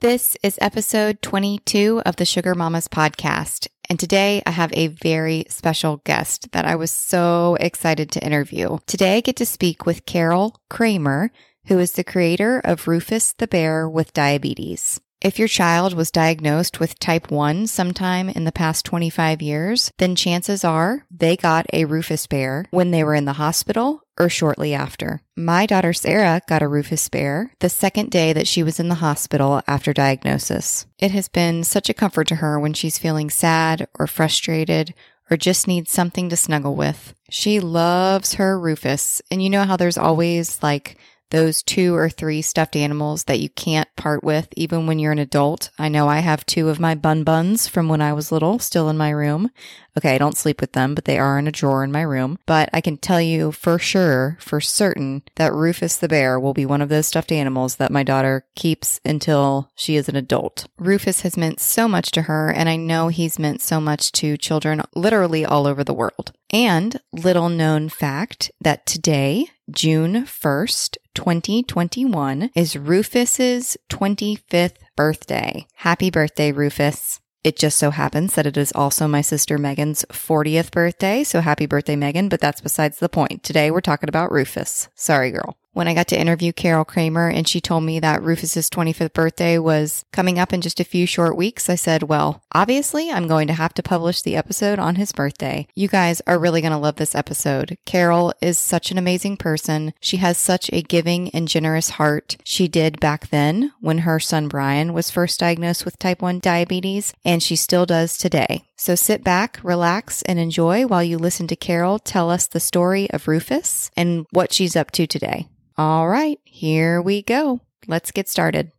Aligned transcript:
This 0.00 0.36
is 0.44 0.60
episode 0.60 1.22
22 1.22 2.02
of 2.06 2.14
the 2.14 2.24
Sugar 2.24 2.54
Mamas 2.54 2.86
podcast. 2.86 3.66
And 3.90 3.98
today 3.98 4.40
I 4.46 4.52
have 4.52 4.72
a 4.72 4.86
very 4.86 5.46
special 5.48 6.02
guest 6.04 6.52
that 6.52 6.64
I 6.64 6.76
was 6.76 6.92
so 6.92 7.56
excited 7.58 8.12
to 8.12 8.24
interview. 8.24 8.78
Today 8.86 9.16
I 9.16 9.20
get 9.22 9.34
to 9.38 9.44
speak 9.44 9.86
with 9.86 10.06
Carol 10.06 10.60
Kramer, 10.70 11.32
who 11.66 11.80
is 11.80 11.90
the 11.90 12.04
creator 12.04 12.60
of 12.60 12.86
Rufus 12.86 13.32
the 13.32 13.48
Bear 13.48 13.88
with 13.88 14.12
Diabetes. 14.12 15.00
If 15.20 15.36
your 15.36 15.48
child 15.48 15.94
was 15.94 16.12
diagnosed 16.12 16.78
with 16.78 17.00
type 17.00 17.28
1 17.28 17.66
sometime 17.66 18.28
in 18.28 18.44
the 18.44 18.52
past 18.52 18.84
25 18.84 19.42
years, 19.42 19.90
then 19.98 20.14
chances 20.14 20.62
are 20.62 21.06
they 21.10 21.36
got 21.36 21.66
a 21.72 21.86
Rufus 21.86 22.28
bear 22.28 22.66
when 22.70 22.92
they 22.92 23.02
were 23.02 23.16
in 23.16 23.24
the 23.24 23.32
hospital 23.32 24.04
or 24.16 24.28
shortly 24.28 24.74
after. 24.74 25.20
My 25.36 25.66
daughter 25.66 25.92
Sarah 25.92 26.40
got 26.46 26.62
a 26.62 26.68
Rufus 26.68 27.08
bear 27.08 27.52
the 27.58 27.68
second 27.68 28.12
day 28.12 28.32
that 28.32 28.46
she 28.46 28.62
was 28.62 28.78
in 28.78 28.88
the 28.88 28.96
hospital 28.96 29.60
after 29.66 29.92
diagnosis. 29.92 30.86
It 31.00 31.10
has 31.10 31.28
been 31.28 31.64
such 31.64 31.88
a 31.88 31.94
comfort 31.94 32.28
to 32.28 32.36
her 32.36 32.60
when 32.60 32.72
she's 32.72 32.98
feeling 32.98 33.28
sad 33.28 33.88
or 33.98 34.06
frustrated 34.06 34.94
or 35.30 35.36
just 35.36 35.66
needs 35.66 35.90
something 35.90 36.28
to 36.28 36.36
snuggle 36.36 36.74
with. 36.74 37.14
She 37.28 37.60
loves 37.60 38.34
her 38.34 38.58
Rufus, 38.58 39.20
and 39.30 39.42
you 39.42 39.50
know 39.50 39.64
how 39.64 39.76
there's 39.76 39.98
always 39.98 40.62
like 40.62 40.96
those 41.30 41.62
two 41.62 41.94
or 41.94 42.08
three 42.08 42.42
stuffed 42.42 42.76
animals 42.76 43.24
that 43.24 43.40
you 43.40 43.48
can't 43.50 43.88
part 43.96 44.24
with 44.24 44.48
even 44.56 44.86
when 44.86 44.98
you're 44.98 45.12
an 45.12 45.18
adult. 45.18 45.70
I 45.78 45.88
know 45.88 46.08
I 46.08 46.20
have 46.20 46.46
two 46.46 46.68
of 46.68 46.80
my 46.80 46.94
bun 46.94 47.24
buns 47.24 47.68
from 47.68 47.88
when 47.88 48.00
I 48.00 48.12
was 48.12 48.32
little 48.32 48.58
still 48.58 48.88
in 48.88 48.96
my 48.96 49.10
room. 49.10 49.50
Okay, 49.98 50.14
I 50.14 50.18
don't 50.18 50.36
sleep 50.36 50.60
with 50.60 50.74
them, 50.74 50.94
but 50.94 51.06
they 51.06 51.18
are 51.18 51.40
in 51.40 51.48
a 51.48 51.52
drawer 51.52 51.82
in 51.82 51.90
my 51.90 52.02
room. 52.02 52.38
But 52.46 52.70
I 52.72 52.80
can 52.80 52.98
tell 52.98 53.20
you 53.20 53.50
for 53.50 53.80
sure, 53.80 54.36
for 54.40 54.60
certain, 54.60 55.24
that 55.34 55.52
Rufus 55.52 55.96
the 55.96 56.06
bear 56.06 56.38
will 56.38 56.54
be 56.54 56.64
one 56.64 56.80
of 56.80 56.88
those 56.88 57.08
stuffed 57.08 57.32
animals 57.32 57.76
that 57.76 57.90
my 57.90 58.04
daughter 58.04 58.44
keeps 58.54 59.00
until 59.04 59.72
she 59.74 59.96
is 59.96 60.08
an 60.08 60.14
adult. 60.14 60.68
Rufus 60.78 61.22
has 61.22 61.36
meant 61.36 61.58
so 61.58 61.88
much 61.88 62.12
to 62.12 62.22
her, 62.22 62.48
and 62.48 62.68
I 62.68 62.76
know 62.76 63.08
he's 63.08 63.40
meant 63.40 63.60
so 63.60 63.80
much 63.80 64.12
to 64.12 64.36
children 64.36 64.82
literally 64.94 65.44
all 65.44 65.66
over 65.66 65.82
the 65.82 65.92
world. 65.92 66.30
And 66.50 67.00
little 67.12 67.48
known 67.48 67.88
fact 67.88 68.52
that 68.60 68.86
today, 68.86 69.46
June 69.68 70.26
1st, 70.26 70.96
2021, 71.14 72.50
is 72.54 72.76
Rufus's 72.76 73.76
25th 73.90 74.76
birthday. 74.94 75.66
Happy 75.74 76.08
birthday, 76.08 76.52
Rufus. 76.52 77.18
It 77.44 77.56
just 77.56 77.78
so 77.78 77.90
happens 77.90 78.34
that 78.34 78.46
it 78.46 78.56
is 78.56 78.72
also 78.72 79.06
my 79.06 79.20
sister 79.20 79.58
Megan's 79.58 80.04
40th 80.10 80.70
birthday. 80.70 81.24
So 81.24 81.40
happy 81.40 81.66
birthday, 81.66 81.96
Megan. 81.96 82.28
But 82.28 82.40
that's 82.40 82.60
besides 82.60 82.98
the 82.98 83.08
point. 83.08 83.42
Today 83.42 83.70
we're 83.70 83.80
talking 83.80 84.08
about 84.08 84.32
Rufus. 84.32 84.88
Sorry, 84.94 85.30
girl 85.30 85.57
when 85.72 85.86
I 85.86 85.94
got 85.94 86.08
to 86.08 86.18
interview 86.18 86.52
Carol 86.52 86.84
Kramer 86.84 87.28
and 87.28 87.46
she 87.46 87.60
told 87.60 87.84
me 87.84 88.00
that 88.00 88.22
Rufus's 88.22 88.68
25th 88.68 89.12
birthday 89.12 89.58
was 89.58 90.04
coming 90.12 90.38
up 90.38 90.52
in 90.52 90.60
just 90.60 90.80
a 90.80 90.84
few 90.84 91.06
short 91.06 91.36
weeks, 91.36 91.70
I 91.70 91.76
said, 91.76 92.04
well, 92.04 92.42
obviously 92.52 93.10
I'm 93.10 93.28
going 93.28 93.46
to 93.46 93.52
have 93.54 93.74
to 93.74 93.82
publish 93.82 94.22
the 94.22 94.34
episode 94.34 94.78
on 94.78 94.96
his 94.96 95.12
birthday. 95.12 95.68
You 95.74 95.88
guys 95.88 96.20
are 96.26 96.38
really 96.38 96.60
going 96.60 96.72
to 96.72 96.78
love 96.78 96.96
this 96.96 97.14
episode. 97.14 97.76
Carol 97.86 98.32
is 98.40 98.58
such 98.58 98.90
an 98.90 98.98
amazing 98.98 99.36
person. 99.36 99.92
She 100.00 100.16
has 100.16 100.36
such 100.38 100.68
a 100.72 100.82
giving 100.82 101.30
and 101.30 101.46
generous 101.46 101.90
heart. 101.90 102.36
She 102.44 102.66
did 102.66 102.98
back 102.98 103.28
then 103.28 103.72
when 103.80 103.98
her 103.98 104.18
son 104.18 104.48
Brian 104.48 104.92
was 104.92 105.10
first 105.10 105.38
diagnosed 105.38 105.84
with 105.84 105.98
type 105.98 106.22
1 106.22 106.40
diabetes, 106.40 107.12
and 107.24 107.42
she 107.42 107.56
still 107.56 107.86
does 107.86 108.16
today. 108.16 108.64
So 108.76 108.94
sit 108.94 109.22
back, 109.22 109.60
relax, 109.62 110.22
and 110.22 110.38
enjoy 110.38 110.86
while 110.86 111.02
you 111.02 111.18
listen 111.18 111.46
to 111.48 111.56
Carol 111.56 111.98
tell 111.98 112.30
us 112.30 112.46
the 112.46 112.60
story 112.60 113.10
of 113.10 113.28
Rufus 113.28 113.90
and 113.96 114.26
what 114.30 114.52
she's 114.52 114.76
up 114.76 114.90
to 114.92 115.06
today. 115.06 115.46
All 115.78 116.08
right, 116.08 116.40
here 116.42 117.00
we 117.00 117.22
go. 117.22 117.60
Let's 117.86 118.10
get 118.10 118.28
started. 118.28 118.72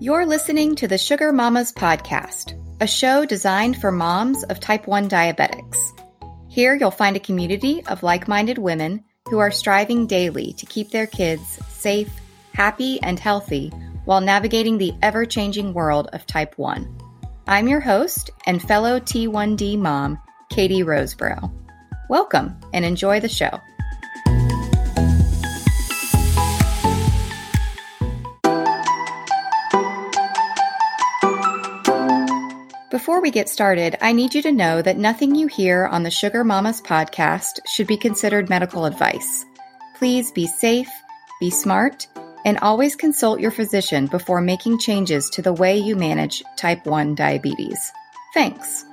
You're 0.00 0.24
listening 0.24 0.76
to 0.76 0.88
the 0.88 0.96
Sugar 0.96 1.30
Mamas 1.30 1.70
podcast, 1.70 2.58
a 2.80 2.86
show 2.86 3.26
designed 3.26 3.78
for 3.78 3.92
moms 3.92 4.44
of 4.44 4.60
type 4.60 4.86
1 4.86 5.10
diabetics. 5.10 5.76
Here 6.48 6.74
you'll 6.74 6.90
find 6.90 7.16
a 7.16 7.20
community 7.20 7.84
of 7.86 8.02
like 8.02 8.28
minded 8.28 8.56
women 8.56 9.04
who 9.28 9.38
are 9.38 9.50
striving 9.50 10.06
daily 10.06 10.54
to 10.54 10.64
keep 10.64 10.90
their 10.90 11.06
kids 11.06 11.58
safe, 11.68 12.10
happy, 12.54 12.98
and 13.02 13.20
healthy 13.20 13.68
while 14.06 14.22
navigating 14.22 14.78
the 14.78 14.94
ever 15.02 15.26
changing 15.26 15.74
world 15.74 16.08
of 16.14 16.24
type 16.24 16.56
1. 16.56 16.98
I'm 17.46 17.68
your 17.68 17.80
host 17.80 18.30
and 18.46 18.62
fellow 18.62 18.98
T1D 18.98 19.78
mom, 19.78 20.18
Katie 20.52 20.82
Roseborough. 20.82 21.50
Welcome 22.10 22.54
and 22.74 22.84
enjoy 22.84 23.20
the 23.20 23.28
show. 23.28 23.58
Before 32.90 33.22
we 33.22 33.30
get 33.30 33.48
started, 33.48 33.96
I 34.02 34.12
need 34.12 34.34
you 34.34 34.42
to 34.42 34.52
know 34.52 34.82
that 34.82 34.98
nothing 34.98 35.34
you 35.34 35.46
hear 35.46 35.86
on 35.86 36.02
the 36.02 36.10
Sugar 36.10 36.44
Mamas 36.44 36.82
podcast 36.82 37.60
should 37.66 37.86
be 37.86 37.96
considered 37.96 38.50
medical 38.50 38.84
advice. 38.84 39.46
Please 39.96 40.30
be 40.32 40.46
safe, 40.46 40.90
be 41.40 41.48
smart, 41.48 42.06
and 42.44 42.58
always 42.58 42.94
consult 42.94 43.40
your 43.40 43.52
physician 43.52 44.06
before 44.06 44.42
making 44.42 44.78
changes 44.78 45.30
to 45.30 45.40
the 45.40 45.54
way 45.54 45.78
you 45.78 45.96
manage 45.96 46.42
type 46.56 46.84
1 46.84 47.14
diabetes. 47.14 47.90
Thanks. 48.34 48.84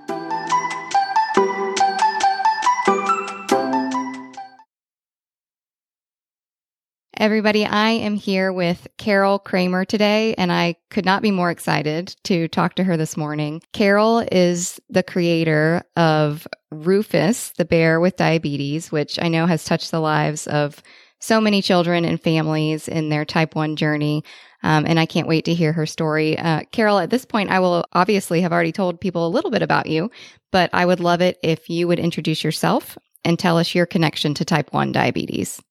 Everybody, 7.19 7.65
I 7.65 7.89
am 7.89 8.15
here 8.15 8.53
with 8.53 8.87
Carol 8.97 9.39
Kramer 9.39 9.83
today, 9.83 10.33
and 10.37 10.53
I 10.53 10.75
could 10.89 11.03
not 11.03 11.21
be 11.21 11.31
more 11.31 11.51
excited 11.51 12.15
to 12.23 12.47
talk 12.47 12.75
to 12.75 12.85
her 12.85 12.95
this 12.95 13.17
morning. 13.17 13.61
Carol 13.73 14.25
is 14.31 14.79
the 14.89 15.03
creator 15.03 15.83
of 15.97 16.47
Rufus, 16.71 17.51
the 17.57 17.65
bear 17.65 17.99
with 17.99 18.15
diabetes, 18.15 18.89
which 18.89 19.21
I 19.21 19.27
know 19.27 19.47
has 19.47 19.65
touched 19.65 19.91
the 19.91 19.99
lives 19.99 20.47
of 20.47 20.81
so 21.19 21.41
many 21.41 21.61
children 21.61 22.05
and 22.05 22.23
families 22.23 22.87
in 22.87 23.09
their 23.09 23.25
type 23.25 23.53
1 23.53 23.75
journey. 23.75 24.23
Um, 24.63 24.85
and 24.87 24.97
I 24.97 25.05
can't 25.05 25.27
wait 25.27 25.43
to 25.43 25.53
hear 25.53 25.73
her 25.73 25.85
story. 25.85 26.37
Uh, 26.37 26.61
Carol, 26.71 26.99
at 26.99 27.09
this 27.09 27.25
point, 27.25 27.49
I 27.49 27.59
will 27.59 27.83
obviously 27.91 28.39
have 28.39 28.53
already 28.53 28.71
told 28.71 29.01
people 29.01 29.27
a 29.27 29.35
little 29.35 29.51
bit 29.51 29.61
about 29.61 29.87
you, 29.87 30.09
but 30.53 30.69
I 30.71 30.85
would 30.85 31.01
love 31.01 31.19
it 31.19 31.37
if 31.43 31.69
you 31.69 31.85
would 31.89 31.99
introduce 31.99 32.45
yourself 32.45 32.97
and 33.25 33.37
tell 33.37 33.57
us 33.57 33.75
your 33.75 33.85
connection 33.85 34.33
to 34.35 34.45
type 34.45 34.71
1 34.71 34.93
diabetes. 34.93 35.61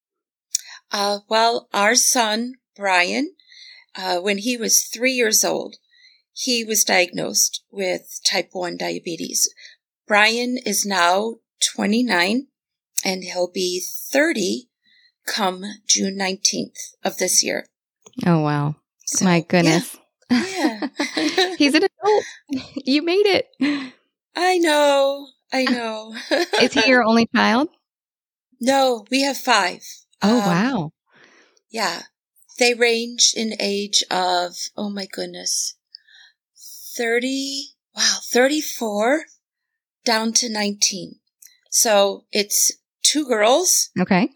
Uh, 0.90 1.20
well, 1.28 1.68
our 1.72 1.94
son, 1.94 2.54
Brian, 2.76 3.34
uh, 3.96 4.18
when 4.18 4.38
he 4.38 4.56
was 4.56 4.82
three 4.82 5.12
years 5.12 5.44
old, 5.44 5.76
he 6.32 6.64
was 6.64 6.84
diagnosed 6.84 7.62
with 7.70 8.20
type 8.24 8.50
1 8.52 8.76
diabetes. 8.76 9.52
Brian 10.06 10.56
is 10.64 10.86
now 10.86 11.36
29 11.74 12.46
and 13.04 13.24
he'll 13.24 13.50
be 13.50 13.82
30 14.12 14.68
come 15.26 15.64
June 15.86 16.16
19th 16.18 16.94
of 17.04 17.18
this 17.18 17.42
year. 17.42 17.66
Oh, 18.26 18.40
wow. 18.40 18.76
So, 19.04 19.24
My 19.24 19.40
goodness. 19.40 19.96
Yeah. 20.30 20.88
yeah. 21.16 21.54
He's 21.58 21.74
an 21.74 21.82
adult. 21.84 22.24
You 22.76 23.02
made 23.02 23.26
it. 23.26 23.92
I 24.34 24.58
know. 24.58 25.26
I 25.52 25.64
know. 25.70 26.14
is 26.60 26.72
he 26.72 26.88
your 26.88 27.04
only 27.04 27.26
child? 27.34 27.68
No, 28.60 29.04
we 29.10 29.22
have 29.22 29.36
five. 29.36 29.82
Oh, 30.22 30.40
um, 30.40 30.46
wow. 30.46 30.92
Yeah. 31.70 32.02
They 32.58 32.74
range 32.74 33.34
in 33.36 33.54
age 33.60 34.02
of, 34.10 34.54
oh 34.76 34.90
my 34.90 35.06
goodness, 35.06 35.76
30, 36.96 37.68
wow, 37.96 38.16
34 38.32 39.24
down 40.04 40.32
to 40.32 40.48
19. 40.52 41.16
So 41.70 42.24
it's 42.32 42.72
two 43.02 43.26
girls. 43.26 43.90
Okay. 43.98 44.30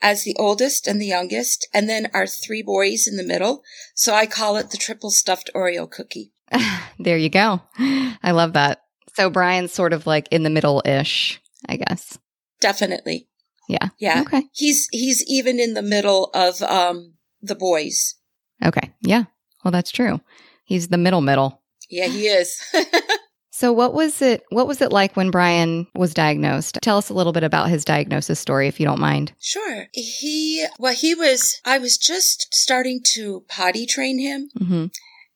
As 0.00 0.24
the 0.24 0.36
oldest 0.38 0.86
and 0.86 1.00
the 1.00 1.06
youngest, 1.06 1.68
and 1.74 1.88
then 1.88 2.08
our 2.14 2.26
three 2.26 2.62
boys 2.62 3.08
in 3.08 3.16
the 3.16 3.24
middle. 3.24 3.62
So 3.94 4.14
I 4.14 4.26
call 4.26 4.56
it 4.56 4.70
the 4.70 4.76
triple 4.76 5.10
stuffed 5.10 5.50
Oreo 5.54 5.90
cookie. 5.90 6.32
there 6.98 7.18
you 7.18 7.28
go. 7.28 7.60
I 7.78 8.30
love 8.30 8.52
that. 8.54 8.82
So 9.14 9.28
Brian's 9.28 9.72
sort 9.72 9.92
of 9.92 10.06
like 10.06 10.28
in 10.30 10.44
the 10.44 10.50
middle 10.50 10.82
ish, 10.84 11.40
I 11.68 11.76
guess. 11.76 12.18
Definitely. 12.60 13.28
Yeah. 13.68 13.88
Yeah. 13.98 14.22
Okay. 14.22 14.44
He's 14.52 14.88
he's 14.90 15.22
even 15.28 15.60
in 15.60 15.74
the 15.74 15.82
middle 15.82 16.30
of 16.34 16.60
um 16.62 17.14
the 17.40 17.54
boys. 17.54 18.14
Okay. 18.64 18.92
Yeah. 19.02 19.24
Well, 19.62 19.72
that's 19.72 19.90
true. 19.90 20.20
He's 20.64 20.88
the 20.88 20.98
middle 20.98 21.20
middle. 21.20 21.62
Yeah, 21.90 22.06
he 22.06 22.26
is. 22.26 22.60
so 23.50 23.72
what 23.72 23.94
was 23.94 24.20
it 24.22 24.42
what 24.50 24.66
was 24.66 24.80
it 24.80 24.90
like 24.90 25.16
when 25.16 25.30
Brian 25.30 25.86
was 25.94 26.14
diagnosed? 26.14 26.78
Tell 26.82 26.98
us 26.98 27.10
a 27.10 27.14
little 27.14 27.32
bit 27.32 27.44
about 27.44 27.68
his 27.68 27.84
diagnosis 27.84 28.40
story 28.40 28.68
if 28.68 28.80
you 28.80 28.86
don't 28.86 29.00
mind. 29.00 29.32
Sure. 29.38 29.86
He 29.92 30.66
well 30.78 30.94
he 30.94 31.14
was 31.14 31.60
I 31.64 31.78
was 31.78 31.98
just 31.98 32.48
starting 32.54 33.00
to 33.14 33.44
potty 33.48 33.86
train 33.86 34.18
him. 34.18 34.48
hmm 34.56 34.86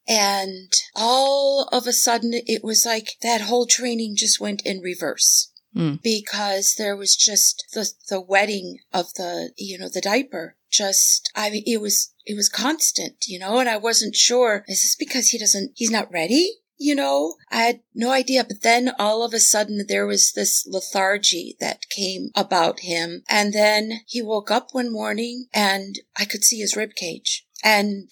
And 0.08 0.73
all 0.96 1.69
of 1.70 1.87
a 1.87 1.93
sudden, 1.93 2.32
it 2.34 2.64
was 2.64 2.84
like 2.84 3.11
that 3.23 3.43
whole 3.43 3.67
training 3.67 4.14
just 4.17 4.40
went 4.40 4.62
in 4.64 4.81
reverse 4.81 5.51
mm. 5.74 6.00
because 6.02 6.74
there 6.76 6.96
was 6.96 7.16
just 7.16 7.64
the, 7.74 7.90
the 8.08 8.20
wetting 8.20 8.78
of 8.92 9.14
the, 9.14 9.52
you 9.56 9.78
know, 9.78 9.88
the 9.88 10.00
diaper 10.00 10.56
just, 10.70 11.30
I 11.34 11.50
mean, 11.50 11.62
it 11.66 11.80
was, 11.80 12.14
it 12.24 12.34
was 12.34 12.48
constant, 12.48 13.26
you 13.26 13.38
know, 13.38 13.58
and 13.58 13.69
I 13.69 13.76
wasn't 13.76 14.16
sure, 14.16 14.64
is 14.66 14.82
this 14.82 14.96
because 14.96 15.28
he 15.28 15.38
doesn't, 15.38 15.72
he's 15.74 15.90
not 15.90 16.10
ready? 16.10 16.58
You 16.78 16.96
know, 16.96 17.34
I 17.50 17.58
had 17.58 17.80
no 17.94 18.10
idea. 18.10 18.42
But 18.42 18.62
then 18.62 18.90
all 18.98 19.24
of 19.24 19.32
a 19.32 19.38
sudden 19.38 19.84
there 19.86 20.06
was 20.06 20.32
this 20.32 20.66
lethargy 20.66 21.56
that 21.60 21.88
came 21.90 22.30
about 22.34 22.80
him. 22.80 23.22
And 23.28 23.52
then 23.52 24.00
he 24.06 24.20
woke 24.20 24.50
up 24.50 24.69
one 24.72 24.90
morning 24.90 25.46
and 25.54 25.96
I 26.16 26.24
could 26.24 26.42
see 26.42 26.58
his 26.58 26.74
rib 26.74 26.94
cage. 26.96 27.46
And 27.62 28.10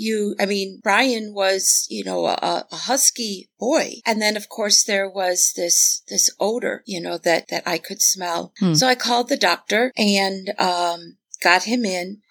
you, 0.00 0.34
I 0.40 0.46
mean, 0.46 0.80
Brian 0.82 1.34
was, 1.34 1.86
you 1.90 2.04
know, 2.04 2.26
a, 2.26 2.66
a, 2.70 2.76
husky 2.76 3.50
boy. 3.58 3.96
And 4.06 4.20
then 4.20 4.36
of 4.36 4.48
course 4.48 4.82
there 4.82 5.08
was 5.08 5.52
this, 5.54 6.02
this 6.08 6.30
odor, 6.40 6.82
you 6.86 7.00
know, 7.00 7.18
that, 7.18 7.48
that 7.48 7.62
I 7.66 7.78
could 7.78 8.00
smell. 8.00 8.52
Hmm. 8.58 8.74
So 8.74 8.86
I 8.86 8.94
called 8.94 9.28
the 9.28 9.36
doctor 9.36 9.92
and, 9.96 10.52
um, 10.58 11.18
got 11.42 11.64
him 11.64 11.84
in 11.84 12.22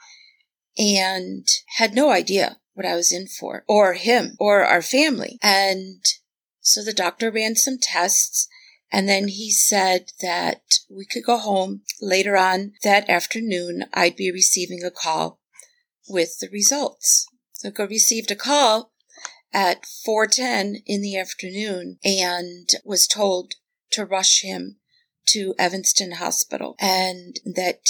and 0.77 1.48
had 1.77 1.94
no 1.94 2.10
idea 2.10 2.57
what 2.74 2.86
I 2.86 2.95
was 2.95 3.12
in 3.12 3.27
for 3.27 3.63
or 3.68 3.94
him 3.94 4.36
or 4.39 4.66
our 4.66 4.81
family. 4.81 5.38
And 5.44 6.04
so 6.62 6.83
the 6.83 6.94
doctor 6.94 7.31
ran 7.31 7.56
some 7.56 7.77
tests 7.80 8.48
and 8.92 9.07
then 9.07 9.27
he 9.27 9.51
said 9.51 10.12
that 10.21 10.62
we 10.89 11.06
could 11.06 11.24
go 11.24 11.38
home 11.38 11.81
later 12.01 12.36
on 12.36 12.71
that 12.83 13.07
afternoon. 13.07 13.86
I'd 13.94 14.16
be 14.16 14.31
receiving 14.31 14.83
a 14.83 14.89
call 14.89 15.39
with 16.07 16.39
the 16.39 16.50
results. 16.51 17.27
So 17.59 17.73
I 17.77 17.81
received 17.83 18.31
a 18.31 18.38
call 18.38 18.94
at 19.51 19.83
4:10 19.83 20.81
in 20.85 21.01
the 21.01 21.17
afternoon 21.17 22.00
and 22.06 22.69
was 22.85 23.06
told 23.06 23.56
to 23.91 24.06
rush 24.06 24.44
him 24.44 24.79
to 25.25 25.56
Evanston 25.59 26.13
Hospital 26.13 26.77
and 26.79 27.38
that 27.44 27.81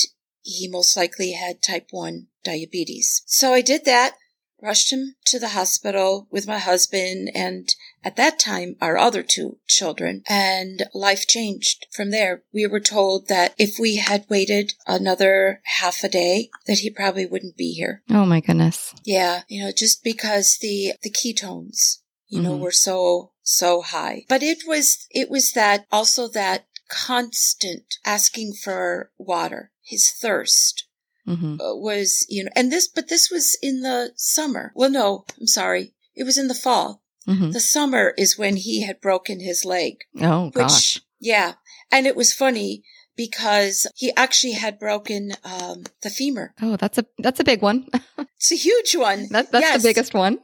he 0.42 0.68
most 0.68 0.98
likely 0.98 1.34
had 1.34 1.62
type 1.62 1.90
1 1.92 2.30
diabetes. 2.44 3.22
So 3.28 3.54
I 3.54 3.62
did 3.62 3.86
that 3.86 4.18
rushed 4.62 4.92
him 4.92 5.16
to 5.26 5.40
the 5.40 5.50
hospital 5.50 6.28
with 6.32 6.48
my 6.48 6.60
husband 6.60 7.30
and 7.34 7.74
at 8.04 8.16
that 8.16 8.40
time 8.40 8.76
our 8.82 8.98
other 8.98 9.24
two 9.24 9.58
children 9.68 10.24
and 10.28 10.84
life 10.94 11.28
changed 11.28 11.86
from 11.92 12.12
there. 12.12 12.44
We 12.54 12.68
were 12.68 12.80
told 12.80 13.28
that 13.28 13.54
if 13.58 13.80
we 13.80 13.98
had 13.98 14.26
waited 14.30 14.74
another 14.88 15.62
half 15.66 16.04
a 16.04 16.10
day 16.10 16.50
that 16.68 16.80
he 16.80 16.90
probably 16.90 17.26
wouldn't 17.26 17.58
be 17.58 17.74
here. 17.74 18.04
Oh 18.10 18.26
my 18.26 18.40
goodness. 18.40 18.94
Yeah, 19.04 19.44
you 19.48 19.64
know, 19.64 19.72
just 19.76 20.04
because 20.04 20.58
the 20.62 20.94
the 21.02 21.12
ketones, 21.12 22.00
you 22.28 22.40
mm-hmm. 22.40 22.50
know, 22.50 22.58
were 22.58 22.72
so 22.72 23.32
so 23.42 23.82
high. 23.82 24.26
But 24.30 24.44
it 24.44 24.60
was 24.68 25.08
it 25.10 25.30
was 25.30 25.54
that 25.54 25.86
also 25.92 26.28
that 26.30 26.66
constant 26.90 27.96
asking 28.06 28.54
for 28.54 29.12
water, 29.18 29.72
his 29.82 30.10
thirst 30.10 30.86
mm-hmm. 31.30 31.62
Uh, 31.62 31.76
was, 31.76 32.26
you 32.30 32.44
know, 32.44 32.52
and 32.56 32.72
this, 32.72 32.88
but 32.88 33.10
this 33.10 33.30
was 33.30 33.58
in 33.62 33.82
the 33.82 34.12
summer. 34.16 34.72
Well, 34.76 34.90
no, 34.90 35.26
I'm 35.40 35.48
sorry. 35.48 35.94
It 36.16 36.24
was 36.24 36.38
in 36.38 36.48
the 36.48 36.54
fall. 36.56 37.04
Mm-hmm. 37.28 37.52
The 37.52 37.60
summer 37.60 38.14
is 38.18 38.38
when 38.38 38.56
he 38.56 38.82
had 38.82 39.02
broken 39.02 39.40
his 39.40 39.64
leg. 39.64 39.98
Oh, 40.20 40.46
which, 40.46 40.56
gosh. 40.56 41.02
Yeah. 41.20 41.54
And 41.92 42.08
it 42.08 42.16
was 42.16 42.34
funny 42.34 42.84
because 43.20 43.86
he 43.98 44.14
actually 44.16 44.54
had 44.54 44.80
broken 44.80 45.34
um, 45.44 45.84
the 46.04 46.10
femur. 46.10 46.54
Oh, 46.62 46.78
that's 46.78 46.98
a 46.98 47.06
that's 47.18 47.42
a 47.42 47.44
big 47.44 47.62
one. 47.62 47.86
it's 48.18 48.54
a 48.54 48.56
huge 48.56 48.96
one. 48.96 49.28
That, 49.32 49.52
that's 49.52 49.62
yes. 49.62 49.82
the 49.82 49.90
biggest 49.90 50.14
one. 50.14 50.40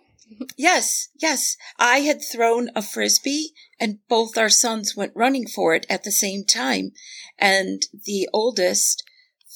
yes, 0.58 1.08
yes. 1.16 1.56
I 1.80 2.00
had 2.00 2.20
thrown 2.22 2.70
a 2.76 2.82
frisbee, 2.82 3.54
and 3.80 4.00
both 4.10 4.38
our 4.38 4.50
sons 4.50 4.94
went 4.94 5.16
running 5.16 5.48
for 5.48 5.74
it 5.74 5.86
at 5.90 6.04
the 6.04 6.12
same 6.12 6.44
time. 6.44 6.92
And 7.40 7.84
the 8.04 8.28
oldest 8.34 9.05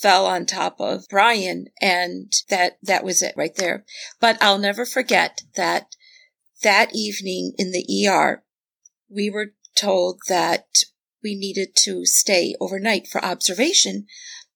fell 0.02 0.26
on 0.26 0.46
top 0.46 0.80
of 0.80 1.06
Brian 1.10 1.68
and 1.82 2.32
that, 2.50 2.78
that 2.82 3.04
was 3.04 3.22
it 3.22 3.34
right 3.36 3.56
there. 3.56 3.86
But 4.20 4.38
I'll 4.42 4.58
never 4.58 4.86
forget 4.86 5.44
that 5.56 5.96
that 6.62 6.94
evening 6.94 7.54
in 7.58 7.72
the 7.72 8.08
ER, 8.08 8.44
we 9.10 9.30
were 9.30 9.54
told 9.76 10.20
that 10.28 10.66
we 11.24 11.36
needed 11.36 11.70
to 11.84 12.06
stay 12.06 12.56
overnight 12.60 13.08
for 13.08 13.24
observation 13.24 14.06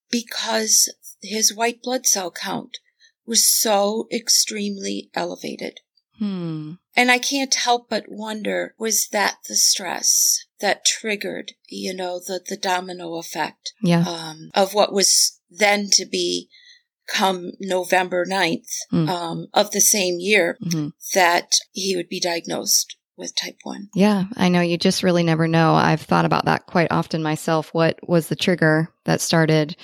because 0.10 0.94
his 1.22 1.54
white 1.54 1.82
blood 1.82 2.06
cell 2.06 2.32
count 2.32 2.78
was 3.26 3.50
so 3.50 4.08
extremely 4.12 5.10
elevated. 5.14 5.80
Hmm. 6.20 6.74
And 6.96 7.12
I 7.12 7.18
can't 7.18 7.54
help 7.54 7.90
but 7.90 8.06
wonder, 8.08 8.76
was 8.78 9.08
that 9.12 9.38
the 9.48 9.56
stress 9.56 10.46
that 10.60 10.86
triggered, 10.86 11.54
you 11.68 11.94
know, 11.94 12.20
the, 12.20 12.42
the 12.48 12.58
domino 12.58 13.16
effect 13.16 13.74
yeah. 13.82 14.04
um, 14.08 14.50
of 14.54 14.74
what 14.74 14.94
was 14.94 15.40
then 15.50 15.90
to 15.94 16.06
be 16.06 16.50
come 17.08 17.52
November 17.60 18.26
9th 18.26 18.70
mm. 18.92 19.10
um, 19.10 19.48
of 19.54 19.72
the 19.72 19.82
same 19.82 20.20
year 20.20 20.58
mm-hmm. 20.64 20.90
that 21.14 21.52
he 21.72 21.96
would 21.96 22.08
be 22.08 22.20
diagnosed 22.20 22.96
with 23.18 23.36
type 23.36 23.58
1. 23.64 23.90
Yeah, 23.94 24.26
I 24.38 24.50
know 24.50 24.62
you 24.62 24.78
just 24.78 25.04
really 25.04 25.24
never 25.24 25.48
know. 25.48 25.74
I've 25.74 26.02
thought 26.02 26.26
about 26.26 26.46
that 26.46 26.66
quite 26.66 26.92
often 26.92 27.22
myself. 27.22 27.74
What 27.74 28.00
was 28.08 28.28
the 28.28 28.36
trigger 28.36 28.90
that 29.06 29.22
started 29.22 29.76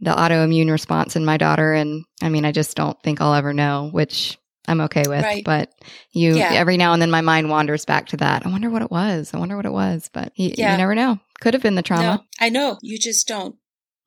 the 0.00 0.12
autoimmune 0.12 0.70
response 0.70 1.16
in 1.16 1.24
my 1.24 1.36
daughter? 1.36 1.72
And 1.72 2.04
I 2.22 2.28
mean, 2.28 2.44
I 2.44 2.52
just 2.52 2.76
don't 2.76 3.00
think 3.02 3.20
I'll 3.20 3.34
ever 3.34 3.52
know, 3.52 3.88
which 3.92 4.38
I'm 4.68 4.80
okay 4.82 5.04
with. 5.06 5.22
Right. 5.22 5.44
But 5.44 5.72
you, 6.12 6.36
yeah. 6.36 6.52
every 6.52 6.76
now 6.76 6.92
and 6.92 7.00
then 7.00 7.10
my 7.10 7.20
mind 7.20 7.50
wanders 7.50 7.84
back 7.84 8.06
to 8.08 8.16
that. 8.18 8.46
I 8.46 8.48
wonder 8.48 8.70
what 8.70 8.82
it 8.82 8.90
was. 8.90 9.32
I 9.32 9.38
wonder 9.38 9.56
what 9.56 9.66
it 9.66 9.72
was. 9.72 10.10
But 10.12 10.32
you, 10.36 10.52
yeah. 10.56 10.72
you 10.72 10.78
never 10.78 10.94
know. 10.94 11.20
Could 11.40 11.54
have 11.54 11.62
been 11.62 11.74
the 11.74 11.82
trauma. 11.82 12.02
No, 12.02 12.22
I 12.40 12.48
know. 12.48 12.78
You 12.82 12.98
just 12.98 13.28
don't. 13.28 13.56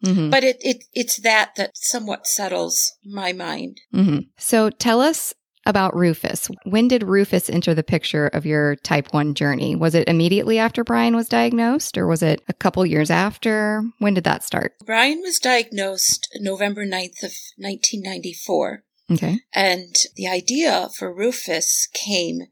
Mm-hmm. 0.04 0.30
But 0.30 0.44
it, 0.44 0.58
it, 0.62 0.84
it's 0.94 1.18
that 1.22 1.52
that 1.58 1.72
somewhat 1.76 2.26
settles 2.26 2.94
my 3.06 3.34
mind. 3.34 3.82
Mm-hmm. 3.94 4.20
So 4.38 4.70
tell 4.70 5.02
us 5.02 5.34
about 5.66 5.96
Rufus. 5.96 6.50
When 6.64 6.88
did 6.88 7.04
Rufus 7.04 7.50
enter 7.50 7.74
the 7.74 7.84
picture 7.84 8.28
of 8.28 8.46
your 8.46 8.76
type 8.78 9.14
1 9.14 9.36
journey? 9.36 9.76
Was 9.76 9.94
it 9.94 10.08
immediately 10.08 10.58
after 10.58 10.84
Brian 10.84 11.16
was 11.16 11.28
diagnosed 11.28 11.98
or 11.98 12.08
was 12.08 12.24
it 12.24 12.42
a 12.48 12.54
couple 12.54 12.84
years 12.86 13.12
after? 13.12 13.84
When 14.00 14.14
did 14.14 14.24
that 14.24 14.44
start? 14.44 14.74
Brian 14.86 15.22
was 15.22 15.38
diagnosed 15.38 16.30
November 16.40 16.86
9th 16.86 17.24
of 17.24 17.34
1994. 17.58 18.84
Okay. 19.12 19.40
And 19.54 19.96
the 20.16 20.28
idea 20.28 20.90
for 20.98 21.14
Rufus 21.14 21.88
came 21.94 22.44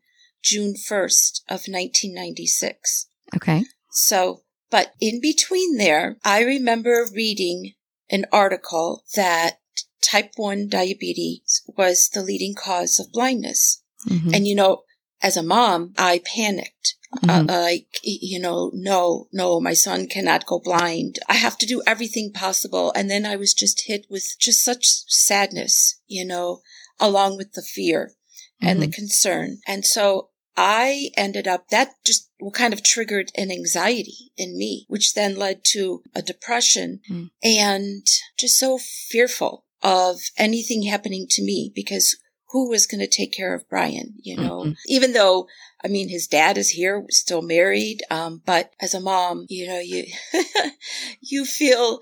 June 0.44 0.74
1st 0.74 1.42
of 1.50 1.68
1996. 1.68 3.08
Okay. 3.36 3.64
So, 3.92 4.42
but 4.70 4.94
in 5.00 5.20
between 5.22 5.78
there, 5.78 6.18
I 6.24 6.44
remember 6.44 7.06
reading 7.14 7.74
an 8.10 8.26
article 8.32 9.04
that 9.16 9.60
type 10.02 10.32
1 10.36 10.70
diabetes 10.70 11.64
was 11.78 12.10
the 12.10 12.22
leading 12.24 12.56
cause 12.56 13.00
of 13.00 13.12
blindness. 13.12 13.84
Mm-hmm. 14.08 14.34
And 14.34 14.48
you 14.48 14.56
know, 14.56 14.84
as 15.22 15.38
a 15.38 15.44
mom, 15.44 15.94
I 15.98 16.22
panicked. 16.26 16.96
Uh, 17.24 17.28
mm-hmm. 17.28 17.50
Uh, 17.50 17.62
like, 17.62 18.00
you 18.04 18.40
know, 18.40 18.70
no, 18.74 19.28
no, 19.32 19.62
my 19.62 19.74
son 19.74 20.08
cannot 20.08 20.46
go 20.46 20.60
blind. 20.60 21.20
I 21.30 21.36
have 21.36 21.58
to 21.60 21.66
do 21.66 21.82
everything 21.88 22.34
possible. 22.34 22.92
And 22.96 23.10
then 23.10 23.26
I 23.26 23.38
was 23.38 23.54
just 23.54 23.88
hit 23.88 24.06
with 24.10 24.36
just 24.40 24.62
such 24.64 24.86
sadness, 25.08 26.02
you 26.08 26.26
know, 26.26 26.62
along 27.00 27.38
with 27.38 27.54
the 27.54 27.62
fear 27.62 28.12
and 28.62 28.80
mm-hmm. 28.80 28.90
the 28.90 28.96
concern. 28.96 29.60
And 29.66 29.86
so 29.86 30.30
I 30.58 31.12
ended 31.16 31.48
up, 31.48 31.70
that 31.70 31.92
just 32.06 32.30
kind 32.54 32.74
of 32.74 32.84
triggered 32.84 33.32
an 33.36 33.52
anxiety 33.52 34.32
in 34.36 34.58
me, 34.58 34.86
which 34.90 35.14
then 35.14 35.36
led 35.36 35.62
to 35.72 36.02
a 36.14 36.22
depression 36.22 37.00
mm. 37.10 37.30
and 37.44 38.06
just 38.38 38.58
so 38.58 38.78
fearful 38.78 39.64
of 39.84 40.20
anything 40.38 40.84
happening 40.84 41.28
to 41.30 41.44
me 41.44 41.72
because 41.74 42.18
who 42.50 42.70
was 42.70 42.88
going 42.88 43.02
to 43.02 43.08
take 43.08 43.34
care 43.34 43.54
of 43.54 43.68
Brian, 43.70 44.16
you 44.22 44.38
know, 44.38 44.62
mm-hmm. 44.62 44.72
even 44.88 45.14
though, 45.14 45.48
I 45.84 45.88
mean, 45.88 46.10
his 46.10 46.28
dad 46.28 46.58
is 46.58 46.70
here, 46.70 47.06
still 47.10 47.42
married. 47.42 48.02
Um, 48.10 48.42
but 48.46 48.72
as 48.82 48.94
a 48.94 49.02
mom, 49.02 49.46
you 49.50 49.68
know, 49.68 49.80
you, 49.80 50.06
you 51.22 51.46
feel 51.46 52.00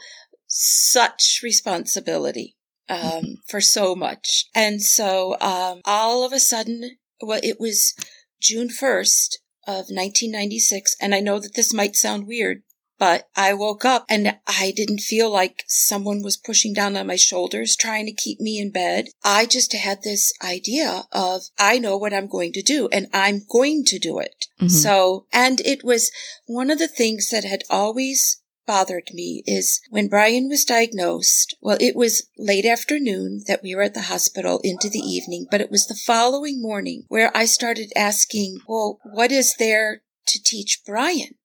such 0.48 1.40
responsibility, 1.44 2.56
um, 2.90 3.00
mm-hmm. 3.00 3.34
for 3.48 3.60
so 3.60 3.96
much. 3.96 4.46
And 4.54 4.82
so, 4.82 5.36
um, 5.42 5.82
all 5.86 6.24
of 6.24 6.32
a 6.32 6.40
sudden, 6.40 6.98
well, 7.22 7.40
it 7.44 7.60
was 7.60 7.96
June 8.40 8.70
1st 8.70 9.38
of 9.68 9.90
1996. 9.90 10.96
And 11.02 11.16
I 11.16 11.22
know 11.22 11.40
that 11.40 11.56
this 11.56 11.74
might 11.74 11.96
sound 11.96 12.28
weird, 12.28 12.62
but 12.98 13.28
I 13.36 13.54
woke 13.54 13.86
up 13.86 14.06
and 14.10 14.38
I 14.48 14.74
didn't 14.76 15.00
feel 15.00 15.32
like 15.32 15.64
someone 15.68 16.24
was 16.24 16.38
pushing 16.38 16.74
down 16.74 16.96
on 16.96 17.08
my 17.08 17.16
shoulders 17.16 17.76
trying 17.76 18.06
to 18.06 18.14
keep 18.14 18.40
me 18.40 18.60
in 18.60 18.72
bed. 18.72 19.10
I 19.24 19.46
just 19.46 19.74
had 19.74 20.04
this 20.04 20.34
idea 20.44 21.04
of, 21.12 21.44
I 21.60 21.78
know 21.78 21.98
what 21.98 22.14
I'm 22.14 22.28
going 22.28 22.54
to 22.54 22.62
do 22.62 22.88
and 22.92 23.08
I'm 23.14 23.42
going 23.50 23.84
to 23.86 24.00
do 24.00 24.20
it. 24.20 24.46
Mm-hmm. 24.60 24.68
So, 24.68 25.26
and 25.34 25.60
it 25.62 25.84
was 25.84 26.12
one 26.46 26.70
of 26.70 26.80
the 26.80 26.88
things 26.88 27.30
that 27.30 27.44
had 27.44 27.64
always 27.70 28.42
bothered 28.66 29.10
me 29.14 29.44
is 29.46 29.80
when 29.90 30.08
Brian 30.08 30.50
was 30.50 30.66
diagnosed, 30.66 31.56
well, 31.62 31.78
it 31.80 31.96
was 31.96 32.28
late 32.38 32.66
afternoon 32.66 33.44
that 33.48 33.62
we 33.62 33.76
were 33.76 33.84
at 33.84 33.94
the 33.94 34.04
hospital 34.04 34.60
into 34.64 34.90
the 34.90 35.00
evening, 35.00 35.46
but 35.52 35.62
it 35.62 35.70
was 35.70 35.86
the 35.86 35.96
following 35.96 36.62
morning 36.62 37.04
where 37.08 37.36
I 37.38 37.46
started 37.46 37.92
asking, 37.96 38.60
well, 38.68 39.00
what 39.04 39.32
is 39.32 39.56
there 39.60 40.02
to 40.28 40.44
teach 40.44 40.82
Brian? 40.86 41.36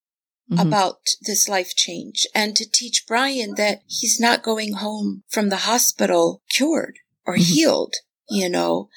Mhm. 0.51 0.61
about 0.61 1.01
this 1.23 1.49
life 1.49 1.75
change 1.77 2.27
and 2.35 2.57
to 2.57 2.69
teach 2.69 3.07
Brian 3.07 3.55
that 3.55 3.83
he's 3.87 4.19
not 4.19 4.43
going 4.43 4.73
home 4.75 5.23
from 5.29 5.49
the 5.49 5.59
hospital 5.59 6.43
cured 6.51 6.99
or 7.25 7.37
Mhm. 7.37 7.55
healed, 7.55 7.95
you 8.29 8.49
know, 8.49 8.89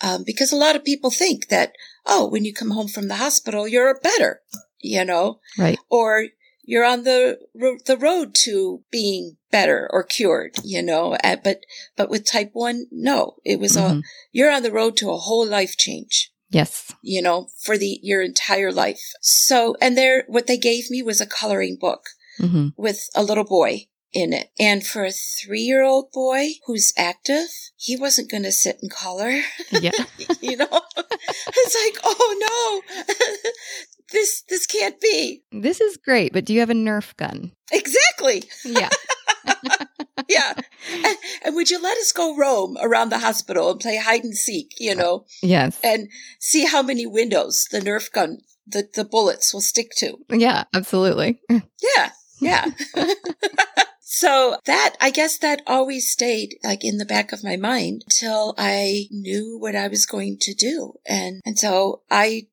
um, 0.00 0.22
because 0.24 0.52
a 0.52 0.56
lot 0.56 0.76
of 0.76 0.84
people 0.84 1.10
think 1.10 1.48
that, 1.48 1.72
oh, 2.06 2.26
when 2.28 2.44
you 2.44 2.54
come 2.54 2.70
home 2.70 2.88
from 2.88 3.08
the 3.08 3.16
hospital, 3.16 3.66
you're 3.66 3.98
better, 4.00 4.42
you 4.80 5.04
know, 5.04 5.40
Right. 5.58 5.78
or 5.90 6.28
you're 6.62 6.84
on 6.84 7.02
the 7.02 7.38
the 7.86 7.96
road 7.96 8.32
to 8.44 8.84
being 8.92 9.36
better 9.50 9.88
or 9.92 10.04
cured, 10.04 10.54
you 10.62 10.80
know. 10.80 11.14
Uh, 11.24 11.36
but 11.42 11.60
but 11.96 12.08
with 12.08 12.24
type 12.24 12.50
one, 12.52 12.86
no, 12.92 13.36
it 13.44 13.58
was 13.58 13.76
a 13.76 13.80
Mhm. 13.80 14.02
you're 14.30 14.50
on 14.52 14.62
the 14.62 14.70
road 14.70 14.96
to 14.98 15.10
a 15.10 15.16
whole 15.18 15.44
life 15.46 15.76
change 15.76 16.29
Yes. 16.50 16.92
you 17.02 17.22
know, 17.22 17.48
for 17.62 17.78
the 17.78 17.98
your 18.02 18.22
entire 18.22 18.72
life. 18.72 19.00
So, 19.20 19.76
and 19.80 19.96
there, 19.96 20.24
what 20.28 20.46
they 20.46 20.58
gave 20.58 20.90
me 20.90 21.02
was 21.02 21.20
a 21.20 21.26
coloring 21.26 21.76
book 21.80 22.02
hmm 22.38 22.68
with 22.76 23.08
a 23.14 23.22
little 23.22 23.44
boy 23.44 23.86
in 24.12 24.32
it. 24.32 24.48
And 24.58 24.84
for 24.84 25.04
a 25.04 25.12
three 25.12 25.60
year 25.60 25.84
old 25.84 26.10
boy 26.12 26.48
who's 26.66 26.92
active, 26.96 27.48
he 27.76 27.96
wasn't 27.96 28.30
going 28.30 28.42
to 28.44 28.52
sit 28.52 28.78
and 28.82 28.90
color, 28.90 29.40
Yeah. 29.70 29.92
you 30.40 30.56
know? 30.56 30.80
it's 30.96 31.76
like, 31.84 32.02
oh 32.04 32.82
no, 32.98 33.04
this, 34.12 34.42
this 34.48 34.66
can't 34.66 35.00
be. 35.00 35.42
this 35.52 35.80
is 35.80 35.96
great, 35.96 36.32
but 36.32 36.44
do 36.44 36.52
you 36.54 36.60
have 36.60 36.70
a 36.70 36.74
Nerf 36.74 37.14
gun? 37.16 37.52
Exactly. 37.70 38.44
Yeah. 38.64 38.88
Yeah. 40.40 40.52
and, 40.94 41.16
and 41.44 41.54
would 41.56 41.70
you 41.70 41.82
let 41.82 41.98
us 41.98 42.12
go 42.12 42.36
roam 42.36 42.76
around 42.80 43.08
the 43.08 43.18
hospital 43.18 43.72
and 43.72 43.80
play 43.80 43.96
hide 43.96 44.22
and 44.22 44.36
seek, 44.36 44.74
you 44.78 44.94
know, 44.94 45.24
yes. 45.42 45.80
and 45.82 46.08
see 46.38 46.66
how 46.66 46.82
many 46.82 47.04
windows 47.04 47.66
the 47.72 47.80
Nerf 47.80 48.12
gun, 48.12 48.38
the, 48.64 48.88
the 48.94 49.04
bullets 49.04 49.52
will 49.52 49.60
stick 49.60 49.90
to? 49.96 50.18
Yeah, 50.30 50.64
absolutely. 50.72 51.40
Yeah, 51.48 52.10
yeah. 52.40 52.66
so 54.00 54.56
that, 54.66 54.96
I 55.00 55.10
guess 55.10 55.36
that 55.38 55.62
always 55.66 56.10
stayed 56.10 56.54
like 56.62 56.84
in 56.84 56.98
the 56.98 57.04
back 57.04 57.32
of 57.32 57.42
my 57.42 57.56
mind 57.56 58.04
till 58.08 58.54
I 58.56 59.06
knew 59.10 59.58
what 59.58 59.74
I 59.74 59.88
was 59.88 60.06
going 60.06 60.38
to 60.42 60.54
do. 60.54 60.94
And, 61.06 61.40
and 61.44 61.58
so 61.58 62.02
I, 62.08 62.46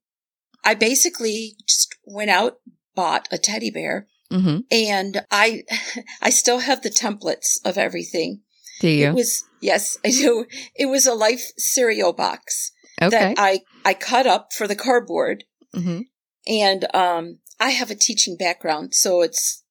I 0.65 0.73
basically 0.73 1.57
just 1.67 1.95
went 2.05 2.31
out, 2.31 2.57
bought 2.95 3.27
a 3.31 3.37
teddy 3.37 3.69
bear 3.69 4.07
hmm 4.31 4.59
and 4.71 5.21
I, 5.31 5.63
I 6.21 6.29
still 6.29 6.59
have 6.59 6.81
the 6.81 6.89
templates 6.89 7.59
of 7.63 7.77
everything. 7.77 8.41
Do 8.79 8.89
you? 8.89 9.07
It 9.07 9.13
was, 9.13 9.43
yes, 9.61 9.97
I 10.05 10.09
do. 10.09 10.45
It 10.75 10.87
was 10.87 11.05
a 11.05 11.13
life 11.13 11.51
cereal 11.57 12.13
box 12.13 12.71
okay. 13.01 13.09
that 13.09 13.35
I, 13.37 13.61
I 13.85 13.93
cut 13.93 14.27
up 14.27 14.53
for 14.53 14.67
the 14.67 14.75
cardboard 14.75 15.43
hmm 15.73 16.01
and 16.47 16.85
um, 16.95 17.39
I 17.59 17.71
have 17.71 17.91
a 17.91 17.95
teaching 17.95 18.37
background, 18.37 18.93
so 18.95 19.21
it's, 19.21 19.63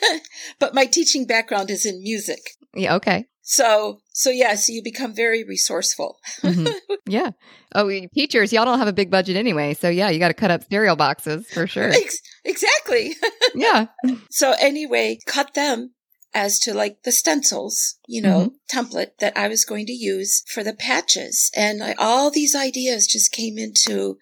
but 0.58 0.74
my 0.74 0.86
teaching 0.86 1.26
background 1.26 1.70
is 1.70 1.84
in 1.84 2.02
music. 2.02 2.40
Yeah. 2.74 2.94
Okay. 2.96 3.26
So, 3.42 4.00
so 4.12 4.30
yeah, 4.30 4.54
so 4.54 4.72
you 4.72 4.82
become 4.82 5.14
very 5.14 5.44
resourceful. 5.44 6.16
hmm 6.40 6.68
yeah. 7.06 7.30
Oh, 7.74 7.90
teachers, 8.14 8.52
y'all 8.52 8.64
don't 8.64 8.78
have 8.78 8.88
a 8.88 8.92
big 8.92 9.10
budget 9.10 9.36
anyway, 9.36 9.74
so 9.74 9.88
yeah, 9.88 10.08
you 10.10 10.18
got 10.18 10.28
to 10.28 10.34
cut 10.34 10.50
up 10.50 10.62
cereal 10.70 10.96
boxes 10.96 11.46
for 11.48 11.66
sure. 11.66 11.90
Ex- 11.90 12.20
exactly. 12.44 13.14
yeah. 13.54 13.86
so 14.30 14.54
anyway, 14.60 15.18
cut 15.26 15.54
them 15.54 15.92
as 16.34 16.58
to 16.60 16.74
like 16.74 17.02
the 17.02 17.12
stencils, 17.12 17.98
you 18.06 18.22
know, 18.22 18.54
mm-hmm. 18.70 18.78
template 18.78 19.18
that 19.18 19.36
I 19.36 19.48
was 19.48 19.64
going 19.64 19.86
to 19.86 19.92
use 19.92 20.42
for 20.48 20.64
the 20.64 20.72
patches. 20.72 21.50
And 21.56 21.80
like, 21.80 21.96
all 21.98 22.30
these 22.30 22.54
ideas 22.54 23.06
just 23.06 23.32
came 23.32 23.58
into 23.58 24.18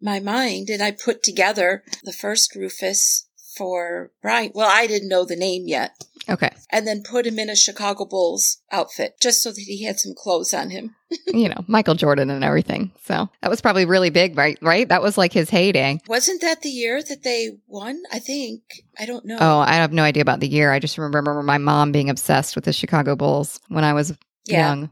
my 0.00 0.20
mind 0.20 0.68
and 0.68 0.82
I 0.82 0.90
put 0.90 1.22
together 1.22 1.82
the 2.02 2.12
first 2.12 2.54
Rufus 2.54 3.26
for 3.56 4.10
Brian. 4.20 4.52
Well, 4.54 4.70
I 4.70 4.86
didn't 4.86 5.08
know 5.08 5.24
the 5.24 5.36
name 5.36 5.64
yet. 5.66 5.92
Okay. 6.28 6.50
and 6.70 6.86
then 6.86 7.02
put 7.02 7.26
him 7.26 7.38
in 7.38 7.50
a 7.50 7.56
Chicago 7.56 8.04
Bulls 8.04 8.58
outfit 8.70 9.14
just 9.20 9.42
so 9.42 9.50
that 9.50 9.60
he 9.60 9.84
had 9.84 9.98
some 9.98 10.14
clothes 10.16 10.54
on 10.54 10.70
him. 10.70 10.94
you 11.26 11.48
know, 11.48 11.64
Michael 11.66 11.94
Jordan 11.94 12.30
and 12.30 12.44
everything. 12.44 12.92
So 13.04 13.28
that 13.40 13.50
was 13.50 13.60
probably 13.60 13.84
really 13.84 14.10
big, 14.10 14.36
right? 14.36 14.58
Right? 14.60 14.88
That 14.88 15.02
was 15.02 15.18
like 15.18 15.32
his 15.32 15.50
heyday. 15.50 16.00
Wasn't 16.08 16.40
that 16.40 16.62
the 16.62 16.70
year 16.70 17.02
that 17.02 17.22
they 17.22 17.50
won? 17.66 18.02
I 18.12 18.18
think. 18.18 18.62
I 18.98 19.06
don't 19.06 19.24
know. 19.24 19.38
Oh, 19.40 19.58
I 19.58 19.74
have 19.74 19.92
no 19.92 20.02
idea 20.02 20.22
about 20.22 20.40
the 20.40 20.48
year. 20.48 20.72
I 20.72 20.78
just 20.78 20.98
remember 20.98 21.42
my 21.42 21.58
mom 21.58 21.92
being 21.92 22.10
obsessed 22.10 22.54
with 22.54 22.64
the 22.64 22.72
Chicago 22.72 23.16
Bulls 23.16 23.60
when 23.68 23.84
I 23.84 23.92
was 23.92 24.16
yeah. 24.46 24.68
young. 24.68 24.90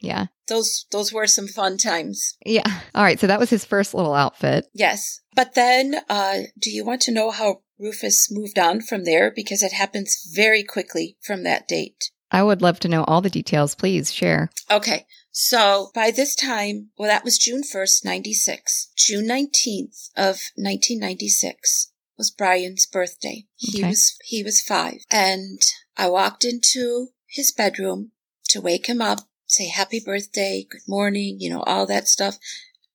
Yeah. 0.00 0.26
Those 0.48 0.86
those 0.90 1.12
were 1.12 1.26
some 1.26 1.46
fun 1.48 1.76
times. 1.76 2.34
Yeah. 2.44 2.62
All 2.94 3.02
right. 3.04 3.20
So 3.20 3.26
that 3.26 3.38
was 3.40 3.50
his 3.50 3.64
first 3.64 3.94
little 3.94 4.14
outfit. 4.14 4.66
Yes. 4.74 5.20
But 5.34 5.54
then 5.54 5.96
uh 6.08 6.38
do 6.58 6.70
you 6.70 6.84
want 6.84 7.02
to 7.02 7.12
know 7.12 7.30
how 7.30 7.62
Rufus 7.78 8.28
moved 8.30 8.58
on 8.58 8.80
from 8.82 9.04
there 9.04 9.30
because 9.34 9.62
it 9.62 9.72
happens 9.72 10.30
very 10.34 10.62
quickly 10.62 11.16
from 11.22 11.44
that 11.44 11.66
date. 11.68 12.10
I 12.30 12.42
would 12.42 12.62
love 12.62 12.78
to 12.80 12.88
know 12.88 13.04
all 13.04 13.20
the 13.20 13.30
details. 13.30 13.74
Please 13.74 14.12
share. 14.12 14.50
Okay. 14.70 15.06
So 15.32 15.90
by 15.94 16.10
this 16.10 16.34
time, 16.34 16.90
well, 16.98 17.08
that 17.08 17.24
was 17.24 17.38
June 17.38 17.62
1st, 17.62 18.04
96. 18.04 18.92
June 18.96 19.26
19th 19.26 20.10
of 20.16 20.40
1996 20.56 21.92
was 22.18 22.30
Brian's 22.30 22.86
birthday. 22.86 23.46
He 23.56 23.78
Okay. 23.80 23.88
was, 23.88 24.14
he 24.24 24.42
was 24.42 24.60
five. 24.60 24.98
And 25.10 25.60
I 25.96 26.08
walked 26.08 26.44
into 26.44 27.08
his 27.26 27.52
bedroom 27.52 28.12
to 28.50 28.60
wake 28.60 28.86
him 28.88 29.00
up, 29.00 29.20
say 29.50 29.68
happy 29.68 30.00
birthday, 30.04 30.64
good 30.70 30.82
morning, 30.86 31.36
you 31.40 31.50
know, 31.50 31.62
all 31.62 31.86
that 31.86 32.08
stuff. 32.08 32.38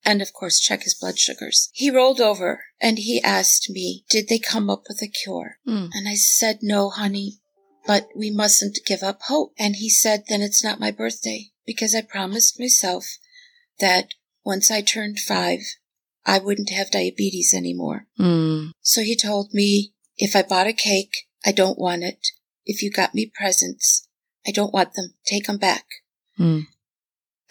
And 0.06 0.22
of 0.22 0.34
course, 0.34 0.60
check 0.60 0.84
his 0.84 0.94
blood 0.94 1.20
sugars. 1.20 1.70
He 1.74 1.90
rolled 1.90 2.22
over 2.22 2.64
and 2.80 3.00
he 3.00 3.22
asked 3.22 3.70
me, 3.70 4.06
did 4.10 4.30
they 4.30 4.40
come 4.40 4.70
up 4.70 4.84
with 4.88 5.02
a 5.02 5.08
cure? 5.08 5.58
Hmm. 5.66 5.88
And 5.94 6.08
I 6.08 6.14
said, 6.14 6.60
no, 6.62 6.90
honey, 6.90 7.40
but 7.86 8.08
we 8.16 8.32
mustn't 8.32 8.80
give 8.86 9.04
up 9.04 9.24
hope. 9.24 9.54
And 9.58 9.76
he 9.76 9.90
said, 9.90 10.24
then 10.30 10.42
it's 10.42 10.64
not 10.64 10.80
my 10.80 10.92
birthday 10.92 11.52
because 11.66 11.94
I 11.94 12.02
promised 12.02 12.60
myself 12.60 13.06
that 13.80 14.14
once 14.46 14.70
I 14.72 14.82
turned 14.82 15.20
five, 15.20 15.60
I 16.26 16.40
wouldn't 16.40 16.70
have 16.70 16.92
diabetes 16.92 17.54
anymore. 17.54 18.08
Hmm. 18.18 18.68
So 18.82 19.02
he 19.02 19.16
told 19.16 19.54
me, 19.54 19.94
if 20.18 20.36
I 20.36 20.44
bought 20.44 20.68
a 20.68 20.74
cake, 20.74 21.28
I 21.46 21.52
don't 21.52 21.78
want 21.78 22.04
it. 22.04 22.28
If 22.66 22.82
you 22.82 22.92
got 22.92 23.14
me 23.14 23.32
presents, 23.38 24.08
I 24.48 24.52
don't 24.52 24.74
want 24.74 24.94
them. 24.94 25.16
Take 25.26 25.48
them 25.48 25.58
back. 25.58 25.86
Hmm. 26.38 26.62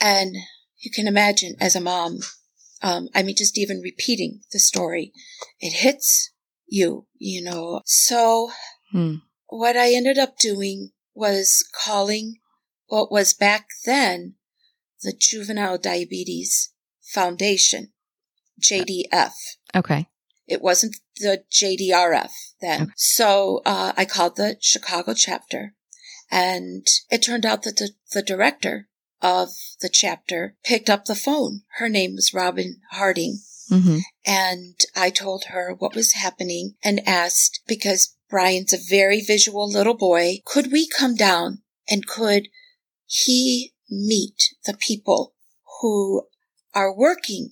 And 0.00 0.36
you 0.78 0.90
can 0.90 1.06
imagine 1.06 1.54
as 1.60 1.74
a 1.74 1.80
mom, 1.80 2.20
um, 2.82 3.08
I 3.14 3.22
mean, 3.22 3.36
just 3.36 3.58
even 3.58 3.80
repeating 3.80 4.40
the 4.52 4.58
story, 4.58 5.12
it 5.60 5.72
hits 5.72 6.32
you, 6.66 7.06
you 7.16 7.42
know. 7.42 7.80
So 7.84 8.50
Hmm. 8.90 9.16
what 9.46 9.76
I 9.76 9.92
ended 9.94 10.18
up 10.18 10.38
doing 10.38 10.90
was 11.14 11.64
calling 11.84 12.40
what 12.86 13.10
was 13.10 13.32
back 13.34 13.68
then 13.86 14.34
the 15.02 15.12
Juvenile 15.12 15.78
Diabetes 15.78 16.72
Foundation, 17.02 17.92
JDF. 18.60 19.32
Okay. 19.74 20.06
It 20.46 20.62
wasn't 20.62 20.96
the 21.16 21.44
JDRF 21.50 22.32
then. 22.60 22.82
Okay. 22.82 22.92
So 22.96 23.62
uh, 23.64 23.92
I 23.96 24.04
called 24.04 24.36
the 24.36 24.56
Chicago 24.60 25.14
chapter, 25.14 25.74
and 26.30 26.86
it 27.10 27.22
turned 27.22 27.46
out 27.46 27.62
that 27.62 27.76
the, 27.76 27.90
the 28.12 28.22
director 28.22 28.88
of 29.22 29.50
the 29.80 29.88
chapter 29.88 30.56
picked 30.64 30.90
up 30.90 31.04
the 31.04 31.14
phone. 31.14 31.62
Her 31.78 31.88
name 31.88 32.14
was 32.14 32.34
Robin 32.34 32.80
Harding. 32.90 33.38
hmm 33.68 33.98
And 34.26 34.78
I 34.94 35.10
told 35.10 35.44
her 35.48 35.74
what 35.74 35.94
was 35.94 36.12
happening 36.12 36.74
and 36.84 37.06
asked, 37.06 37.60
because 37.66 38.16
Brian's 38.28 38.72
a 38.72 38.78
very 38.90 39.20
visual 39.20 39.68
little 39.68 39.94
boy, 39.94 40.40
could 40.44 40.72
we 40.72 40.88
come 40.88 41.14
down 41.14 41.62
and 41.88 42.06
could 42.06 42.48
he 43.06 43.72
meet 43.88 44.54
the 44.66 44.76
people 44.76 45.34
who 45.80 46.26
are 46.74 46.94
working 46.94 47.50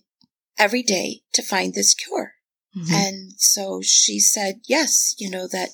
every 0.59 0.83
day 0.83 1.23
to 1.33 1.43
find 1.43 1.75
this 1.75 1.95
cure? 1.95 2.35
hmm 2.75 2.93
And 2.93 3.33
so 3.37 3.81
she 3.83 4.19
said, 4.19 4.61
yes, 4.67 5.15
you 5.19 5.31
know, 5.31 5.47
that, 5.49 5.71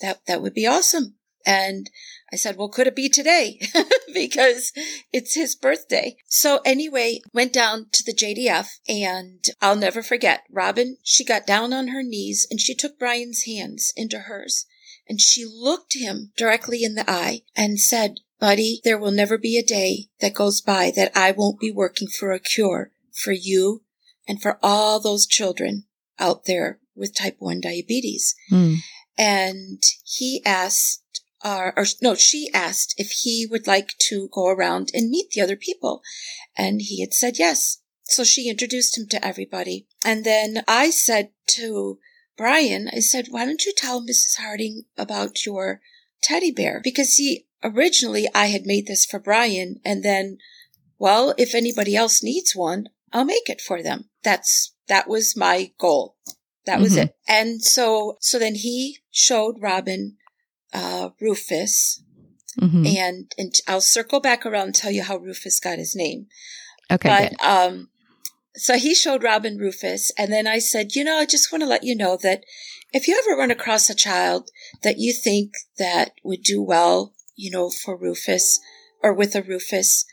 that, 0.00 0.20
that 0.26 0.40
would 0.42 0.54
be 0.54 0.66
awesome. 0.66 1.16
And 1.46 1.90
I 2.34 2.36
said, 2.36 2.56
well, 2.56 2.68
could 2.68 2.88
it 2.88 2.96
be 2.96 3.08
today? 3.08 3.60
because 4.12 4.72
it's 5.12 5.36
his 5.36 5.54
birthday. 5.54 6.16
So 6.26 6.58
anyway, 6.64 7.20
went 7.32 7.52
down 7.52 7.86
to 7.92 8.02
the 8.02 8.12
JDF 8.12 8.70
and 8.88 9.44
I'll 9.62 9.76
never 9.76 10.02
forget 10.02 10.42
Robin. 10.50 10.96
She 11.04 11.24
got 11.24 11.46
down 11.46 11.72
on 11.72 11.88
her 11.88 12.02
knees 12.02 12.44
and 12.50 12.60
she 12.60 12.74
took 12.74 12.98
Brian's 12.98 13.44
hands 13.44 13.92
into 13.94 14.18
hers 14.18 14.66
and 15.08 15.20
she 15.20 15.44
looked 15.44 15.94
him 15.94 16.32
directly 16.36 16.82
in 16.82 16.96
the 16.96 17.08
eye 17.08 17.42
and 17.54 17.78
said, 17.78 18.16
buddy, 18.40 18.80
there 18.82 18.98
will 18.98 19.12
never 19.12 19.38
be 19.38 19.56
a 19.56 19.62
day 19.62 20.08
that 20.18 20.34
goes 20.34 20.60
by 20.60 20.90
that 20.96 21.12
I 21.16 21.30
won't 21.30 21.60
be 21.60 21.70
working 21.70 22.08
for 22.08 22.32
a 22.32 22.40
cure 22.40 22.90
for 23.12 23.30
you 23.30 23.84
and 24.26 24.42
for 24.42 24.58
all 24.60 24.98
those 24.98 25.24
children 25.24 25.84
out 26.18 26.46
there 26.46 26.80
with 26.96 27.14
type 27.14 27.36
1 27.38 27.60
diabetes. 27.60 28.34
Hmm. 28.50 28.74
And 29.16 29.80
he 30.04 30.42
asked, 30.44 31.03
uh, 31.44 31.70
or 31.76 31.84
no, 32.00 32.14
she 32.14 32.48
asked 32.54 32.94
if 32.96 33.10
he 33.10 33.46
would 33.48 33.66
like 33.66 33.94
to 34.08 34.28
go 34.32 34.48
around 34.48 34.90
and 34.94 35.10
meet 35.10 35.30
the 35.30 35.42
other 35.42 35.56
people. 35.56 36.02
And 36.56 36.80
he 36.80 37.02
had 37.02 37.12
said 37.12 37.38
yes. 37.38 37.82
So 38.04 38.24
she 38.24 38.48
introduced 38.48 38.98
him 38.98 39.06
to 39.10 39.24
everybody. 39.24 39.86
And 40.04 40.24
then 40.24 40.64
I 40.66 40.90
said 40.90 41.30
to 41.48 41.98
Brian, 42.36 42.88
I 42.92 43.00
said, 43.00 43.26
why 43.30 43.44
don't 43.44 43.64
you 43.64 43.72
tell 43.76 44.02
Mrs. 44.02 44.38
Harding 44.38 44.84
about 44.96 45.44
your 45.46 45.80
teddy 46.22 46.50
bear? 46.50 46.80
Because 46.82 47.10
see, 47.10 47.46
originally 47.62 48.26
I 48.34 48.46
had 48.46 48.66
made 48.66 48.86
this 48.86 49.04
for 49.04 49.18
Brian 49.18 49.80
and 49.84 50.02
then, 50.02 50.38
well, 50.98 51.34
if 51.38 51.54
anybody 51.54 51.94
else 51.94 52.22
needs 52.22 52.56
one, 52.56 52.88
I'll 53.12 53.24
make 53.24 53.48
it 53.48 53.60
for 53.60 53.82
them. 53.82 54.08
That's, 54.22 54.74
that 54.88 55.08
was 55.08 55.36
my 55.36 55.72
goal. 55.78 56.16
That 56.66 56.80
was 56.80 56.94
Mhm. 56.96 57.04
it. 57.04 57.16
And 57.28 57.62
so, 57.62 58.16
so 58.20 58.38
then 58.38 58.54
he 58.54 58.98
showed 59.10 59.60
Robin, 59.60 60.16
uh, 60.74 61.10
Rufus 61.20 62.02
Mhm. 62.60 62.86
and, 62.96 63.32
and 63.36 63.54
I'll 63.66 63.80
circle 63.80 64.20
back 64.20 64.46
around 64.46 64.66
and 64.66 64.74
tell 64.74 64.90
you 64.92 65.02
how 65.02 65.16
Rufus 65.16 65.58
got 65.58 65.78
his 65.78 65.96
name. 65.96 66.26
Okay. 66.90 67.08
but, 67.08 67.30
good. 67.30 67.46
um, 67.46 67.88
so 68.54 68.76
he 68.78 68.94
showed 68.94 69.24
Robin 69.24 69.58
Rufus 69.58 70.12
and 70.16 70.32
then 70.32 70.46
I 70.46 70.60
said, 70.60 70.94
you 70.94 71.02
know, 71.02 71.16
I 71.18 71.26
just 71.26 71.50
want 71.50 71.62
to 71.62 71.68
let 71.68 71.82
you 71.82 71.96
know 71.96 72.16
that 72.22 72.44
if 72.92 73.08
you 73.08 73.20
ever 73.24 73.36
run 73.36 73.50
across 73.50 73.90
a 73.90 73.94
child 73.94 74.50
that 74.84 74.98
you 74.98 75.12
think 75.12 75.54
that 75.78 76.12
would 76.22 76.42
do 76.44 76.62
well, 76.62 77.12
you 77.34 77.50
know, 77.50 77.70
for 77.70 77.96
Rufus 77.96 78.60
or 79.02 79.12
with 79.12 79.34
a 79.34 79.42
Rufus, 79.42 80.04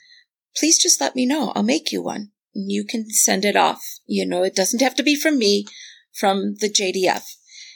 please 0.55 0.81
just 0.81 0.99
let 0.99 1.15
me 1.15 1.27
know. 1.27 1.51
I'll 1.55 1.61
make 1.61 1.91
you 1.91 2.01
one. 2.01 2.31
And 2.55 2.71
you 2.71 2.83
can 2.83 3.09
send 3.11 3.45
it 3.45 3.55
off. 3.55 3.83
You 4.07 4.25
know, 4.25 4.41
it 4.43 4.55
doesn't 4.55 4.81
have 4.81 4.95
to 4.95 5.03
be 5.03 5.15
from 5.15 5.37
me, 5.37 5.65
from 6.11 6.55
the 6.55 6.69
JDF. 6.69 7.23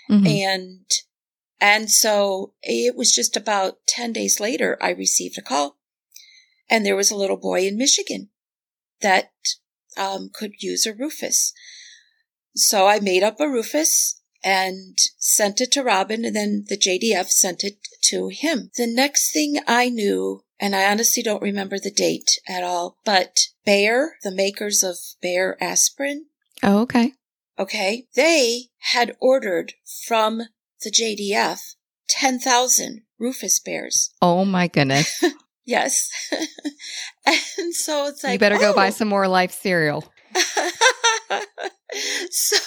Mhm. 0.09 0.27
And, 0.27 0.85
and 1.59 1.89
so 1.89 2.53
it 2.61 2.95
was 2.95 3.13
just 3.13 3.37
about 3.37 3.77
10 3.87 4.13
days 4.13 4.39
later, 4.39 4.77
I 4.81 4.89
received 4.89 5.37
a 5.37 5.41
call 5.41 5.77
and 6.69 6.85
there 6.85 6.95
was 6.95 7.11
a 7.11 7.15
little 7.15 7.37
boy 7.37 7.65
in 7.67 7.77
Michigan 7.77 8.29
that, 9.01 9.31
um, 9.97 10.29
could 10.33 10.61
use 10.61 10.85
a 10.85 10.93
Rufus. 10.93 11.53
So 12.55 12.87
I 12.87 12.99
made 12.99 13.23
up 13.23 13.39
a 13.39 13.49
Rufus 13.49 14.21
and 14.43 14.97
sent 15.17 15.59
it 15.61 15.71
to 15.73 15.83
Robin 15.83 16.25
and 16.25 16.35
then 16.35 16.65
the 16.67 16.77
JDF 16.77 17.29
sent 17.29 17.63
it 17.63 17.79
to 18.03 18.29
him. 18.29 18.71
The 18.77 18.87
next 18.87 19.31
thing 19.31 19.59
I 19.67 19.89
knew, 19.89 20.43
and 20.59 20.75
I 20.75 20.89
honestly 20.89 21.23
don't 21.23 21.41
remember 21.41 21.79
the 21.79 21.91
date 21.91 22.39
at 22.47 22.63
all, 22.63 22.97
but 23.03 23.47
Bayer, 23.65 24.17
the 24.23 24.31
makers 24.31 24.83
of 24.83 24.97
Bayer 25.21 25.57
aspirin, 25.59 26.27
oh, 26.61 26.79
okay. 26.81 27.13
Okay. 27.57 28.07
They 28.15 28.69
had 28.91 29.15
ordered 29.19 29.73
from 30.07 30.43
the 30.81 30.91
JDF 30.91 31.59
10,000 32.07 33.01
Rufus 33.19 33.59
bears. 33.59 34.11
Oh 34.21 34.45
my 34.45 34.67
goodness. 34.67 35.23
Yes. 35.65 36.09
and 37.25 37.73
so 37.73 38.05
it's 38.05 38.23
like, 38.23 38.33
you 38.33 38.39
better 38.39 38.59
go 38.59 38.73
buy 38.73 38.87
oh. 38.87 38.91
some 38.91 39.07
more 39.07 39.27
life 39.27 39.51
cereal. 39.51 40.03
so, 42.29 42.57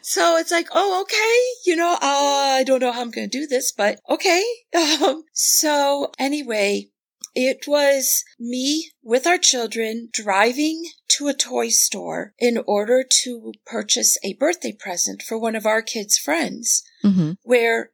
so 0.00 0.36
it's 0.36 0.52
like, 0.52 0.68
oh, 0.72 1.02
okay. 1.02 1.70
You 1.70 1.76
know, 1.76 1.92
uh, 1.94 1.98
I 2.00 2.62
don't 2.64 2.80
know 2.80 2.92
how 2.92 3.00
I'm 3.00 3.10
going 3.10 3.28
to 3.28 3.38
do 3.38 3.46
this, 3.46 3.72
but 3.72 3.98
okay. 4.08 4.44
Um, 4.76 5.24
so 5.32 6.12
anyway, 6.18 6.90
it 7.34 7.66
was 7.66 8.22
me 8.38 8.90
with 9.02 9.26
our 9.26 9.38
children 9.38 10.08
driving 10.12 10.84
to 11.08 11.26
a 11.26 11.34
toy 11.34 11.68
store 11.68 12.34
in 12.38 12.58
order 12.66 13.04
to 13.22 13.52
purchase 13.66 14.16
a 14.24 14.34
birthday 14.34 14.72
present 14.72 15.22
for 15.22 15.38
one 15.38 15.56
of 15.56 15.66
our 15.66 15.82
kids' 15.82 16.18
friends 16.18 16.82
hmm 17.02 17.32
where 17.42 17.90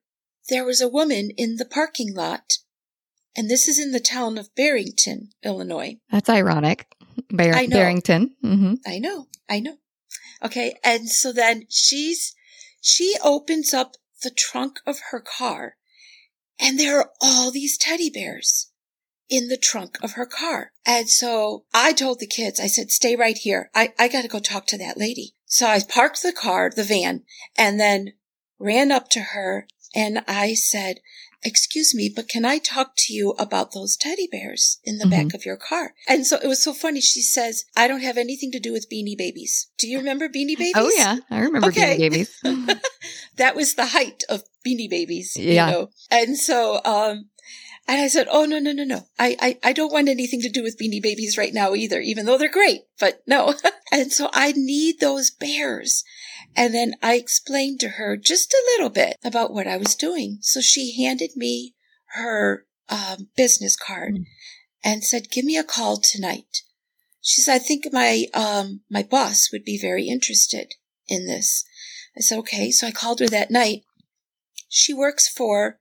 there 0.49 0.65
was 0.65 0.81
a 0.81 0.89
woman 0.89 1.31
in 1.37 1.57
the 1.57 1.65
parking 1.65 2.15
lot. 2.15 2.55
And 3.37 3.49
this 3.49 3.69
is 3.69 3.79
in 3.79 3.93
the 3.93 4.01
town 4.01 4.37
of 4.37 4.55
Barrington, 4.57 5.31
Illinois. 5.45 5.99
That's 6.11 6.29
ironic. 6.29 6.87
Bar- 7.31 7.55
I 7.55 7.67
know. 7.67 7.77
Barrington. 7.77 8.35
hmm 8.43 8.75
I 8.87 8.99
know, 8.99 9.29
I 9.49 9.61
know. 9.61 9.77
Okay. 10.43 10.75
And 10.85 11.09
so 11.09 11.33
then 11.33 11.65
she's, 11.69 12.35
she 12.81 13.15
opens 13.23 13.73
up 13.73 13.93
the 14.23 14.31
trunk 14.31 14.81
of 14.87 14.99
her 15.11 15.21
car 15.21 15.77
and 16.59 16.79
there 16.79 16.99
are 16.99 17.11
all 17.21 17.51
these 17.51 17.79
teddy 17.79 18.11
bears 18.11 18.70
in 19.31 19.49
the 19.49 19.57
trunk 19.57 19.97
of 20.03 20.13
her 20.13 20.27
car. 20.27 20.73
And 20.85 21.09
so 21.09 21.65
I 21.73 21.93
told 21.93 22.19
the 22.19 22.27
kids, 22.27 22.61
I 22.61 22.67
said, 22.67 22.91
stay 22.91 23.17
right 23.17 23.39
here. 23.39 23.71
I, 23.75 23.93
I 23.99 24.09
got 24.09 24.23
to 24.23 24.29
go 24.29 24.41
talk 24.41 24.67
to 24.69 24.79
that 24.79 24.99
lady. 24.99 25.35
So 25.47 25.67
I 25.67 25.81
parked 25.89 26.23
the 26.23 26.33
car, 26.33 26.71
the 26.75 26.85
van, 26.85 27.23
and 27.57 27.79
then 27.79 28.15
ran 28.59 28.93
up 28.93 29.09
to 29.11 29.21
her 29.21 29.67
and 29.95 30.23
I 30.29 30.55
said, 30.55 31.01
excuse 31.43 31.95
me, 31.95 32.13
but 32.15 32.29
can 32.29 32.45
I 32.45 32.59
talk 32.59 32.93
to 32.97 33.15
you 33.15 33.31
about 33.39 33.73
those 33.73 33.97
teddy 33.97 34.29
bears 34.31 34.79
in 34.85 34.99
the 34.99 35.07
back 35.07 35.33
of 35.35 35.47
your 35.47 35.57
car? 35.57 35.95
And 36.09 36.27
so 36.27 36.39
it 36.43 36.47
was 36.47 36.63
so 36.63 36.73
funny. 36.73 37.01
She 37.01 37.23
says, 37.23 37.65
I 37.75 37.89
don't 37.89 38.03
have 38.03 38.19
anything 38.19 38.53
to 38.53 38.61
do 38.61 38.73
with 38.73 38.91
beanie 38.91 39.17
babies. 39.17 39.69
Do 39.79 39.89
you 39.89 39.99
remember 39.99 40.29
beanie 40.29 40.59
babies? 40.59 40.75
Oh 40.77 40.93
yeah, 40.97 41.17
I 41.31 41.41
remember 41.41 41.69
Okay. 41.69 41.97
Beanie 41.97 41.99
Babies. 41.99 42.41
that 43.37 43.57
was 43.57 43.75
the 43.75 43.87
height 43.87 44.23
of 44.29 44.43
beanie 44.67 44.91
babies. 44.91 45.37
Yeah. 45.37 45.67
You 45.67 45.73
know? 45.73 45.91
And 46.11 46.37
so, 46.37 46.81
um, 46.85 47.31
and 47.89 48.01
I 48.01 48.09
said, 48.09 48.29
Oh, 48.31 48.45
no, 48.45 48.59
no, 48.59 48.73
no, 48.73 48.85
no. 48.85 49.07
I, 49.19 49.37
I, 49.41 49.59
I 49.65 49.73
don't 49.73 49.93
want 49.93 50.09
anything 50.09 50.41
to 50.43 50.49
do 50.51 50.63
with 50.63 50.79
beanie 50.79 51.03
babies 51.03 51.37
right 51.37 51.53
now 51.53 51.75
either, 51.75 52.01
even 52.01 52.27
though 52.27 52.39
they're 52.39 52.51
great, 52.51 52.83
but 52.99 53.23
no. 53.27 53.55
and 53.93 54.13
so 54.13 54.31
I 54.33 54.53
need 54.53 55.01
those 55.01 55.31
bears. 55.31 56.05
And 56.55 56.75
then 56.75 56.95
I 57.03 57.15
explained 57.15 57.81
to 57.81 57.91
her 57.91 58.17
just 58.17 58.53
a 58.53 58.67
little 58.77 58.91
bit 58.91 59.17
about 59.25 59.53
what 59.53 59.67
I 59.67 59.77
was 59.77 59.95
doing. 59.95 60.39
So 60.41 60.61
she 60.61 61.03
handed 61.03 61.31
me 61.37 61.75
her 62.15 62.67
um, 62.89 63.29
business 63.37 63.77
card 63.77 64.15
Mm. 64.15 64.25
and 64.83 65.05
said, 65.05 65.31
give 65.31 65.45
me 65.45 65.57
a 65.57 65.65
call 65.65 65.97
tonight. 65.97 66.63
She 67.21 67.41
said, 67.41 67.57
I 67.57 67.59
think 67.59 67.87
my, 67.93 68.27
um, 68.35 68.81
my 68.91 69.03
boss 69.03 69.51
would 69.53 69.65
be 69.65 69.79
very 69.79 70.07
interested 70.09 70.75
in 71.09 71.27
this. 71.27 71.65
I 72.17 72.21
said, 72.21 72.39
okay. 72.39 72.71
So 72.71 72.87
I 72.87 72.93
called 72.93 73.21
her 73.21 73.29
that 73.29 73.51
night. 73.51 73.83
She 74.69 74.95
works 74.95 75.29
for 75.29 75.80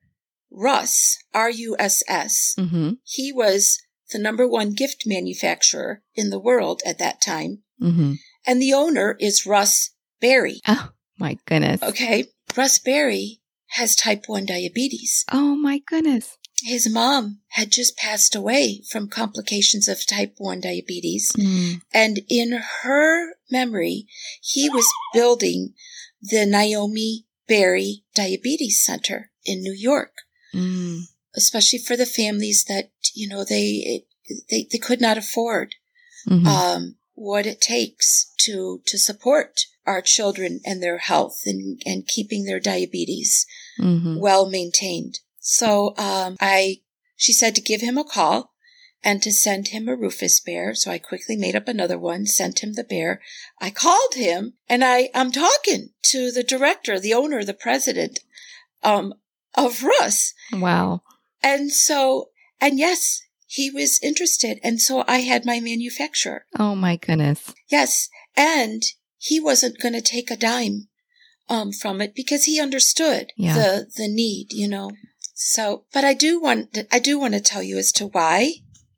Russ, 0.52 1.18
R-U-S-S. 1.34 2.54
hmm 2.58 2.92
He 3.04 3.32
was 3.32 3.80
the 4.12 4.20
number 4.20 4.48
one 4.48 4.74
gift 4.74 5.04
manufacturer 5.06 6.02
in 6.16 6.30
the 6.30 6.40
world 6.40 6.82
at 6.86 6.98
that 7.00 7.22
time. 7.22 7.64
hmm 7.80 8.14
And 8.48 8.62
the 8.62 8.74
owner 8.74 9.16
is 9.20 9.46
Russ 9.46 9.92
Berrie. 10.22 10.60
Oh 10.68 10.90
my 11.18 11.38
goodness. 11.46 11.82
Okay. 11.84 12.26
Russ 12.56 12.80
Berrie 12.80 13.40
has 13.74 13.96
type 13.96 14.24
1 14.28 14.46
diabetes. 14.46 15.26
Oh 15.32 15.56
my 15.56 15.80
goodness. 15.86 16.38
His 16.64 16.90
mom 16.92 17.40
had 17.50 17.72
just 17.72 17.96
passed 17.96 18.36
away 18.36 18.82
from 18.92 19.08
complications 19.08 19.88
of 19.88 20.06
type 20.06 20.34
1 20.38 20.60
diabetes. 20.62 21.32
Mm. 21.38 21.82
And 21.94 22.22
in 22.30 22.60
her 22.84 23.36
memory, 23.52 24.08
he 24.42 24.70
was 24.70 24.88
building 25.14 25.74
the 26.22 26.46
Naomi 26.46 27.26
Berrie 27.48 28.04
Diabetes 28.16 28.84
Center 28.84 29.32
in 29.46 29.62
New 29.62 29.74
York, 29.74 30.12
Mm. 30.54 31.02
especially 31.36 31.80
for 31.80 31.96
the 31.96 32.06
families 32.08 32.66
that, 32.66 32.90
you 33.14 33.28
know, 33.30 33.44
they, 33.44 34.04
they, 34.50 34.68
they 34.72 34.78
could 34.78 35.00
not 35.00 35.18
afford, 35.18 35.76
Mhm. 36.28 36.46
um, 36.46 36.96
what 37.14 37.46
it 37.46 37.62
takes 37.62 38.34
to, 38.40 38.82
to 38.88 38.98
support 38.98 39.62
our 39.86 40.02
children 40.02 40.60
and 40.66 40.82
their 40.82 40.98
health 40.98 41.42
and, 41.46 41.82
and 41.86 42.08
keeping 42.08 42.46
their 42.46 42.60
diabetes 42.60 43.46
Mhm. 43.80 44.20
well 44.20 44.50
maintained. 44.50 45.20
So, 45.40 45.94
um, 45.98 46.36
I, 46.40 46.82
she 47.16 47.32
said 47.34 47.54
to 47.56 47.62
give 47.62 47.82
him 47.82 47.98
a 47.98 48.04
call 48.04 48.54
and 49.04 49.22
to 49.24 49.32
send 49.32 49.70
him 49.70 49.88
a 49.88 49.96
Rufus 49.96 50.40
bear. 50.40 50.74
So 50.76 50.92
I 50.92 50.98
quickly 50.98 51.36
made 51.38 51.56
up 51.56 51.68
another 51.68 51.98
one, 51.98 52.26
sent 52.26 52.60
him 52.64 52.74
the 52.74 52.84
bear. 52.84 53.22
I 53.60 53.70
called 53.70 54.16
him 54.16 54.54
and 54.68 54.84
I, 54.84 55.10
I'm 55.14 55.32
talking 55.32 55.92
to 56.04 56.32
the 56.32 56.44
director, 56.44 57.00
the 57.00 57.14
owner, 57.14 57.44
the 57.44 57.54
president, 57.54 58.20
um, 58.84 59.14
of 59.66 59.84
Russ. 59.84 60.34
Wow. 60.54 61.02
And 61.44 61.72
so, 61.72 62.30
and 62.60 62.78
yes, 62.80 63.22
he 63.46 63.70
was 63.70 64.00
interested. 64.04 64.60
And 64.64 64.82
so 64.82 65.04
I 65.08 65.20
had 65.20 65.46
my 65.46 65.60
manufacturer. 65.60 66.46
Oh 66.58 66.76
my 66.76 66.96
goodness. 66.98 67.54
Yes. 67.70 68.10
And 68.36 68.82
he 69.18 69.40
wasn't 69.40 69.80
going 69.82 69.94
to 69.96 70.02
take 70.02 70.32
a 70.32 70.38
dime, 70.38 70.88
um, 71.50 71.72
from 71.72 72.02
it 72.02 72.14
because 72.16 72.46
he 72.46 72.60
understood 72.62 73.28
Yeah. 73.36 73.56
the, 73.56 73.88
the 73.96 74.08
need, 74.08 74.48
you 74.52 74.68
know. 74.68 74.92
So, 75.34 75.86
but 75.94 76.04
I 76.04 76.14
do 76.14 76.40
want, 76.42 76.78
I 76.92 77.00
do 77.00 77.18
want 77.20 77.34
to 77.34 77.42
tell 77.42 77.64
you 77.64 77.78
as 77.78 77.92
to 77.94 78.08
why 78.08 78.56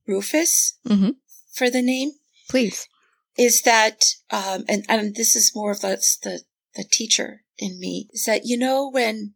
Rufus 0.07 0.77
hmm 0.85 1.09
for 1.53 1.69
the 1.69 1.81
name 1.81 2.11
Please. 2.49 2.87
is 3.37 3.61
that, 3.63 4.05
um, 4.31 4.63
and, 4.67 4.85
and 4.89 5.15
this 5.15 5.35
is 5.35 5.51
more 5.55 5.71
of 5.71 5.81
the, 5.81 6.01
the, 6.23 6.41
the 6.75 6.83
teacher 6.83 7.41
in 7.57 7.79
me 7.79 8.07
is 8.11 8.25
that, 8.25 8.41
you 8.45 8.57
know, 8.57 8.89
when, 8.89 9.33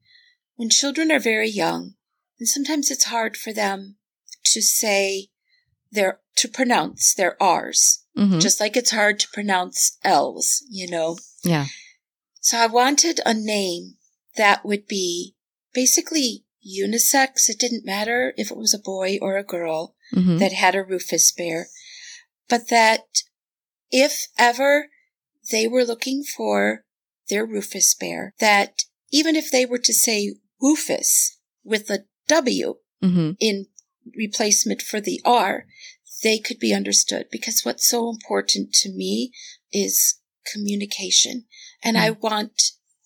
when 0.56 0.70
children 0.70 1.12
are 1.12 1.20
very 1.20 1.50
young 1.50 1.96
and 2.40 2.48
sometimes 2.48 2.92
it's 2.92 3.06
hard 3.06 3.38
for 3.38 3.54
them 3.54 3.98
to 4.46 4.62
say 4.62 5.28
their, 5.92 6.20
to 6.38 6.48
pronounce 6.48 7.14
their 7.14 7.42
R's, 7.42 8.04
hmm 8.16 8.40
just 8.40 8.60
like 8.60 8.76
it's 8.76 8.92
hard 8.92 9.20
to 9.20 9.28
pronounce 9.34 9.98
L's, 10.04 10.64
you 10.70 10.90
know. 10.90 11.18
Yeah. 11.44 11.66
So 12.40 12.58
I 12.58 12.68
wanted 12.68 13.20
a 13.26 13.34
name 13.34 13.96
that 14.38 14.66
would 14.66 14.88
be 14.88 15.36
basically 15.74 16.46
unisex. 16.66 17.50
It 17.50 17.60
didn't 17.60 17.86
matter 17.86 18.34
if 18.38 18.52
it 18.52 18.58
was 18.58 18.74
a 18.74 18.80
boy 18.80 19.18
or 19.22 19.38
a 19.38 19.44
girl 19.44 19.96
hmm 20.12 20.38
that 20.38 20.54
had 20.54 20.76
a 20.76 20.84
Rufus 20.84 21.32
bear, 21.32 21.68
but 22.50 22.70
that 22.70 23.24
if 23.92 24.28
ever 24.38 24.90
they 25.52 25.68
were 25.68 25.86
looking 25.86 26.24
for 26.24 26.84
their 27.30 27.46
Rufus 27.46 27.96
bear 27.96 28.34
that 28.40 28.84
even 29.12 29.36
if 29.36 29.52
they 29.52 29.66
were 29.66 29.80
to 29.80 29.94
say 29.94 30.36
Rufus 30.66 31.38
with 31.64 31.90
a 31.90 32.06
W 32.28 32.76
hmm 33.02 33.32
in 33.40 33.68
replacement 34.16 34.82
for 34.82 35.02
the 35.02 35.22
R, 35.26 35.66
they 36.24 36.38
could 36.38 36.60
be 36.60 36.74
understood 36.74 37.26
because 37.32 37.62
what's 37.64 37.88
so 37.88 38.10
important 38.10 38.72
to 38.74 38.90
me 38.92 39.32
is 39.72 40.20
communication. 40.52 41.46
And 41.84 41.98
I 41.98 42.12
want 42.12 42.62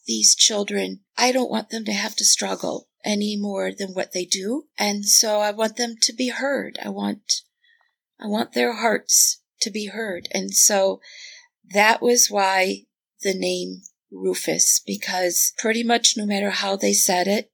these 0.06 0.36
children, 0.36 1.02
I 1.17 1.32
don't 1.32 1.52
want 1.52 1.69
them 1.69 1.86
to 1.86 1.93
have 1.93 2.15
to 2.17 2.26
struggle 2.26 2.89
any 3.06 3.38
more 3.38 3.72
than 3.72 3.91
what 3.93 4.12
they 4.13 4.26
do. 4.26 4.65
And 4.78 5.06
so 5.06 5.39
I 5.39 5.52
want 5.52 5.78
them 5.78 5.95
to 6.02 6.13
be 6.13 6.30
heard. 6.30 6.78
I 6.84 6.89
want, 6.89 7.41
I 8.19 8.28
want 8.28 8.54
their 8.54 8.74
hearts 8.74 9.41
to 9.62 9.72
be 9.72 9.88
heard. 9.88 10.28
And 10.32 10.54
so 10.54 11.00
that 11.74 12.02
was 12.02 12.28
why 12.30 12.86
the 13.22 13.34
name 13.34 13.84
Rufus, 14.12 14.82
because 14.86 15.54
pretty 15.58 15.84
much 15.84 16.15
no 16.17 16.26
matter 16.26 16.50
how 16.50 16.76
they 16.76 16.93
said 16.93 17.28
it, 17.28 17.52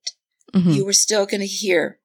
hmm 0.54 0.72
you 0.72 0.86
were 0.86 0.94
still 0.94 1.26
going 1.26 1.42
to 1.42 1.48
hear 1.48 2.00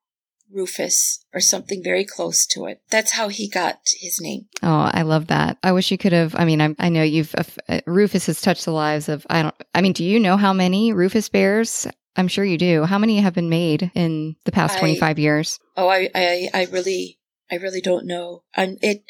Rufus 0.52 1.24
or 1.32 1.40
something 1.40 1.82
very 1.84 2.04
close 2.04 2.44
to 2.46 2.66
it. 2.66 2.82
That's 2.90 3.12
how 3.12 3.28
he 3.28 3.48
got 3.48 3.78
his 4.00 4.20
name. 4.20 4.46
Oh, 4.62 4.90
I 4.92 5.02
love 5.02 5.28
that. 5.28 5.58
I 5.62 5.70
wish 5.72 5.92
you 5.92 5.98
could 5.98 6.12
have. 6.12 6.34
I 6.34 6.44
mean, 6.44 6.60
I, 6.60 6.74
I 6.78 6.88
know 6.88 7.02
you've 7.04 7.34
uh, 7.36 7.80
Rufus 7.86 8.26
has 8.26 8.40
touched 8.40 8.64
the 8.64 8.72
lives 8.72 9.08
of. 9.08 9.24
I 9.30 9.42
don't. 9.42 9.54
I 9.74 9.80
mean, 9.80 9.92
do 9.92 10.04
you 10.04 10.18
know 10.18 10.36
how 10.36 10.52
many 10.52 10.92
Rufus 10.92 11.28
bears? 11.28 11.86
I'm 12.16 12.26
sure 12.28 12.44
you 12.44 12.58
do. 12.58 12.84
How 12.84 12.98
many 12.98 13.20
have 13.20 13.34
been 13.34 13.48
made 13.48 13.92
in 13.94 14.34
the 14.44 14.52
past 14.52 14.76
I- 14.76 14.80
25 14.80 15.18
years? 15.20 15.60
Oh, 15.76 15.88
I, 15.88 16.10
I, 16.14 16.48
I 16.52 16.64
really, 16.72 17.18
I 17.50 17.54
really 17.56 17.80
don't 17.80 18.04
know. 18.06 18.42
And 18.54 18.78
it, 18.82 19.04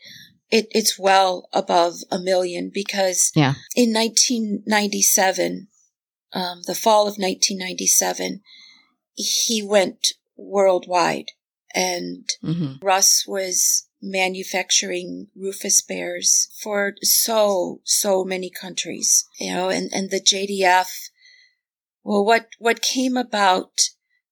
it, 0.51 0.67
it's 0.71 0.99
well 0.99 1.49
above 1.53 1.95
a 2.11 2.19
million 2.19 2.71
because 2.73 3.31
Yeah. 3.35 3.55
in 3.75 3.93
1997, 3.93 5.69
um, 6.33 6.63
the 6.67 6.75
fall 6.75 7.03
of 7.03 7.19
1997, 7.19 8.43
he 9.15 9.63
went 9.63 10.15
worldwide 10.37 11.33
and 11.75 12.29
hmm 12.41 12.75
Russ 12.83 13.25
was 13.27 13.87
manufacturing 14.03 15.29
Rufus 15.37 15.83
bears 15.83 16.49
for 16.63 16.95
so, 17.03 17.83
so 17.85 18.25
many 18.25 18.49
countries, 18.51 19.27
you 19.39 19.53
know, 19.53 19.69
and, 19.69 19.91
and 19.93 20.11
the 20.11 20.21
JDF. 20.21 20.89
Well, 22.03 22.25
what, 22.25 22.49
what 22.59 22.81
came 22.81 23.19
about 23.19 23.73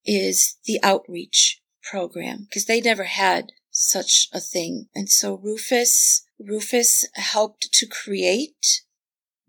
is 0.07 0.57
the 0.65 0.81
outreach 0.83 1.61
program 1.83 2.47
because 2.49 2.65
they 2.65 2.81
never 2.81 3.05
had 3.05 3.53
such 3.79 4.29
a 4.33 4.41
thing. 4.41 4.89
And 4.95 5.09
so 5.09 5.35
Rufus, 5.35 6.25
Rufus 6.39 7.09
helped 7.15 7.73
to 7.73 7.87
create 7.87 8.83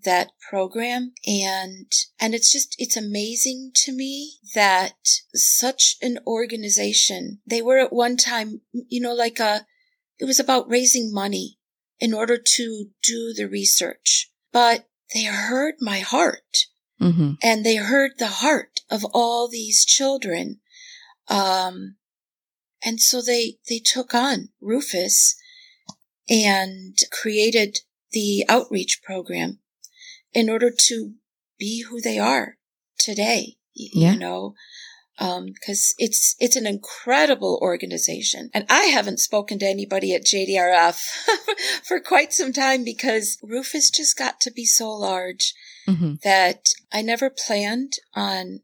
that 0.04 0.32
program. 0.50 1.14
And 1.26 1.92
and 2.20 2.34
it's 2.34 2.52
just 2.52 2.76
it's 2.78 2.96
amazing 2.96 3.72
to 3.84 3.92
me 3.92 4.36
that 4.56 4.96
such 5.34 5.96
an 6.02 6.20
organization 6.26 7.40
they 7.46 7.62
were 7.62 7.80
at 7.80 7.92
one 7.92 8.16
time 8.16 8.62
you 8.72 9.02
know 9.02 9.14
like 9.14 9.40
a 9.40 9.66
it 10.18 10.26
was 10.26 10.40
about 10.40 10.70
raising 10.70 11.14
money 11.14 11.58
in 12.00 12.14
order 12.14 12.38
to 12.38 12.86
do 13.04 13.34
the 13.36 13.48
research. 13.48 14.32
But 14.54 14.88
they 15.14 15.24
heard 15.24 15.76
my 15.82 16.00
heart. 16.00 16.68
Hmm 17.00 17.34
and 17.42 17.66
they 17.66 17.78
heard 17.78 18.12
the 18.18 18.28
heart 18.28 18.82
of 18.90 19.06
all 19.14 19.48
these 19.48 19.86
children 19.86 20.60
um 21.30 21.96
and 22.84 23.00
so 23.02 23.22
they 23.22 23.58
they 23.68 23.80
took 23.80 24.14
on 24.14 24.50
rufus 24.62 25.36
and 26.30 26.98
created 27.12 27.80
the 28.12 28.46
outreach 28.48 29.02
program 29.04 29.60
in 30.34 30.50
order 30.50 30.72
to 30.88 31.14
be 31.58 31.84
who 31.90 32.00
they 32.02 32.18
are 32.20 32.58
today 32.98 33.58
Yeah. 33.74 34.14
you 34.14 34.20
know? 34.20 34.54
Because 35.18 35.94
it's 35.98 36.36
it's 36.40 36.56
an 36.56 36.66
incredible 36.66 37.60
organization, 37.62 38.50
and 38.54 38.66
I 38.70 38.84
haven't 38.86 39.20
spoken 39.20 39.60
to 39.60 39.66
anybody 39.66 40.16
at 40.16 40.24
JDRF 40.24 40.98
for 41.84 42.00
quite 42.00 42.32
some 42.32 42.54
time 42.54 42.86
because 42.86 43.38
Rufus 43.44 43.90
just 43.90 44.18
got 44.18 44.40
to 44.42 44.52
be 44.52 44.64
so 44.66 44.90
large 44.92 45.54
hmm 45.86 46.14
that 46.24 46.68
I 46.94 47.02
never 47.02 47.30
planned 47.30 47.94
on 48.16 48.62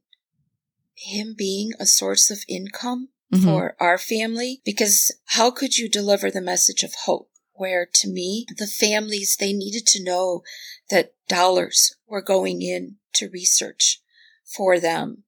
him 0.94 1.36
being 1.38 1.72
a 1.78 1.86
source 1.86 2.32
of 2.32 2.46
income 2.48 3.10
Mhm. 3.32 3.44
for 3.44 3.76
our 3.80 3.98
family 3.98 4.62
because 4.64 5.12
how 5.26 5.50
could 5.52 5.78
you 5.78 5.90
deliver 5.90 6.30
the 6.30 6.42
message 6.42 6.84
of 6.84 6.94
hope 7.06 7.32
where 7.54 7.86
to 7.92 8.08
me 8.08 8.46
the 8.58 8.68
families 8.68 9.36
they 9.38 9.54
needed 9.54 9.86
to 9.88 10.04
know 10.04 10.44
that 10.90 11.14
dollars 11.28 11.96
were 12.06 12.22
going 12.22 12.62
in 12.62 12.98
to 13.14 13.30
research 13.30 14.02
for 14.44 14.80
them 14.80 15.24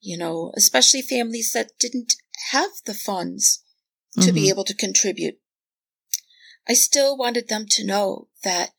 you 0.00 0.16
know 0.16 0.52
especially 0.56 1.02
families 1.02 1.52
that 1.52 1.78
didn't 1.78 2.14
have 2.52 2.70
the 2.84 2.94
funds 2.94 3.62
to 4.20 4.32
be 4.32 4.42
Mhm. 4.46 4.50
able 4.50 4.64
to 4.64 4.74
contribute 4.74 5.40
i 6.68 6.72
still 6.74 7.16
wanted 7.16 7.48
them 7.48 7.66
to 7.68 7.84
know 7.84 8.28
that 8.44 8.70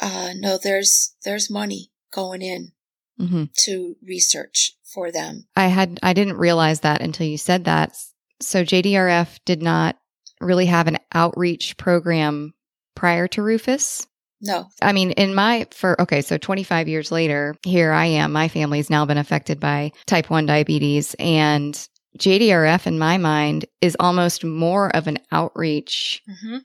uh 0.00 0.32
no 0.36 0.58
there's 0.58 1.14
there's 1.24 1.48
money 1.50 1.90
going 2.10 2.42
in 2.42 2.72
hmm 3.18 3.44
to 3.64 3.96
research 4.06 4.72
for 4.94 5.10
them 5.12 5.46
I 5.56 5.66
had 5.66 5.98
I 6.02 6.12
didn't 6.12 6.38
realize 6.38 6.80
that 6.80 7.02
until 7.02 7.26
you 7.26 7.36
said 7.38 7.64
that. 7.64 7.94
So 8.40 8.64
JDRF 8.64 9.38
did 9.44 9.62
not 9.62 9.96
really 10.40 10.66
have 10.66 10.86
an 10.86 10.98
outreach 11.12 11.76
program 11.76 12.54
prior 12.94 13.26
to 13.28 13.42
Rufus. 13.42 14.06
no 14.40 14.66
I 14.80 14.92
mean, 14.92 15.10
in 15.12 15.34
my 15.34 15.66
for 15.72 16.00
okay, 16.00 16.22
so 16.22 16.38
25 16.38 16.86
years 16.88 17.10
later, 17.10 17.54
here 17.64 17.92
I 17.92 18.06
am. 18.06 18.32
My 18.32 18.48
family's 18.48 18.88
now 18.90 19.04
been 19.04 19.18
affected 19.18 19.58
by 19.60 19.90
type 20.06 20.30
1 20.30 20.46
diabetes 20.46 21.14
and 21.18 21.74
JDRF 22.18 22.86
in 22.86 22.98
my 22.98 23.18
mind 23.18 23.66
is 23.80 23.96
almost 24.00 24.44
more 24.44 24.94
of 24.96 25.06
an 25.06 25.18
outreach 25.30 26.22
mm-hmm. 26.28 26.58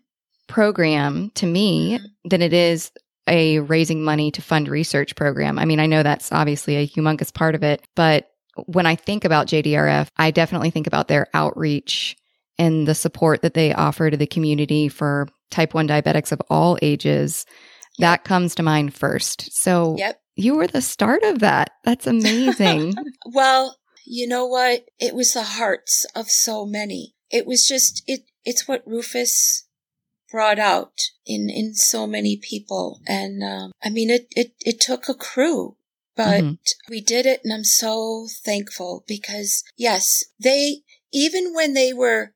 program 0.47 1.31
to 1.35 1.45
me 1.45 1.97
Mhm. 1.99 2.29
than 2.29 2.41
it 2.41 2.53
is 2.53 2.91
a 3.27 3.59
raising 3.59 4.03
money 4.03 4.31
to 4.31 4.41
fund 4.41 4.67
research 4.67 5.15
program. 5.15 5.57
I 5.57 5.65
mean, 5.65 5.79
I 5.79 5.86
know 5.86 6.03
that's 6.03 6.31
obviously 6.31 6.75
a 6.75 6.88
humongous 6.88 7.33
part 7.33 7.55
of 7.55 7.63
it, 7.63 7.86
but 7.95 8.29
when 8.65 8.86
I 8.86 8.95
think 8.95 9.25
about 9.25 9.47
JDRF, 9.47 10.09
I 10.17 10.31
definitely 10.31 10.69
think 10.69 10.88
about 10.88 11.07
their 11.07 11.27
outreach 11.33 12.15
and 12.59 12.88
the 12.88 12.95
support 12.95 13.41
that 13.41 13.55
they 13.55 13.73
offer 13.73 14.12
to 14.12 14.17
the 14.17 14.27
community 14.27 14.89
for 14.89 15.27
type 15.49 15.73
1 15.73 15.88
diabetics 15.88 16.31
of 16.31 16.41
all 16.49 16.77
ages. 16.81 17.45
That 17.99 18.23
comes 18.23 18.55
to 18.55 18.63
mind 18.63 18.93
first. 18.93 19.51
So 19.53 19.95
yep 19.97 20.19
you 20.36 20.55
were 20.55 20.67
the 20.67 20.81
start 20.81 21.23
of 21.23 21.39
that. 21.39 21.71
That's 21.83 22.07
amazing. 22.07 22.93
Well, 23.25 23.77
you 24.05 24.27
know 24.27 24.45
what? 24.45 24.86
It 24.99 25.15
was 25.15 25.33
the 25.33 25.43
hearts 25.43 26.05
of 26.15 26.29
so 26.29 26.65
many. 26.65 27.15
It 27.31 27.47
was 27.47 27.65
just 27.65 28.03
it 28.05 28.21
it's 28.43 28.67
what 28.67 28.86
Rufus 28.86 29.62
brought 30.33 30.59
out 30.73 30.95
in 31.25 31.41
in 31.61 31.67
so 31.75 32.07
many 32.07 32.35
people. 32.51 32.87
And 33.07 33.43
um 33.43 33.71
I 33.85 33.89
mean 33.97 34.09
it 34.09 34.25
it 34.41 34.49
it 34.71 34.77
took 34.81 35.07
a 35.07 35.21
crew 35.29 35.77
but 36.15 36.43
Mhm. 36.43 36.57
we 36.89 36.99
did 37.01 37.25
it 37.25 37.41
and 37.43 37.51
I'm 37.53 37.63
so 37.63 38.27
thankful 38.49 39.03
because 39.07 39.63
yes, 39.77 40.23
they 40.47 40.61
even 41.11 41.53
when 41.57 41.73
they 41.73 41.91
were 41.93 42.33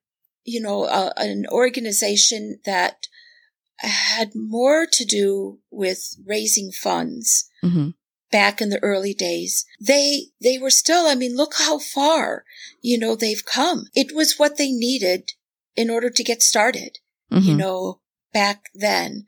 you 0.54 0.62
know 0.66 0.80
uh, 1.00 1.14
an 1.18 1.46
organization 1.64 2.60
that 2.72 3.08
had 3.80 4.30
more 4.36 4.86
to 4.98 5.04
do 5.06 5.60
with 5.70 6.02
raising 6.26 6.72
funds 6.72 7.50
hmm 7.62 7.90
back 8.30 8.60
in 8.64 8.70
the 8.70 8.84
early 8.92 9.14
days 9.14 9.66
they 9.80 10.06
they 10.46 10.58
were 10.64 10.70
still 10.84 11.06
i 11.08 11.16
mean 11.16 11.34
look 11.42 11.54
how 11.66 11.80
far 11.80 12.44
you 12.82 12.98
know 13.02 13.16
they've 13.16 13.46
come. 13.58 13.80
It 14.02 14.10
was 14.20 14.38
what 14.38 14.58
they 14.58 14.72
needed 14.88 15.22
in 15.82 15.88
order 15.96 16.10
to 16.10 16.24
get 16.32 16.42
started 16.54 16.94
you 17.30 17.54
hmm 17.54 17.58
know 17.58 18.00
back 18.34 18.66
then. 18.74 19.26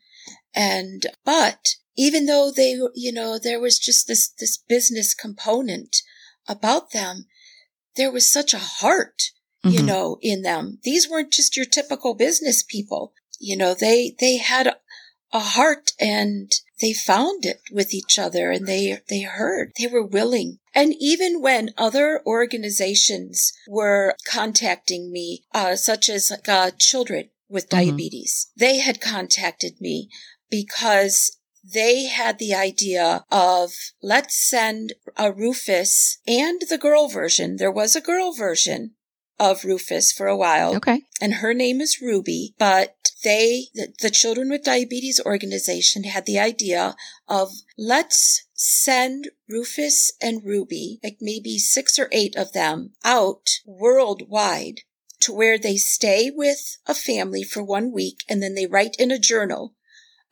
And 0.54 1.06
but 1.26 1.76
even 1.98 2.26
though 2.26 2.52
they 2.52 2.80
you 2.96 3.12
know 3.12 3.38
there 3.38 3.60
was 3.60 3.80
just 3.80 4.08
this 4.08 4.30
this 4.40 4.58
business 4.58 5.14
component 5.14 5.98
about 6.48 6.92
them 6.92 7.26
there 7.96 8.12
was 8.12 8.30
such 8.30 8.54
a 8.54 8.60
heart 8.60 9.32
you 9.64 9.82
Mhm. 9.82 9.86
know 9.86 10.18
in 10.22 10.42
them. 10.42 10.80
These 10.84 11.10
weren't 11.10 11.34
just 11.34 11.58
your 11.58 11.66
typical 11.66 12.14
business 12.14 12.64
people. 12.64 13.14
You 13.40 13.58
know 13.58 13.74
they 13.74 14.16
they 14.20 14.38
had 14.38 14.68
a, 14.68 14.78
a 15.34 15.40
heart 15.40 15.92
and 16.00 16.50
they 16.80 16.94
found 16.94 17.46
it 17.46 17.62
with 17.72 17.94
each 17.94 18.18
other 18.18 18.52
and 18.52 18.66
they 18.66 19.02
they 19.10 19.22
heard. 19.22 19.74
They 19.78 19.88
were 19.88 20.06
willing. 20.06 20.60
And 20.74 20.96
even 21.00 21.42
when 21.42 21.74
other 21.78 22.22
organizations 22.26 23.52
were 23.68 24.16
contacting 24.26 25.12
me 25.12 25.44
uh, 25.54 25.76
such 25.76 26.08
as 26.10 26.32
like, 26.32 26.48
uh, 26.48 26.72
children 26.80 27.30
with 27.50 27.66
Mhm. 27.66 27.70
diabetes 27.70 28.48
they 28.56 28.78
had 28.78 29.02
contacted 29.02 29.82
me 29.82 30.10
because 30.50 31.38
they 31.64 32.06
had 32.06 32.40
the 32.40 32.54
idea 32.54 33.26
of 33.30 33.74
let's 34.02 34.36
send 34.36 34.94
a 35.18 35.32
Rufus 35.32 36.18
and 36.26 36.62
the 36.70 36.78
girl 36.78 37.10
version. 37.10 37.58
There 37.58 37.72
was 37.72 37.96
a 37.96 38.02
girl 38.02 38.32
version 38.32 38.96
of 39.38 39.64
Rufus 39.66 40.12
for 40.12 40.28
a 40.28 40.38
while 40.38 40.76
Okay. 40.78 41.02
and 41.22 41.36
her 41.36 41.54
name 41.54 41.82
is 41.82 42.02
Ruby, 42.02 42.56
but 42.58 42.96
they, 43.24 43.68
the, 43.74 43.94
the 44.02 44.10
Children 44.10 44.50
with 44.50 44.64
Diabetes 44.64 45.20
organization 45.26 46.04
had 46.06 46.26
the 46.26 46.40
idea 46.40 46.96
of 47.28 47.52
let's 47.78 48.44
send 48.54 49.30
Rufus 49.48 50.12
and 50.22 50.44
Ruby, 50.44 51.00
like 51.04 51.18
maybe 51.22 51.58
six 51.58 52.00
or 52.00 52.08
eight 52.12 52.36
of 52.38 52.54
them, 52.54 52.94
out 53.04 53.48
worldwide 53.66 54.82
to 55.22 55.34
where 55.34 55.58
they 55.58 55.78
stay 55.78 56.32
with 56.34 56.78
a 56.86 56.94
family 56.94 57.44
for 57.44 57.64
one 57.64 57.92
week 57.92 58.24
and 58.30 58.42
then 58.42 58.56
they 58.56 58.66
write 58.66 58.96
in 58.98 59.12
a 59.12 59.20
journal 59.20 59.76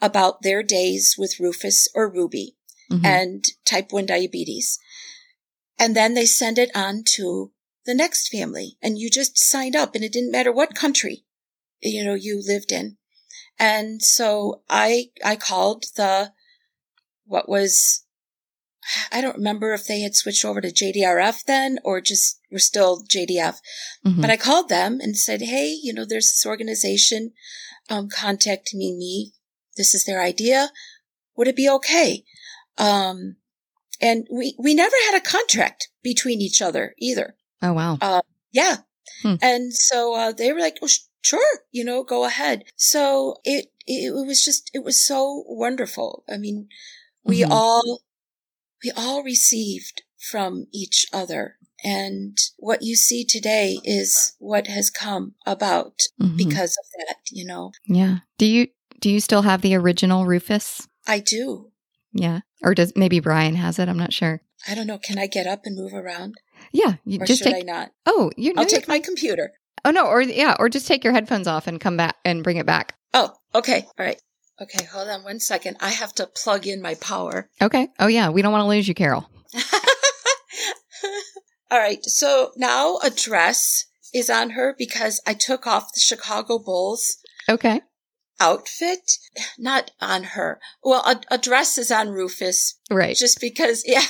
about 0.01 0.41
their 0.41 0.63
days 0.63 1.15
with 1.17 1.39
Rufus 1.39 1.87
or 1.93 2.09
Ruby 2.09 2.55
Mhm. 2.89 3.05
and 3.05 3.45
type 3.65 3.91
1 3.91 4.05
diabetes. 4.05 4.79
And 5.77 5.95
then 5.95 6.13
they 6.13 6.25
send 6.25 6.57
it 6.57 6.71
on 6.75 7.03
to 7.15 7.51
the 7.85 7.93
next 7.93 8.29
family 8.29 8.77
and 8.81 8.97
you 8.97 9.09
just 9.09 9.37
signed 9.37 9.75
up 9.75 9.95
and 9.95 10.03
it 10.03 10.11
didn't 10.11 10.31
matter 10.31 10.51
what 10.51 10.75
country, 10.75 11.25
you 11.81 12.03
know, 12.03 12.15
you 12.15 12.41
lived 12.45 12.71
in. 12.71 12.97
And 13.59 14.01
so 14.01 14.61
I, 14.69 15.11
I 15.23 15.35
called 15.35 15.85
the, 15.95 16.33
what 17.25 17.49
was, 17.49 18.03
I 19.11 19.21
don't 19.21 19.37
remember 19.37 19.73
if 19.73 19.85
they 19.85 20.01
had 20.01 20.15
switched 20.15 20.45
over 20.45 20.61
to 20.61 20.71
JDRF 20.71 21.43
then 21.45 21.79
or 21.83 22.01
just 22.01 22.39
were 22.51 22.59
still 22.59 23.03
JDF. 23.03 23.57
Mhm. 24.05 24.21
But 24.21 24.29
I 24.29 24.37
called 24.37 24.69
them 24.69 24.99
and 25.01 25.17
said, 25.17 25.41
Hey, 25.41 25.77
you 25.81 25.93
know, 25.93 26.05
there's 26.05 26.29
this 26.29 26.45
organization, 26.45 27.33
um, 27.89 28.09
contacting 28.09 28.79
me. 28.79 28.95
Me. 28.95 29.33
This 29.75 29.93
is 29.93 30.05
their 30.05 30.21
idea. 30.21 30.71
Would 31.35 31.47
it 31.47 31.55
be 31.55 31.69
okay? 31.69 32.23
Um, 32.77 33.37
and 34.01 34.27
we, 34.31 34.55
we 34.59 34.73
never 34.73 34.95
had 35.09 35.17
a 35.17 35.21
contract 35.23 35.89
between 36.03 36.41
each 36.41 36.61
other 36.61 36.93
either. 36.99 37.35
oh, 37.61 37.73
wow. 37.73 38.21
Yeah. 38.51 38.77
Hmm. 39.23 39.35
And 39.41 39.73
so, 39.73 40.13
uh, 40.15 40.31
they 40.31 40.51
were 40.53 40.59
like, 40.59 40.77
oh, 40.81 40.87
sh- 40.87 40.99
sure, 41.23 41.59
you 41.71 41.83
know, 41.83 42.03
go 42.03 42.25
ahead. 42.25 42.63
So 42.75 43.37
it, 43.43 43.67
it 43.85 44.13
was 44.13 44.43
just, 44.43 44.69
it 44.73 44.83
was 44.83 45.03
so 45.03 45.43
wonderful. 45.47 46.23
I 46.29 46.37
mean, 46.37 46.67
we 47.23 47.41
Mhm. 47.41 47.49
all, 47.51 48.01
we 48.83 48.91
all 48.95 49.23
received 49.23 50.03
from 50.29 50.65
each 50.73 51.05
other. 51.13 51.55
And 51.83 52.37
what 52.57 52.81
you 52.81 52.95
see 52.95 53.23
today 53.23 53.77
is 53.83 54.33
what 54.39 54.67
has 54.67 54.89
come 54.89 55.35
about 55.45 55.93
Mhm. 56.21 56.37
because 56.37 56.75
of 56.77 56.85
that, 57.07 57.17
you 57.31 57.45
know. 57.45 57.71
yeah. 57.87 58.19
Do 58.37 58.45
you 58.45 58.67
do 58.99 59.11
you 59.11 59.19
still 59.19 59.43
have 59.43 59.61
the 59.61 59.75
original 59.75 60.25
Rufus? 60.25 60.87
I 61.05 61.19
do. 61.19 61.71
Yeah. 62.13 62.39
Or 62.63 62.73
does 62.73 62.93
maybe 62.95 63.19
Brian 63.19 63.53
has 63.53 63.77
it? 63.77 63.87
I'm 63.89 63.97
not 63.99 64.11
sure. 64.11 64.41
I 64.67 64.73
don't 64.73 64.87
know. 64.87 64.97
Can 64.97 65.19
I 65.19 65.27
get 65.27 65.45
up 65.45 65.61
and 65.65 65.75
move 65.75 65.93
around? 65.93 66.33
Yeah. 66.71 66.95
You 67.05 67.19
Or 67.21 67.25
just 67.27 67.43
should 67.43 67.51
take 67.53 67.63
I 67.63 67.71
not? 67.71 67.91
Oh, 68.07 68.31
you 68.35 68.53
no, 68.53 68.61
I'll 68.63 68.67
you're 68.67 68.79
take 68.79 68.87
my 68.87 68.97
computer. 68.99 69.51
Oh 69.85 69.91
no, 69.91 70.07
or 70.07 70.21
yeah, 70.23 70.55
or 70.57 70.67
just 70.67 70.87
take 70.87 71.03
your 71.03 71.13
headphones 71.13 71.47
off 71.47 71.67
and 71.67 71.79
come 71.79 71.95
back 71.95 72.15
and 72.25 72.43
bring 72.43 72.57
it 72.57 72.65
back. 72.65 72.95
Oh, 73.13 73.31
okay. 73.53 73.81
All 73.99 74.05
right. 74.05 74.19
Okay, 74.61 74.85
hold 74.85 75.07
on 75.07 75.23
one 75.23 75.39
second. 75.39 75.77
I 75.79 75.89
have 75.89 76.13
to 76.15 76.25
plug 76.27 76.65
in 76.65 76.81
my 76.81 76.95
power. 76.95 77.49
Okay. 77.61 77.89
Oh 77.99 78.07
yeah, 78.07 78.29
we 78.29 78.41
don't 78.41 78.51
want 78.51 78.63
to 78.63 78.67
lose 78.69 78.87
you, 78.87 78.93
Carol. 78.95 79.29
All 81.69 81.79
right. 81.79 82.03
So 82.05 82.51
now 82.55 82.97
a 83.03 83.09
dress 83.09 83.85
is 84.13 84.29
on 84.29 84.51
her 84.51 84.73
because 84.77 85.21
I 85.27 85.33
took 85.33 85.67
off 85.67 85.93
the 85.93 85.99
Chicago 85.99 86.59
Bulls 86.59 87.17
Okay. 87.49 87.81
outfit. 88.39 89.17
Not 89.57 89.91
on 89.99 90.23
her. 90.23 90.59
Well, 90.83 91.01
a, 91.05 91.19
a 91.33 91.37
dress 91.37 91.77
is 91.77 91.91
on 91.91 92.09
Rufus 92.09 92.79
Right. 92.89 93.15
just 93.17 93.41
because, 93.41 93.83
yeah. 93.87 94.03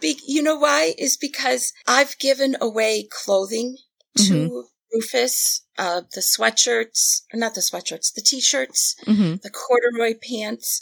Be, 0.00 0.18
you 0.26 0.42
know 0.42 0.56
why? 0.56 0.94
Is 0.98 1.16
because 1.16 1.72
I've 1.86 2.18
given 2.18 2.56
away 2.60 3.08
clothing 3.10 3.78
to 4.18 4.22
mm-hmm. 4.22 4.60
Rufus, 4.92 5.62
uh, 5.78 6.02
the 6.14 6.20
sweatshirts, 6.20 7.22
not 7.34 7.54
the 7.54 7.60
sweatshirts, 7.60 8.12
the 8.14 8.22
t-shirts, 8.22 8.94
hmm 9.04 9.34
the 9.42 9.50
corduroy 9.50 10.14
pants. 10.28 10.80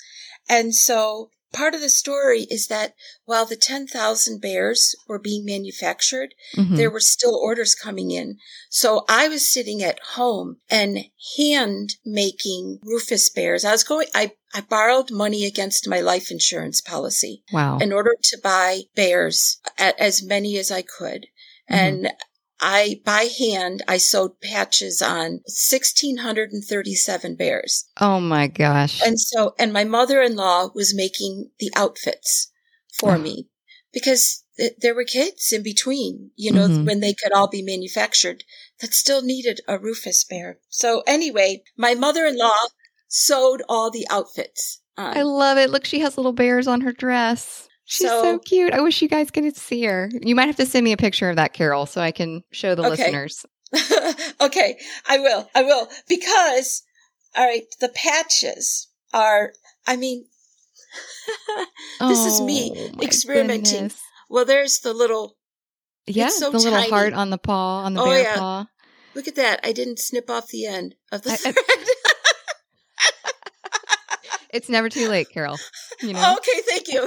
And 0.49 0.75
so 0.75 1.31
part 1.53 1.75
of 1.75 1.81
the 1.81 1.89
story 1.89 2.43
is 2.51 2.67
that 2.69 2.95
while 3.25 3.45
the 3.47 3.57
10,000 3.57 4.41
bears 4.41 4.95
were 5.09 5.19
being 5.19 5.45
manufactured, 5.45 6.35
hmm 6.55 6.75
there 6.77 6.91
were 6.91 7.01
still 7.01 7.35
orders 7.37 7.75
coming 7.75 8.11
in. 8.11 8.37
So 8.71 9.05
I 9.09 9.29
was 9.29 9.53
sitting 9.53 9.83
at 9.83 10.01
home 10.15 10.57
and 10.71 10.99
hand 11.37 11.97
making 12.05 12.81
Rufus 12.85 13.29
bears. 13.31 13.65
I 13.65 13.73
was 13.73 13.85
going, 13.85 14.09
I, 14.15 14.33
I 14.55 14.61
borrowed 14.63 15.11
money 15.11 15.45
against 15.45 15.89
my 15.89 16.01
life 16.01 16.31
insurance 16.31 16.81
policy 16.81 17.43
Wow. 17.53 17.79
in 17.79 17.93
order 17.93 18.15
to 18.31 18.39
buy 18.43 18.83
bears, 18.95 19.59
as 19.79 20.23
many 20.23 20.57
as 20.59 20.71
I 20.71 20.83
could. 20.83 21.27
Mhm. 21.71 21.77
And 21.83 22.13
I, 22.61 23.01
by 23.05 23.23
hand, 23.39 23.83
I 23.89 23.97
sewed 23.99 24.41
patches 24.43 25.01
on 25.01 25.41
1,637 25.47 27.35
bears. 27.37 27.87
oh 28.01 28.21
my 28.21 28.47
gosh. 28.47 29.01
And 29.05 29.19
so, 29.21 29.55
and 29.59 29.73
my 29.73 29.85
mother-in-law 29.85 30.71
was 30.75 30.95
making 30.95 31.51
the 31.59 31.71
outfits 31.77 32.51
for 32.99 33.15
Oh. 33.15 33.19
me 33.19 33.49
because 33.93 34.45
th- 34.59 34.75
there 34.79 34.95
were 34.95 35.05
kids 35.05 35.53
in 35.53 35.63
between, 35.63 36.31
you 36.37 36.53
know, 36.53 36.69
Mhm. 36.69 36.87
when 36.87 37.01
they 37.01 37.15
could 37.15 37.33
all 37.33 37.49
be 37.49 37.63
manufactured 37.63 38.45
that 38.81 38.95
still 38.95 39.23
needed 39.23 39.61
a 39.67 39.79
Rufus 39.79 40.25
bear. 40.25 40.59
So 40.69 41.03
anyway, 41.07 41.63
my 41.77 41.95
mother-in-law 41.95 42.69
sewed 43.09 43.63
all 43.69 43.91
the 43.91 44.07
outfits. 44.11 44.79
on. 44.97 45.17
I 45.17 45.23
love 45.23 45.57
it. 45.57 45.71
Look, 45.71 45.87
she 45.87 46.01
has 46.01 46.19
little 46.19 46.33
bears 46.35 46.67
on 46.69 46.83
her 46.83 46.93
dress. 46.93 47.69
She's 47.93 48.07
so, 48.07 48.23
So- 48.23 48.39
cute. 48.39 48.73
I 48.73 48.81
wish 48.83 49.03
you 49.03 49.09
guys 49.09 49.33
could 49.33 49.57
see 49.57 49.83
her. 49.85 50.09
You 50.23 50.37
might 50.37 50.47
have 50.47 50.55
to 50.57 50.67
send 50.67 50.85
me 50.85 50.93
a 50.93 50.97
picture 50.97 51.29
of 51.29 51.35
that, 51.37 51.53
Carol, 51.53 51.87
so 51.87 52.01
I 52.01 52.13
can 52.13 52.45
show 52.53 52.77
the 52.77 52.83
Okay. 52.85 52.91
listeners. 52.91 53.45
okay, 54.41 54.79
I 55.09 55.19
will. 55.19 55.51
I 55.57 55.63
will 55.65 55.89
because 56.09 56.83
all 57.37 57.45
right, 57.45 57.65
the 57.81 57.89
patches 57.89 58.87
are 59.13 59.53
I 59.89 59.97
mean 59.97 60.25
This 62.01 62.27
is 62.27 62.41
me 62.41 62.73
Oh, 62.77 63.03
experimenting. 63.03 63.73
goodness. 63.75 64.01
well 64.29 64.45
there's 64.45 64.79
the 64.81 64.93
little 64.93 65.37
Yeah, 66.07 66.29
so 66.29 66.51
the 66.51 66.59
little 66.59 66.73
tiny. 66.73 66.91
heart 66.91 67.13
on 67.13 67.31
the 67.31 67.39
paw, 67.39 67.83
on 67.85 67.95
the 67.95 68.03
Oh, 68.03 68.07
bear 68.07 68.23
yeah. 68.23 68.37
paw. 68.37 68.67
look 69.15 69.27
at 69.29 69.35
that. 69.37 69.61
I 69.65 69.73
didn't 69.73 69.99
snip 69.99 70.31
off 70.31 70.49
the 70.49 70.67
end 70.67 70.95
of 71.13 71.23
the 71.23 71.31
I- 71.31 71.35
I- 71.35 71.37
thread. 71.37 71.55
It's 74.53 74.69
never 74.69 74.89
too 74.89 75.09
late, 75.09 75.29
Carol. 75.31 75.57
You 76.03 76.13
know? 76.15 76.37
okay, 76.39 76.61
thank 76.69 76.89
you. 76.89 77.03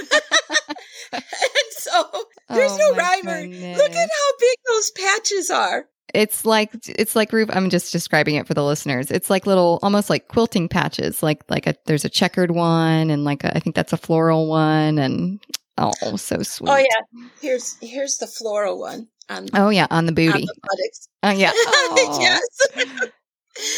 and 1.12 1.22
so 1.72 2.04
there's 2.50 2.72
Oh, 2.72 2.78
no 2.78 2.92
my 2.94 2.98
rhymer. 3.24 3.42
Look 3.48 3.92
at 3.92 4.10
how 4.10 4.38
big 4.40 4.58
those 4.70 4.92
patches 4.92 5.50
are. 5.50 5.86
It's 6.14 6.46
like 6.46 6.72
it's 6.88 7.16
like 7.16 7.32
roof. 7.34 7.50
I'm 7.52 7.70
just 7.70 7.92
describing 7.92 8.36
it 8.36 8.46
for 8.46 8.54
the 8.54 8.64
listeners. 8.64 9.10
It's 9.10 9.30
like 9.30 9.48
little, 9.48 9.80
almost 9.82 10.10
like 10.10 10.28
quilting 10.28 10.70
patches. 10.70 11.24
Like 11.24 11.44
like 11.50 11.66
a 11.66 11.76
there's 11.86 12.06
a 12.06 12.10
checkered 12.10 12.52
one, 12.52 13.10
and 13.10 13.24
like 13.24 13.44
a, 13.44 13.56
I 13.56 13.60
think 13.60 13.76
that's 13.76 13.94
a 13.94 13.98
floral 13.98 14.48
one, 14.48 15.00
and 15.00 15.40
oh, 15.78 15.92
so 16.18 16.36
oh, 16.38 16.44
sweet. 16.44 16.70
Oh 16.70 16.78
yeah. 16.78 17.28
Here's 17.42 17.78
here's 17.82 18.18
the 18.18 18.28
floral 18.28 18.80
one 18.80 19.08
on, 19.30 19.48
Oh 19.56 19.70
yeah, 19.70 19.88
on 19.90 20.06
the 20.06 20.12
on 20.12 20.16
booty. 20.16 20.46
the 20.46 20.54
buttocks. 20.62 21.08
Oh 21.24 21.32
yeah. 21.32 21.52
Aw. 21.56 22.20
yes. 22.20 23.10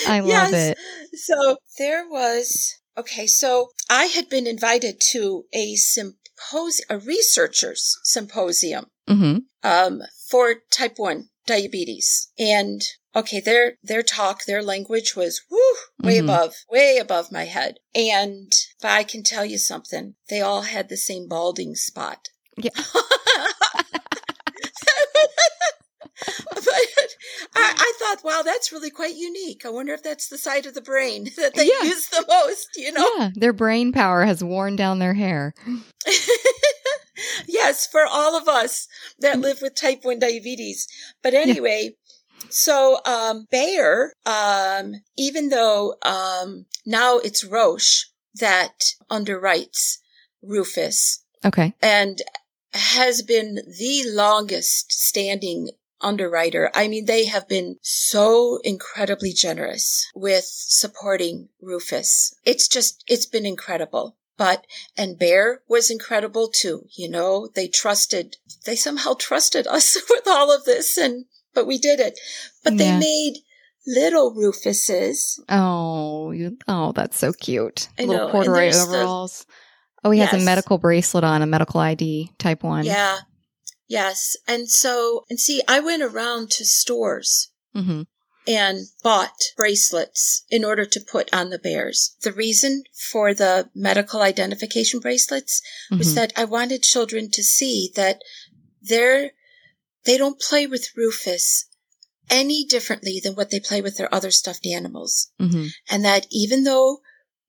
I 0.07 0.19
love 0.19 0.27
Yes. 0.27 0.53
it. 0.53 0.77
So 1.17 1.57
there 1.77 2.05
was 2.09 2.75
okay. 2.97 3.27
So 3.27 3.69
I 3.89 4.05
had 4.05 4.29
been 4.29 4.47
invited 4.47 4.99
to 5.11 5.45
a 5.53 5.75
symposium, 5.75 6.85
a 6.89 6.97
researchers 6.99 7.97
symposium, 8.03 8.87
hmm 9.07 9.37
um, 9.63 10.01
for 10.29 10.55
type 10.71 10.93
one 10.97 11.29
diabetes, 11.47 12.29
and 12.37 12.81
okay, 13.15 13.39
their 13.39 13.77
their 13.83 14.03
talk, 14.03 14.45
their 14.45 14.61
language 14.63 15.15
was 15.15 15.41
woo, 15.49 15.59
way 16.01 16.17
Mhm. 16.17 16.23
above, 16.23 16.55
way 16.69 16.97
above 16.97 17.31
my 17.31 17.45
head. 17.45 17.79
And 17.93 18.51
I 18.83 19.03
can 19.03 19.23
tell 19.23 19.45
you 19.45 19.57
something: 19.57 20.15
they 20.29 20.41
all 20.41 20.63
had 20.63 20.89
the 20.89 20.97
same 20.97 21.27
balding 21.27 21.75
spot. 21.75 22.29
Yeah. 22.57 22.71
but 26.53 27.15
I, 27.55 27.73
I 27.77 27.93
thought, 27.99 28.23
wow, 28.23 28.41
that's 28.43 28.71
really 28.71 28.89
quite 28.89 29.15
unique. 29.15 29.65
I 29.65 29.69
wonder 29.69 29.93
if 29.93 30.03
that's 30.03 30.27
the 30.27 30.37
side 30.37 30.65
of 30.65 30.73
the 30.73 30.81
brain 30.81 31.29
that 31.37 31.55
they 31.55 31.65
Yeah. 31.65 31.89
use 31.89 32.07
the 32.09 32.25
most, 32.27 32.69
you 32.75 32.91
know? 32.91 33.09
Yeah, 33.17 33.29
their 33.35 33.53
brain 33.53 33.91
power 33.91 34.25
has 34.25 34.43
worn 34.43 34.75
down 34.75 34.99
their 34.99 35.13
hair. 35.13 35.53
yes, 37.47 37.87
for 37.87 38.05
all 38.05 38.37
of 38.37 38.47
us 38.47 38.87
that 39.19 39.39
live 39.39 39.59
with 39.61 39.75
type 39.75 39.99
1 40.03 40.19
diabetes. 40.19 40.87
But 41.23 41.33
anyway, 41.33 41.95
so 42.49 42.99
um, 43.05 43.45
Bayer, 43.51 44.11
um, 44.25 44.93
even 45.17 45.49
though 45.49 45.95
um, 46.03 46.65
now 46.85 47.17
it's 47.17 47.43
Roche 47.43 48.05
that 48.35 48.83
underwrites 49.09 49.97
Rufus 50.41 51.23
Okay. 51.43 51.73
and 51.81 52.19
has 52.73 53.21
been 53.21 53.55
the 53.55 54.03
longest 54.07 54.91
standing 54.91 55.69
underwriter. 56.01 56.69
I 56.73 56.87
mean, 56.87 57.05
they 57.05 57.25
have 57.25 57.47
been 57.47 57.77
so 57.81 58.59
incredibly 58.63 59.33
generous 59.33 60.05
with 60.13 60.43
supporting 60.45 61.49
Rufus. 61.61 62.35
It's 62.45 62.67
just, 62.67 63.03
it's 63.07 63.25
been 63.25 63.45
incredible. 63.45 64.17
But, 64.37 64.65
and 64.97 65.17
Bayer 65.17 65.61
was 65.69 65.89
incredible 65.89 66.49
too. 66.49 66.87
You 66.95 67.09
know, 67.09 67.47
they 67.55 67.67
trusted, 67.67 68.37
they 68.65 68.75
somehow 68.75 69.13
trusted 69.13 69.65
us 69.67 69.97
with 70.09 70.27
all 70.27 70.53
of 70.53 70.65
this 70.65 70.97
and, 70.97 71.25
but 71.53 71.65
we 71.65 71.77
did 71.77 71.99
it. 72.01 72.19
But 72.63 72.77
they 72.77 72.97
made 72.97 73.35
little 73.87 74.35
Rufuses. 74.35 75.39
Oh, 75.47 76.31
you, 76.31 76.57
oh, 76.67 76.91
that's 76.91 77.17
so 77.17 77.31
cute. 77.31 77.87
I 77.97 78.03
Little 78.03 78.25
know, 78.27 78.31
corduroy 78.31 78.55
there's 78.61 78.85
the- 78.87 78.97
overalls. 78.97 79.45
Oh, 80.03 80.11
he 80.11 80.19
has 80.19 80.33
a 80.33 80.45
medical 80.45 80.77
bracelet 80.77 81.23
on, 81.23 81.41
a 81.41 81.47
medical 81.47 81.79
ID 81.79 82.29
type 82.37 82.61
one. 82.63 82.85
Yeah. 82.85 83.17
Yes. 83.87 84.35
And 84.47 84.69
so, 84.69 85.25
and 85.29 85.39
see, 85.39 85.61
I 85.67 85.79
went 85.79 86.03
around 86.03 86.51
to 86.51 86.65
stores 86.65 87.49
hmm 87.73 88.03
and 88.47 88.85
bought 89.01 89.41
bracelets 89.57 90.43
in 90.51 90.63
order 90.63 90.85
to 90.85 90.99
put 90.99 91.33
on 91.33 91.49
the 91.49 91.57
bears. 91.57 92.15
The 92.21 92.31
reason 92.31 92.83
for 93.09 93.33
the 93.33 93.71
medical 93.73 94.21
identification 94.21 94.99
bracelets 94.99 95.63
was 95.89 96.09
Mhm. 96.09 96.15
that 96.15 96.33
I 96.35 96.45
wanted 96.45 96.83
children 96.83 97.31
to 97.31 97.43
see 97.43 97.91
that 97.95 98.21
they're, 98.83 99.31
they 100.03 100.17
don't 100.17 100.39
play 100.39 100.67
with 100.67 100.95
Rufus 100.95 101.65
any 102.29 102.65
differently 102.65 103.19
than 103.19 103.33
what 103.33 103.49
they 103.49 103.59
play 103.59 103.81
with 103.81 103.97
their 103.97 104.13
other 104.13 104.29
stuffed 104.29 104.67
animals. 104.67 105.31
hmm 105.39 105.67
And 105.89 106.05
that 106.05 106.27
even 106.29 106.65
though 106.65 107.01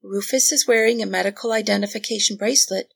Rufus 0.02 0.50
is 0.50 0.66
wearing 0.66 1.02
a 1.02 1.06
medical 1.06 1.52
identification 1.52 2.36
bracelet, 2.38 2.94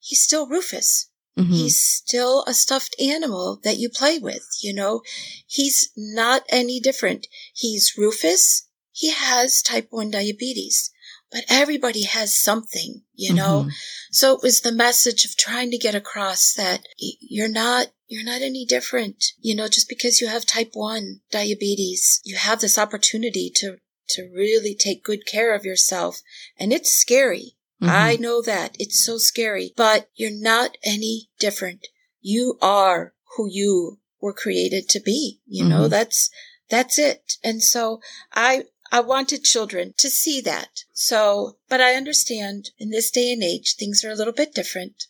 he's 0.00 0.24
still 0.24 0.48
Rufus. 0.48 1.08
Hmm 1.36 1.52
He's 1.52 1.78
still 1.80 2.44
a 2.46 2.54
stuffed 2.54 2.94
animal 3.00 3.60
that 3.64 3.78
you 3.78 3.88
play 3.88 4.18
with, 4.18 4.46
you 4.62 4.72
know? 4.74 5.02
He's 5.46 5.90
not 5.96 6.42
any 6.48 6.80
different. 6.80 7.26
He's 7.54 7.94
Rufus. 7.96 8.68
He 8.92 9.10
has 9.10 9.62
type 9.62 9.88
1 9.90 10.10
diabetes, 10.10 10.90
but 11.30 11.44
everybody 11.48 12.02
has 12.02 12.38
something, 12.38 13.02
you 13.14 13.32
know? 13.32 13.64
Mhm. 13.64 13.72
So 14.10 14.34
it 14.34 14.42
was 14.42 14.60
the 14.60 14.72
message 14.72 15.24
of 15.24 15.36
trying 15.36 15.70
to 15.70 15.78
get 15.78 15.94
across 15.94 16.52
that 16.54 16.84
you're 16.98 17.48
not, 17.48 17.92
you're 18.06 18.24
not 18.24 18.42
any 18.42 18.66
different. 18.66 19.24
You 19.40 19.54
know, 19.54 19.68
just 19.68 19.88
because 19.88 20.20
you 20.20 20.26
have 20.26 20.44
type 20.44 20.70
1 20.74 21.22
diabetes, 21.30 22.20
you 22.24 22.36
have 22.36 22.60
this 22.60 22.76
opportunity 22.76 23.50
to, 23.56 23.78
to 24.10 24.30
really 24.34 24.74
take 24.74 25.02
good 25.02 25.24
care 25.26 25.54
of 25.54 25.64
yourself. 25.64 26.20
And 26.58 26.72
it's 26.72 26.92
scary. 26.92 27.56
Mhm. 27.82 27.88
I 27.90 28.16
know 28.16 28.40
that. 28.42 28.76
It's 28.78 29.04
so 29.04 29.18
scary, 29.18 29.72
but 29.76 30.08
you're 30.14 30.30
not 30.30 30.78
any 30.84 31.30
different. 31.38 31.88
You 32.20 32.56
are 32.62 33.14
who 33.36 33.48
you 33.50 33.98
were 34.20 34.32
created 34.32 34.88
to 34.90 35.00
be. 35.00 35.40
You 35.46 35.64
know, 35.64 35.82
Mhm. 35.86 35.90
that's, 35.90 36.30
that's 36.68 36.96
it. 36.98 37.38
And 37.42 37.62
so 37.62 38.00
I, 38.32 38.66
I 38.92 39.00
wanted 39.00 39.42
children 39.42 39.94
to 39.98 40.08
see 40.10 40.40
that. 40.42 40.84
So, 40.92 41.58
but 41.68 41.80
I 41.80 41.94
understand 41.94 42.70
in 42.78 42.90
this 42.90 43.10
day 43.10 43.32
and 43.32 43.42
age, 43.42 43.74
things 43.74 44.04
are 44.04 44.10
a 44.12 44.14
little 44.14 44.32
bit 44.32 44.54
different. 44.54 45.06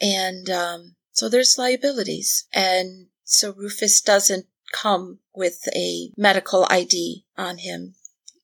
And, 0.00 0.50
um, 0.50 0.96
so 1.12 1.28
there's 1.28 1.56
liabilities. 1.58 2.44
And 2.52 3.08
so 3.24 3.52
Rufus 3.52 4.00
doesn't 4.02 4.46
come 4.72 5.20
with 5.34 5.66
a 5.74 6.12
medical 6.16 6.66
ID 6.70 7.24
on 7.36 7.58
him 7.58 7.94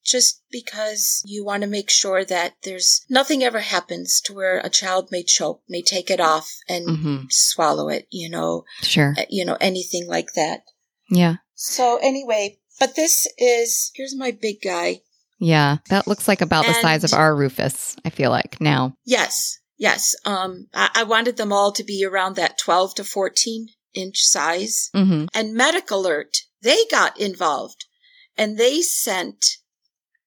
just 0.07 0.43
because 0.51 1.23
you 1.27 1.45
want 1.45 1.63
to 1.63 1.67
make 1.69 1.91
sure 1.91 2.25
that 2.25 2.55
there's 2.63 3.05
nothing 3.11 3.43
ever 3.43 3.61
happens 3.61 4.21
to 4.23 4.33
where 4.33 4.59
a 4.61 4.71
child 4.71 5.09
may 5.11 5.23
choke, 5.23 5.63
may 5.69 5.83
take 5.83 6.11
it 6.11 6.21
off 6.21 6.49
and 6.69 6.87
Mhm. 6.89 7.33
swallow 7.33 7.89
it, 7.89 8.07
you 8.11 8.29
know, 8.31 8.65
Sure. 8.83 9.15
uh, 9.19 9.25
you 9.29 9.45
know, 9.45 9.57
anything 9.61 10.07
like 10.07 10.33
that. 10.35 10.63
Yeah. 11.11 11.37
So 11.55 11.97
anyway, 11.99 12.59
but 12.79 12.95
this 12.95 13.27
is, 13.39 13.91
here's 13.95 14.15
my 14.15 14.31
big 14.31 14.63
guy. 14.63 15.03
Yeah. 15.39 15.79
That 15.91 16.07
looks 16.07 16.29
like 16.29 16.41
about 16.41 16.67
the 16.67 16.75
size 16.75 17.05
of 17.05 17.13
our 17.13 17.35
Rufus, 17.35 17.97
I 18.05 18.11
feel 18.11 18.31
like 18.31 18.61
now. 18.61 18.97
Yes, 19.05 19.59
yes. 19.77 20.15
Um, 20.25 20.69
I, 20.73 20.91
I 20.95 21.03
wanted 21.03 21.37
them 21.37 21.53
all 21.53 21.73
to 21.73 21.85
be 21.85 22.05
around 22.05 22.37
that 22.37 22.59
12 22.59 22.95
to 22.97 23.05
14 23.05 23.69
inch 23.95 24.19
size. 24.23 24.91
hmm 24.95 25.27
And 25.35 25.55
Medic 25.55 25.91
Alert, 25.91 26.37
they 26.63 26.85
got 26.91 27.19
involved 27.19 27.85
and 28.37 28.59
they 28.59 28.83
sent 28.83 29.57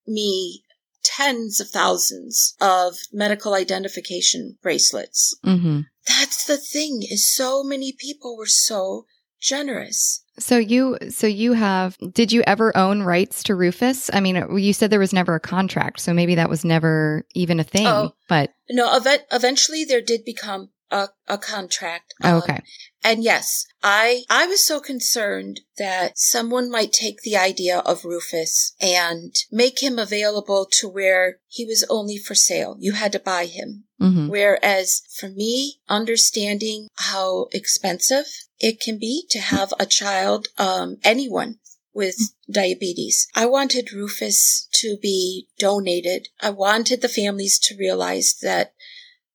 me 0.10 0.64
tens 1.04 1.60
of 1.62 1.70
thousands 1.70 2.56
of 2.60 2.96
medical 3.14 3.54
identification 3.54 4.58
bracelets. 4.62 5.36
hmm 5.44 5.82
That's 6.08 6.46
the 6.46 6.58
thing 6.58 7.04
is 7.10 7.34
so 7.34 7.64
many 7.64 7.94
people 7.98 8.36
were 8.38 8.46
so 8.46 9.06
generous. 9.42 10.24
So 10.38 10.58
you, 10.58 10.98
so 11.10 11.28
you 11.28 11.54
have, 11.54 11.98
did 12.14 12.32
you 12.32 12.44
ever 12.48 12.76
own 12.76 13.04
rights 13.04 13.44
to 13.44 13.56
Rufus? 13.56 14.10
I 14.14 14.20
mean, 14.20 14.36
you 14.58 14.74
said 14.74 14.90
there 14.90 15.00
was 15.00 15.14
never 15.14 15.36
a 15.36 15.40
contract, 15.40 16.00
so 16.02 16.14
maybe 16.14 16.36
that 16.36 16.50
was 16.50 16.64
never 16.66 17.26
even 17.36 17.60
a 17.60 17.64
thing, 17.64 17.88
Oh. 17.88 18.14
but, 18.28 18.52
No, 18.70 18.96
event, 18.96 19.24
eventually 19.32 19.84
there 19.86 20.02
did 20.02 20.24
become 20.26 20.70
a, 20.92 21.10
a 21.28 21.38
contract. 21.38 22.14
oh, 22.24 22.30
Um, 22.38 22.42
okay. 22.44 22.62
And 23.04 23.24
yes, 23.24 23.66
I 23.82 24.24
I 24.30 24.46
was 24.48 24.60
so 24.60 24.80
concerned 24.82 25.62
that 25.78 26.18
someone 26.18 26.70
might 26.70 26.92
take 26.92 27.22
the 27.22 27.38
idea 27.38 27.80
of 27.80 28.04
Rufus 28.04 28.74
and 28.82 29.34
make 29.52 29.82
him 29.82 29.98
available 29.98 30.68
to 30.80 30.90
where 30.90 31.40
he 31.48 31.66
was 31.66 31.86
only 31.90 32.18
for 32.18 32.36
sale. 32.36 32.76
You 32.80 32.94
had 32.94 33.12
to 33.14 33.20
buy 33.20 33.46
him. 33.46 33.86
hmm 34.00 34.28
Whereas 34.28 35.02
for 35.18 35.30
me, 35.30 35.80
understanding 35.88 36.88
how 36.96 37.48
expensive 37.54 38.26
it 38.60 38.82
can 38.82 38.98
be 39.00 39.26
to 39.30 39.40
have 39.40 39.74
a 39.80 39.86
child, 39.86 40.48
um, 40.58 40.98
anyone 41.04 41.60
with 41.94 42.18
diabetes. 42.52 43.28
I 43.36 43.46
wanted 43.46 43.94
Rufus 43.94 44.68
to 44.74 44.98
be 45.02 45.48
donated. 45.58 46.28
I 46.42 46.50
wanted 46.50 47.02
the 47.02 47.10
families 47.10 47.58
to 47.60 47.78
realize 47.78 48.36
that 48.42 48.74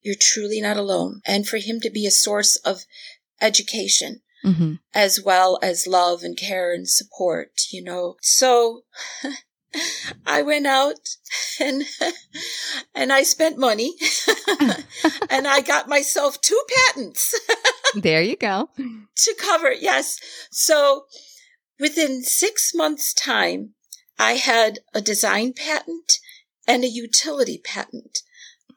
you're 0.05 0.15
truly 0.19 0.61
not 0.61 0.77
alone 0.77 1.21
and 1.25 1.49
for 1.49 1.57
him 1.57 1.81
to 1.81 1.91
be 1.91 2.07
a 2.07 2.11
source 2.11 2.57
of 2.57 2.85
education 3.41 4.21
hmm 4.43 4.75
as 4.95 5.21
well 5.21 5.59
as 5.61 5.89
love 5.89 6.23
and 6.23 6.37
care 6.37 6.73
and 6.73 6.89
support, 6.89 7.63
you 7.73 7.83
know. 7.83 8.15
So 8.21 8.83
I 10.27 10.41
went 10.43 10.67
out 10.69 11.17
and 11.59 11.83
and 12.95 13.13
I 13.13 13.25
spent 13.25 13.59
money 13.59 13.95
and 15.29 15.49
I 15.49 15.61
got 15.63 15.89
myself 15.89 16.41
two 16.41 16.63
patents 16.87 17.35
There 17.97 18.23
you 18.23 18.37
go. 18.37 18.69
to 18.77 19.35
cover. 19.41 19.73
Yes. 19.73 20.19
So 20.53 21.07
within 21.81 22.23
6 22.23 22.73
months 22.75 23.13
time 23.13 23.75
I 24.17 24.35
had 24.35 24.79
a 24.95 25.01
design 25.01 25.55
patent 25.55 26.21
and 26.69 26.85
a 26.85 26.89
utility 26.89 27.61
patent. 27.65 28.21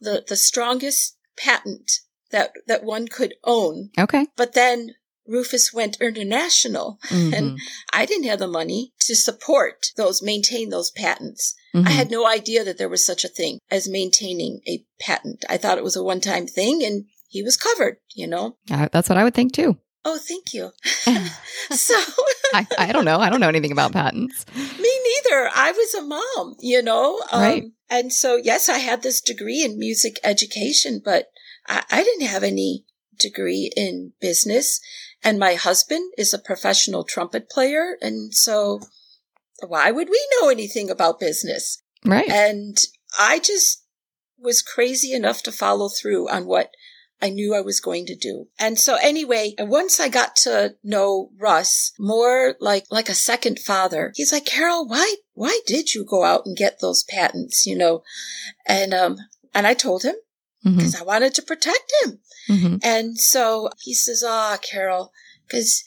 The 0.02 0.24
the 0.28 0.36
strongest 0.36 1.17
patent 1.38 1.92
that 2.32 2.52
that 2.68 2.84
one 2.84 3.08
could 3.08 3.34
own. 3.44 3.90
Okay. 3.98 4.28
But 4.36 4.54
then 4.54 4.96
Rufus 5.26 5.74
went 5.74 6.00
international 6.00 7.00
Mhm. 7.10 7.34
and 7.38 7.60
I 7.92 8.06
didn't 8.06 8.28
have 8.30 8.40
the 8.40 8.48
money 8.48 8.94
to 9.02 9.16
support 9.16 9.88
those, 9.98 10.22
maintain 10.22 10.70
those 10.70 10.90
patents. 10.92 11.54
Mhm. 11.76 11.86
I 11.88 11.92
had 11.92 12.10
no 12.10 12.26
idea 12.26 12.64
that 12.64 12.78
there 12.78 12.90
was 12.90 13.06
such 13.06 13.24
a 13.26 13.30
thing 13.30 13.60
as 13.70 13.90
maintaining 13.90 14.62
a 14.68 14.86
patent. 15.00 15.44
I 15.50 15.58
thought 15.58 15.78
it 15.78 15.84
was 15.84 15.96
a 15.98 16.04
one 16.04 16.22
time 16.22 16.48
thing 16.48 16.84
and 16.84 17.06
he 17.28 17.44
was 17.44 17.58
covered, 17.58 17.98
you 18.14 18.26
know? 18.28 18.56
Uh, 18.72 18.88
that's 18.92 19.10
what 19.10 19.18
I 19.18 19.24
would 19.26 19.34
think 19.36 19.52
too. 19.54 19.78
Oh, 20.08 20.18
thank 20.18 20.54
you. 20.54 20.72
so 21.76 21.94
I, 22.54 22.66
I 22.78 22.92
don't 22.94 23.04
know. 23.04 23.20
I 23.20 23.30
don't 23.30 23.42
know 23.42 23.50
anything 23.50 23.74
about 23.74 23.92
patents. 23.92 24.46
me 24.56 24.64
neither. 24.80 25.50
I 25.54 25.74
was 25.76 25.94
a 25.94 26.02
mom, 26.02 26.56
you 26.62 26.82
know? 26.82 27.22
Um, 27.32 27.42
Right. 27.42 27.64
And 27.90 28.14
so, 28.14 28.38
yes, 28.38 28.70
I 28.70 28.78
had 28.78 29.04
this 29.04 29.20
degree 29.20 29.64
in 29.64 29.78
music 29.78 30.18
education, 30.24 31.02
but 31.04 31.28
I, 31.68 31.84
I 31.92 32.04
didn't 32.04 32.28
have 32.28 32.44
any 32.44 32.86
degree 33.20 33.70
in 33.76 34.14
business. 34.22 34.80
And 35.24 35.40
my 35.40 35.56
husband 35.56 36.14
is 36.18 36.34
a 36.34 36.40
professional 36.40 37.04
trumpet 37.04 37.50
player. 37.50 37.98
And 38.02 38.34
so 38.34 38.80
why 39.66 39.92
would 39.92 40.10
we 40.10 40.28
know 40.40 40.50
anything 40.50 40.90
about 40.90 41.20
business? 41.20 41.82
Right. 42.06 42.30
And 42.30 42.78
I 43.20 43.40
just 43.40 43.84
was 44.40 44.62
crazy 44.62 45.12
enough 45.14 45.44
to 45.44 45.52
follow 45.52 45.90
through 45.90 46.30
on 46.30 46.46
what 46.46 46.72
I 47.22 47.30
knew 47.30 47.56
I 47.56 47.62
was 47.62 47.80
going 47.80 48.06
to 48.08 48.16
do. 48.16 48.48
And 48.60 48.78
so 48.80 48.96
anyway, 49.02 49.56
once 49.60 50.00
I 50.00 50.08
got 50.08 50.36
to 50.38 50.76
know 50.84 51.32
Russ 51.40 51.92
more 51.98 52.56
like, 52.60 52.86
like 52.92 53.10
a 53.10 53.16
second 53.16 53.60
father, 53.60 54.12
he's 54.16 54.32
like, 54.32 54.46
Carol, 54.46 54.88
why, 54.88 55.16
why 55.34 55.60
did 55.66 55.94
you 55.96 56.06
go 56.06 56.24
out 56.24 56.44
and 56.46 56.56
get 56.56 56.80
those 56.80 57.04
patents? 57.04 57.66
You 57.66 57.76
know, 57.76 58.04
and, 58.68 58.94
um, 58.94 59.18
and 59.56 59.66
I 59.66 59.74
told 59.74 60.04
him 60.04 60.16
because 60.64 60.96
I 61.00 61.04
wanted 61.04 61.34
to 61.36 61.42
protect 61.42 61.92
him. 62.04 62.20
Mhm. 62.50 62.80
And 62.84 63.18
so 63.18 63.70
he 63.80 63.94
says, 63.94 64.24
ah, 64.26 64.58
Carol, 64.62 65.12
because 65.48 65.84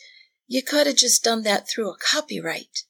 you 0.49 0.63
could 0.63 0.87
have 0.87 0.97
just 0.97 1.23
done 1.23 1.43
that 1.43 1.69
through 1.69 1.91
a 1.91 1.97
copyright. 1.99 2.83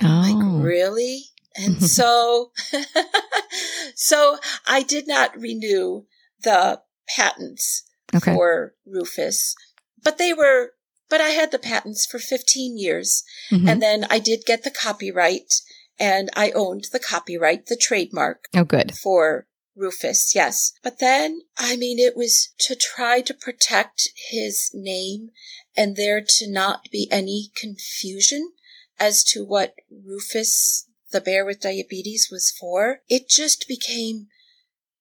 Like, 0.00 0.34
Oh. 0.36 0.58
really? 0.60 1.26
And 1.56 1.82
so, 1.90 2.52
so 3.94 4.38
I 4.66 4.82
did 4.82 5.06
not 5.06 5.36
renew 5.38 6.04
the 6.42 6.80
patents 7.16 7.82
Okay. 8.14 8.34
for 8.34 8.74
Rufus, 8.84 9.54
but 10.02 10.18
they 10.18 10.32
were, 10.32 10.72
but 11.08 11.20
I 11.20 11.30
had 11.30 11.50
the 11.50 11.58
patents 11.58 12.04
for 12.06 12.18
15 12.18 12.76
years. 12.76 13.22
Mhm. 13.50 13.68
And 13.68 13.82
then 13.82 14.04
I 14.10 14.18
did 14.18 14.44
get 14.44 14.64
the 14.64 14.70
copyright 14.70 15.52
and 15.98 16.28
I 16.34 16.50
owned 16.50 16.86
the 16.92 16.98
copyright, 16.98 17.66
the 17.66 17.76
trademark 17.76 18.44
Oh, 18.54 18.64
good. 18.64 18.96
for 18.98 19.46
Rufus, 19.74 20.34
yes. 20.34 20.72
But 20.82 20.98
then, 20.98 21.42
I 21.56 21.76
mean, 21.76 21.98
it 21.98 22.14
was 22.16 22.50
to 22.60 22.74
try 22.74 23.22
to 23.22 23.32
protect 23.32 24.08
his 24.30 24.70
name 24.74 25.30
and 25.74 25.96
there 25.96 26.20
to 26.20 26.50
not 26.50 26.90
be 26.90 27.08
any 27.10 27.50
confusion 27.56 28.52
as 28.98 29.24
to 29.24 29.44
what 29.44 29.74
Rufus, 29.90 30.86
the 31.10 31.20
bear 31.22 31.44
with 31.46 31.60
diabetes, 31.60 32.28
was 32.30 32.50
for. 32.50 33.00
It 33.08 33.28
just 33.30 33.66
became, 33.66 34.28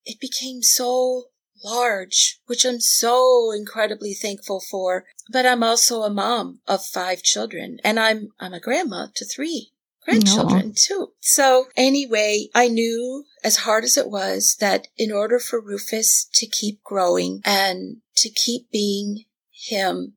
it 0.06 0.20
became 0.22 0.62
so 0.62 1.31
large, 1.64 2.40
which 2.46 2.66
I'm 2.66 2.80
so 2.80 3.52
incredibly 3.52 4.14
thankful 4.14 4.62
for. 4.62 5.06
But 5.32 5.46
I'm 5.46 5.64
also 5.64 6.04
a 6.04 6.10
mom 6.10 6.60
of 6.68 6.86
five 6.86 7.24
children 7.24 7.80
and 7.84 8.00
I'm, 8.00 8.30
I'm 8.40 8.54
a 8.54 8.60
grandma 8.60 9.08
to 9.16 9.26
three 9.26 9.72
grandchildren 10.04 10.68
no. 10.68 10.74
too. 10.76 11.12
So 11.20 11.68
anyway, 11.78 12.48
I 12.54 12.68
knew 12.68 13.26
as 13.44 13.58
hard 13.58 13.84
as 13.84 13.98
it 13.98 14.10
was 14.10 14.58
that 14.60 14.88
in 14.98 15.12
order 15.12 15.40
for 15.40 15.62
Rufus 15.62 16.28
to 16.34 16.48
keep 16.48 16.84
growing 16.84 17.42
and 17.46 17.98
to 18.18 18.30
keep 18.30 18.72
being 18.72 19.26
him, 19.52 20.14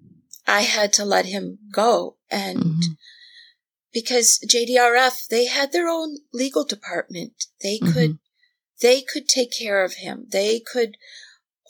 I 0.47 0.63
had 0.63 0.93
to 0.95 1.05
let 1.05 1.27
him 1.27 1.59
go. 1.73 2.17
And 2.31 2.59
mm-hmm. 2.59 2.93
because 3.93 4.41
JDRF, 4.47 5.27
they 5.29 5.47
had 5.47 5.73
their 5.73 5.89
own 5.89 6.19
legal 6.33 6.65
department. 6.65 7.47
They 7.63 7.79
mm-hmm. 7.79 7.93
could, 7.93 8.19
they 8.81 9.03
could 9.03 9.29
take 9.29 9.53
care 9.57 9.85
of 9.85 9.95
him. 9.95 10.27
They 10.31 10.61
could 10.61 10.97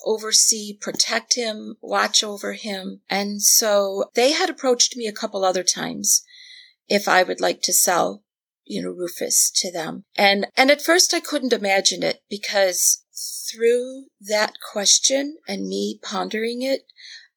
oversee, 0.05 0.77
protect 0.79 1.35
him, 1.35 1.75
watch 1.81 2.23
over 2.23 2.53
him. 2.53 3.01
And 3.09 3.41
so 3.41 4.05
they 4.15 4.31
had 4.31 4.49
approached 4.49 4.95
me 4.95 5.07
a 5.07 5.13
couple 5.13 5.43
other 5.43 5.63
times 5.63 6.23
if 6.87 7.07
I 7.07 7.23
would 7.23 7.41
like 7.41 7.61
to 7.63 7.73
sell, 7.73 8.23
you 8.63 8.81
know, 8.81 8.91
Rufus 8.91 9.51
to 9.55 9.71
them. 9.71 10.05
And, 10.15 10.47
and 10.55 10.71
at 10.71 10.81
first 10.81 11.13
I 11.13 11.19
couldn't 11.19 11.53
imagine 11.53 12.03
it 12.03 12.21
because 12.29 13.03
through 13.51 14.05
that 14.21 14.55
question 14.71 15.37
and 15.47 15.67
me 15.67 15.99
pondering 16.01 16.61
it, 16.61 16.85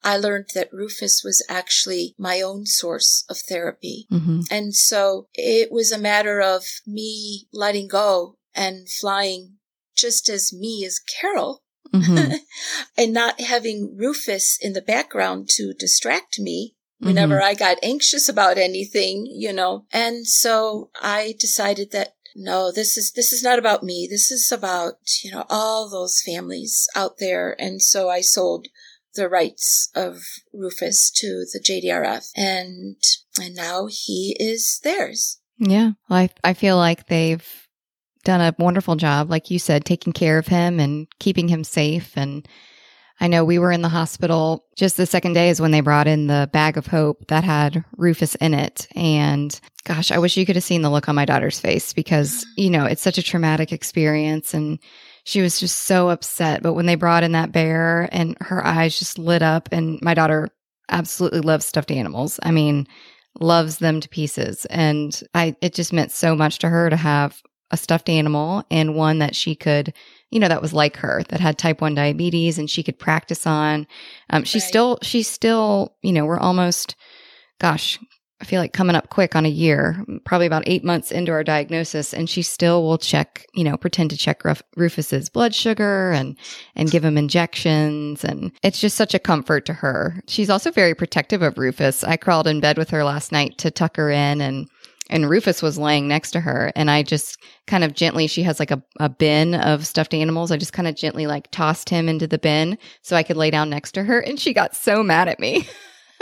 I 0.03 0.17
learned 0.17 0.51
that 0.55 0.73
Rufus 0.73 1.23
was 1.25 1.45
actually 1.49 2.15
my 2.19 2.41
own 2.41 2.67
source 2.67 3.25
of 3.29 3.39
therapy. 3.39 4.07
Mm-hmm. 4.13 4.43
And 4.51 4.75
so 4.75 5.27
it 5.35 5.73
was 5.73 5.91
a 5.91 5.99
matter 5.99 6.41
of 6.41 6.65
me 6.87 7.49
letting 7.53 7.89
go 7.89 8.37
and 8.55 8.89
flying 8.89 9.57
just 9.97 10.29
as 10.29 10.53
me 10.53 10.85
as 10.87 11.01
Carol 11.01 11.63
mm-hmm. 11.93 12.35
and 12.97 13.13
not 13.13 13.41
having 13.41 13.97
Rufus 13.97 14.59
in 14.61 14.73
the 14.73 14.83
background 14.83 15.49
to 15.51 15.73
distract 15.79 16.39
me 16.39 16.75
whenever 16.99 17.37
mm-hmm. 17.37 17.45
I 17.45 17.55
got 17.55 17.79
anxious 17.83 18.29
about 18.29 18.59
anything, 18.59 19.27
you 19.27 19.53
know. 19.53 19.87
And 19.93 20.27
so 20.27 20.91
I 21.01 21.35
decided 21.39 21.93
that 21.93 22.15
no, 22.37 22.71
this 22.71 22.97
is, 22.97 23.13
this 23.13 23.33
is 23.33 23.43
not 23.43 23.59
about 23.59 23.83
me. 23.83 24.07
This 24.09 24.31
is 24.31 24.53
about, 24.53 24.99
you 25.25 25.33
know, 25.33 25.45
all 25.51 25.91
those 25.91 26.23
families 26.25 26.87
out 26.95 27.19
there. 27.19 27.57
And 27.59 27.83
so 27.83 28.09
I 28.09 28.21
sold 28.21 28.69
the 29.15 29.29
rights 29.29 29.91
of 29.97 30.21
Rufus 30.53 31.11
to 31.17 31.45
the 31.53 31.61
JDRF 31.61 32.31
and, 32.37 32.97
and 33.41 33.55
now 33.57 33.89
he 33.91 34.37
is 34.39 34.79
theirs. 34.85 35.41
Yeah. 35.59 35.93
Well, 36.09 36.21
I, 36.21 36.31
I 36.45 36.55
feel 36.55 36.77
like 36.77 37.07
they've 37.07 37.45
done 38.25 38.41
a 38.41 38.55
wonderful 38.59 38.97
job, 38.97 39.31
like 39.31 39.51
you 39.51 39.59
said, 39.59 39.85
taking 39.85 40.13
care 40.13 40.39
of 40.39 40.47
him 40.47 40.81
and 40.81 41.07
keeping 41.19 41.49
him 41.49 41.65
safe 41.65 42.17
and 42.17 42.47
I 43.21 43.27
know 43.27 43.45
we 43.45 43.59
were 43.59 43.73
in 43.73 43.83
the 43.83 43.89
hospital 43.89 44.65
just 44.77 44.97
the 44.97 45.07
second 45.07 45.33
day 45.33 45.49
is 45.49 45.61
when 45.61 45.73
they 45.73 45.81
brought 45.81 46.07
in 46.07 46.29
the 46.29 46.49
bag 46.53 46.77
of 46.77 46.87
hope 46.87 47.27
that 47.29 47.43
had 47.43 47.85
Rufus 47.97 48.37
in 48.37 48.55
it. 48.55 48.87
And 48.95 49.59
gosh, 49.85 50.13
I 50.13 50.19
wish 50.19 50.37
you 50.37 50.47
could 50.47 50.55
have 50.55 50.65
seen 50.65 50.83
the 50.83 50.91
look 50.91 51.09
on 51.09 51.17
my 51.17 51.25
daughter's 51.25 51.59
face 51.59 51.93
because, 51.93 52.47
you 52.57 52.71
know, 52.71 52.85
it's 52.85 53.03
such 53.03 53.19
a 53.19 53.23
traumatic 53.23 53.73
experience. 53.73 54.55
And 54.55 54.79
she 55.25 55.41
was 55.41 55.59
just 55.59 55.83
so 55.83 56.11
upset. 56.11 56.63
But 56.63 56.75
when 56.75 56.87
they 56.87 56.95
brought 56.95 57.25
in 57.25 57.33
that 57.33 57.53
bear 57.53 58.09
and 58.13 58.37
her 58.41 58.65
eyes 58.65 58.99
just 58.99 59.19
lit 59.19 59.43
up, 59.43 59.69
and 59.73 59.99
my 60.01 60.15
daughter 60.15 60.49
absolutely 60.89 61.41
loves 61.41 61.67
stuffed 61.67 61.91
animals. 61.91 62.39
I 62.45 62.53
mean, 62.53 62.87
loves 63.41 63.79
them 63.79 64.01
to 64.01 64.09
pieces. 64.09 64.65
And 64.67 65.21
I, 65.35 65.57
it 65.61 65.75
just 65.75 65.93
meant 65.93 66.13
so 66.13 66.37
much 66.37 66.61
to 66.61 66.69
her 66.69 66.89
to 66.89 66.97
have 66.97 67.43
a 67.71 67.77
stuffed 67.77 68.09
animal 68.09 68.65
and 68.71 68.95
one 68.95 69.19
that 69.19 69.37
she 69.37 69.55
could 69.55 69.93
you 70.31 70.41
know, 70.41 70.49
that 70.49 70.63
was 70.63 70.73
like 70.73 70.97
her 70.97 71.23
that 71.29 71.41
had 71.41 71.59
type 71.59 71.81
1 71.81 71.95
diabetes 71.95 72.59
and 72.59 72.69
she 72.69 72.83
could 72.83 72.99
practice 72.99 73.47
on. 73.47 73.87
Um, 74.31 74.45
she's 74.45 74.63
right. 74.63 74.69
still, 74.69 74.99
she's 75.03 75.29
still, 75.29 75.97
you 76.03 76.13
know, 76.13 76.27
we're 76.27 76.39
almost, 76.39 76.97
gosh, 77.61 77.99
I 78.41 78.45
feel 78.45 78.61
like 78.61 78.73
coming 78.73 78.95
up 78.95 79.09
quick 79.09 79.35
on 79.35 79.45
a 79.45 79.51
year, 79.51 80.05
probably 80.25 80.47
about 80.47 80.63
eight 80.69 80.85
months 80.85 81.11
into 81.11 81.33
our 81.33 81.43
diagnosis, 81.43 82.15
and 82.15 82.31
she 82.31 82.43
still 82.43 82.85
will 82.85 82.99
check, 82.99 83.45
you 83.55 83.65
know, 83.65 83.77
pretend 83.77 84.11
to 84.11 84.17
check 84.17 84.45
Ruf- 84.45 84.63
Rufus's 84.77 85.29
blood 85.29 85.57
sugar 85.57 86.13
and 86.13 86.39
and 86.77 86.89
give 86.89 87.05
him 87.05 87.19
injections, 87.19 88.25
and 88.25 88.53
it's 88.63 88.81
just 88.81 88.97
such 88.97 89.13
a 89.13 89.19
comfort 89.19 89.67
to 89.67 89.73
her. 89.73 90.23
She's 90.29 90.51
also 90.51 90.71
very 90.71 90.95
protective 90.95 91.43
of 91.43 91.59
Rufus. 91.59 92.05
I 92.05 92.17
crawled 92.17 92.47
in 92.47 92.61
bed 92.61 92.79
with 92.79 92.91
her 92.91 93.03
last 93.03 93.33
night 93.33 93.59
to 93.59 93.73
tuck 93.73 93.97
her 93.97 94.09
in, 94.09 94.41
and 94.41 94.69
and 95.11 95.29
Rufus 95.29 95.63
was 95.63 95.79
laying 95.79 96.09
next 96.09 96.33
to 96.33 96.41
her. 96.41 96.73
And 96.77 96.91
I 96.91 97.03
just 97.03 97.39
kind 97.67 97.85
of 97.85 97.95
gently, 97.95 98.27
she 98.27 98.43
has 98.43 98.59
like 98.59 98.71
a, 98.71 98.83
a 99.01 99.09
bin 99.09 99.55
of 99.55 99.87
stuffed 99.87 100.15
animals. 100.15 100.51
I 100.51 100.57
just 100.57 100.73
kind 100.73 100.89
of 100.89 100.95
gently 100.95 101.27
like 101.27 101.51
tossed 101.51 101.89
him 101.89 102.09
into 102.09 102.27
the 102.27 102.39
bin 102.39 102.79
so 103.03 103.17
I 103.17 103.23
could 103.23 103.37
lay 103.37 103.51
down 103.51 103.71
next 103.71 103.93
to 103.93 104.05
her. 104.05 104.21
And 104.21 104.39
she 104.39 104.53
got 104.53 104.77
so 104.77 105.03
mad 105.03 105.29
at 105.29 105.41
me. 105.41 105.67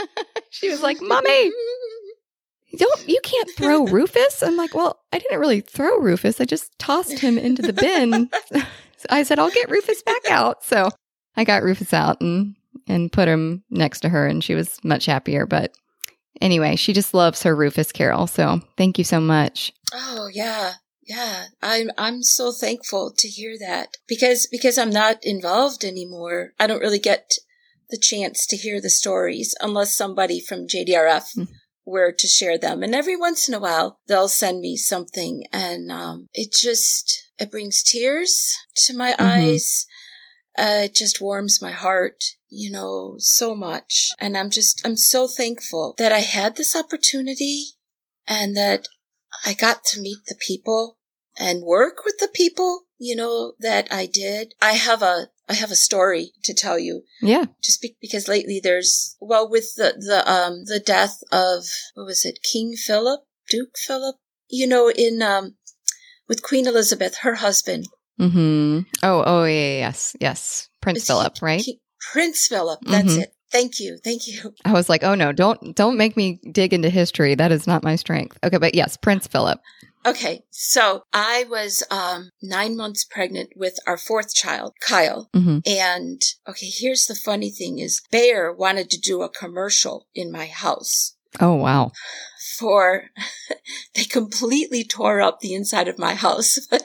she 0.49 0.69
was 0.69 0.81
like, 0.81 1.01
Mommy, 1.01 1.51
don't 2.77 3.07
you 3.07 3.19
can't 3.23 3.49
throw 3.57 3.85
Rufus? 3.87 4.41
I'm 4.43 4.57
like, 4.57 4.73
well, 4.73 4.99
I 5.11 5.19
didn't 5.19 5.39
really 5.39 5.61
throw 5.61 5.97
Rufus. 5.99 6.39
I 6.39 6.45
just 6.45 6.77
tossed 6.79 7.19
him 7.19 7.37
into 7.37 7.61
the 7.61 7.73
bin. 7.73 8.29
so 8.51 8.61
I 9.09 9.23
said, 9.23 9.39
I'll 9.39 9.51
get 9.51 9.69
Rufus 9.69 10.01
back 10.03 10.29
out. 10.29 10.63
So 10.63 10.89
I 11.35 11.43
got 11.43 11.63
Rufus 11.63 11.93
out 11.93 12.21
and 12.21 12.55
and 12.87 13.11
put 13.11 13.27
him 13.27 13.63
next 13.69 14.01
to 14.01 14.09
her 14.09 14.27
and 14.27 14.43
she 14.43 14.55
was 14.55 14.81
much 14.83 15.05
happier. 15.05 15.45
But 15.45 15.73
anyway, 16.41 16.75
she 16.75 16.93
just 16.93 17.13
loves 17.13 17.43
her 17.43 17.55
Rufus 17.55 17.91
Carol. 17.91 18.27
So 18.27 18.61
thank 18.77 18.97
you 18.97 19.03
so 19.03 19.19
much. 19.19 19.73
Oh 19.93 20.29
yeah. 20.31 20.73
Yeah, 21.07 21.45
I'm 21.61 21.89
I'm 21.97 22.21
so 22.21 22.51
thankful 22.51 23.13
to 23.17 23.29
hear 23.29 23.57
that 23.59 23.95
because 24.09 24.45
because 24.45 24.77
I'm 24.77 24.89
not 24.89 25.19
involved 25.23 25.85
anymore. 25.85 26.51
I 26.59 26.67
don't 26.67 26.81
really 26.81 26.99
get 26.99 27.31
the 27.89 27.97
chance 27.97 28.45
to 28.47 28.57
hear 28.57 28.81
the 28.81 28.89
stories 28.89 29.55
unless 29.61 29.95
somebody 29.95 30.41
from 30.41 30.67
JDRF 30.67 31.37
mm. 31.37 31.47
were 31.85 32.11
to 32.11 32.27
share 32.27 32.57
them. 32.57 32.83
And 32.83 32.93
every 32.93 33.15
once 33.15 33.47
in 33.47 33.53
a 33.53 33.59
while, 33.59 33.99
they'll 34.07 34.27
send 34.27 34.59
me 34.59 34.75
something, 34.75 35.45
and 35.53 35.89
um, 35.89 36.27
it 36.33 36.51
just 36.51 37.31
it 37.39 37.51
brings 37.51 37.83
tears 37.83 38.57
to 38.85 38.93
my 38.93 39.11
mm-hmm. 39.11 39.23
eyes. 39.23 39.85
Uh, 40.57 40.83
it 40.85 40.95
just 40.95 41.21
warms 41.21 41.61
my 41.61 41.71
heart 41.71 42.21
you 42.49 42.71
know, 42.71 43.15
so 43.17 43.55
much. 43.55 44.11
And 44.19 44.37
I'm 44.37 44.49
just, 44.49 44.81
I'm 44.85 44.95
so 44.95 45.27
thankful 45.27 45.95
that 45.97 46.11
I 46.11 46.19
had 46.19 46.55
this 46.55 46.75
opportunity 46.75 47.65
and 48.27 48.55
that 48.55 48.87
I 49.45 49.53
got 49.53 49.83
to 49.85 50.01
meet 50.01 50.19
the 50.27 50.35
people 50.35 50.97
and 51.39 51.61
work 51.61 52.03
with 52.03 52.17
the 52.19 52.29
people, 52.33 52.83
you 52.97 53.15
know, 53.15 53.53
that 53.59 53.87
I 53.91 54.05
did. 54.05 54.53
I 54.61 54.73
have 54.73 55.01
a, 55.01 55.27
I 55.47 55.53
have 55.53 55.71
a 55.71 55.75
story 55.75 56.31
to 56.43 56.53
tell 56.53 56.79
you. 56.79 57.03
Yeah. 57.21 57.45
Just 57.63 57.81
be- 57.81 57.97
because 58.01 58.27
lately 58.27 58.59
there's, 58.61 59.15
well, 59.19 59.49
with 59.49 59.75
the, 59.75 59.93
the, 59.97 60.29
um, 60.29 60.63
the 60.65 60.79
death 60.79 61.19
of, 61.31 61.65
what 61.93 62.05
was 62.05 62.25
it, 62.25 62.39
King 62.43 62.73
Philip, 62.75 63.21
Duke 63.49 63.77
Philip, 63.77 64.15
you 64.49 64.67
know, 64.67 64.89
in, 64.89 65.21
um, 65.21 65.55
with 66.27 66.43
Queen 66.43 66.67
Elizabeth, 66.67 67.17
her 67.21 67.35
husband. 67.35 67.87
Mm-hmm. 68.19 68.79
Oh. 69.03 69.23
Oh. 69.25 69.43
Yeah. 69.43 69.77
Yes. 69.77 70.15
Yes. 70.19 70.69
Prince 70.81 71.05
Philip, 71.05 71.41
right? 71.41 71.63
Prince 72.11 72.47
Philip. 72.47 72.79
That's 72.81 73.13
mm-hmm. 73.13 73.21
it. 73.21 73.33
Thank 73.51 73.79
you. 73.79 73.97
Thank 74.03 74.27
you. 74.27 74.53
I 74.65 74.73
was 74.73 74.89
like, 74.89 75.03
oh 75.03 75.15
no, 75.15 75.31
don't 75.31 75.75
don't 75.75 75.97
make 75.97 76.17
me 76.17 76.39
dig 76.51 76.73
into 76.73 76.89
history. 76.89 77.35
That 77.35 77.51
is 77.51 77.67
not 77.67 77.83
my 77.83 77.95
strength. 77.95 78.37
Okay, 78.43 78.57
but 78.57 78.75
yes, 78.75 78.97
Prince 78.97 79.27
Philip. 79.27 79.59
Okay, 80.05 80.45
so 80.51 81.03
I 81.11 81.45
was 81.49 81.83
um, 81.91 82.31
nine 82.41 82.77
months 82.77 83.03
pregnant 83.03 83.49
with 83.57 83.77
our 83.85 83.97
fourth 83.97 84.33
child, 84.33 84.73
Kyle. 84.79 85.29
Mm-hmm. 85.35 85.59
And 85.65 86.21
okay, 86.47 86.67
here's 86.69 87.07
the 87.07 87.15
funny 87.15 87.49
thing: 87.49 87.79
is 87.79 88.01
Bayer 88.11 88.53
wanted 88.53 88.89
to 88.91 88.99
do 88.99 89.21
a 89.21 89.29
commercial 89.29 90.07
in 90.15 90.31
my 90.31 90.45
house. 90.45 91.15
Oh 91.41 91.55
wow! 91.55 91.91
For 92.57 93.05
they 93.95 94.05
completely 94.05 94.83
tore 94.83 95.21
up 95.21 95.39
the 95.39 95.53
inside 95.53 95.87
of 95.87 95.99
my 95.99 96.13
house. 96.13 96.59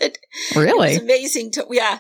Really, 0.56 0.92
it's 0.92 1.02
amazing 1.02 1.52
to 1.52 1.66
yeah. 1.70 1.98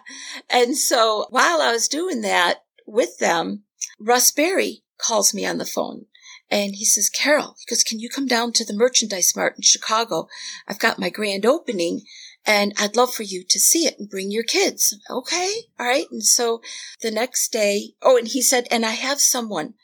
And 0.48 0.76
so 0.76 1.26
while 1.28 1.60
I 1.60 1.70
was 1.70 1.86
doing 1.86 2.22
that, 2.22 2.61
with 2.86 3.18
them, 3.18 3.64
Russ 3.98 4.30
Berrie 4.30 4.82
calls 4.98 5.34
me 5.34 5.44
on 5.44 5.58
the 5.58 5.64
phone 5.64 6.06
and 6.50 6.74
he 6.74 6.84
says, 6.84 7.08
Carol, 7.08 7.56
he 7.58 7.74
goes, 7.74 7.82
can 7.82 7.98
you 7.98 8.08
come 8.08 8.26
down 8.26 8.52
to 8.52 8.64
the 8.64 8.74
merchandise 8.74 9.34
mart 9.34 9.54
in 9.56 9.62
Chicago? 9.62 10.28
I've 10.68 10.78
got 10.78 10.98
my 10.98 11.08
grand 11.08 11.46
opening 11.46 12.02
and 12.44 12.72
I'd 12.78 12.96
love 12.96 13.14
for 13.14 13.22
you 13.22 13.44
to 13.48 13.60
see 13.60 13.86
it 13.86 13.98
and 13.98 14.10
bring 14.10 14.30
your 14.30 14.42
kids. 14.42 14.96
Okay. 15.10 15.50
All 15.78 15.86
right. 15.86 16.06
And 16.10 16.22
so 16.22 16.60
the 17.00 17.10
next 17.10 17.52
day, 17.52 17.94
oh, 18.02 18.18
and 18.18 18.28
he 18.28 18.42
said, 18.42 18.66
and 18.70 18.84
I 18.84 18.90
have 18.90 19.20
someone 19.20 19.74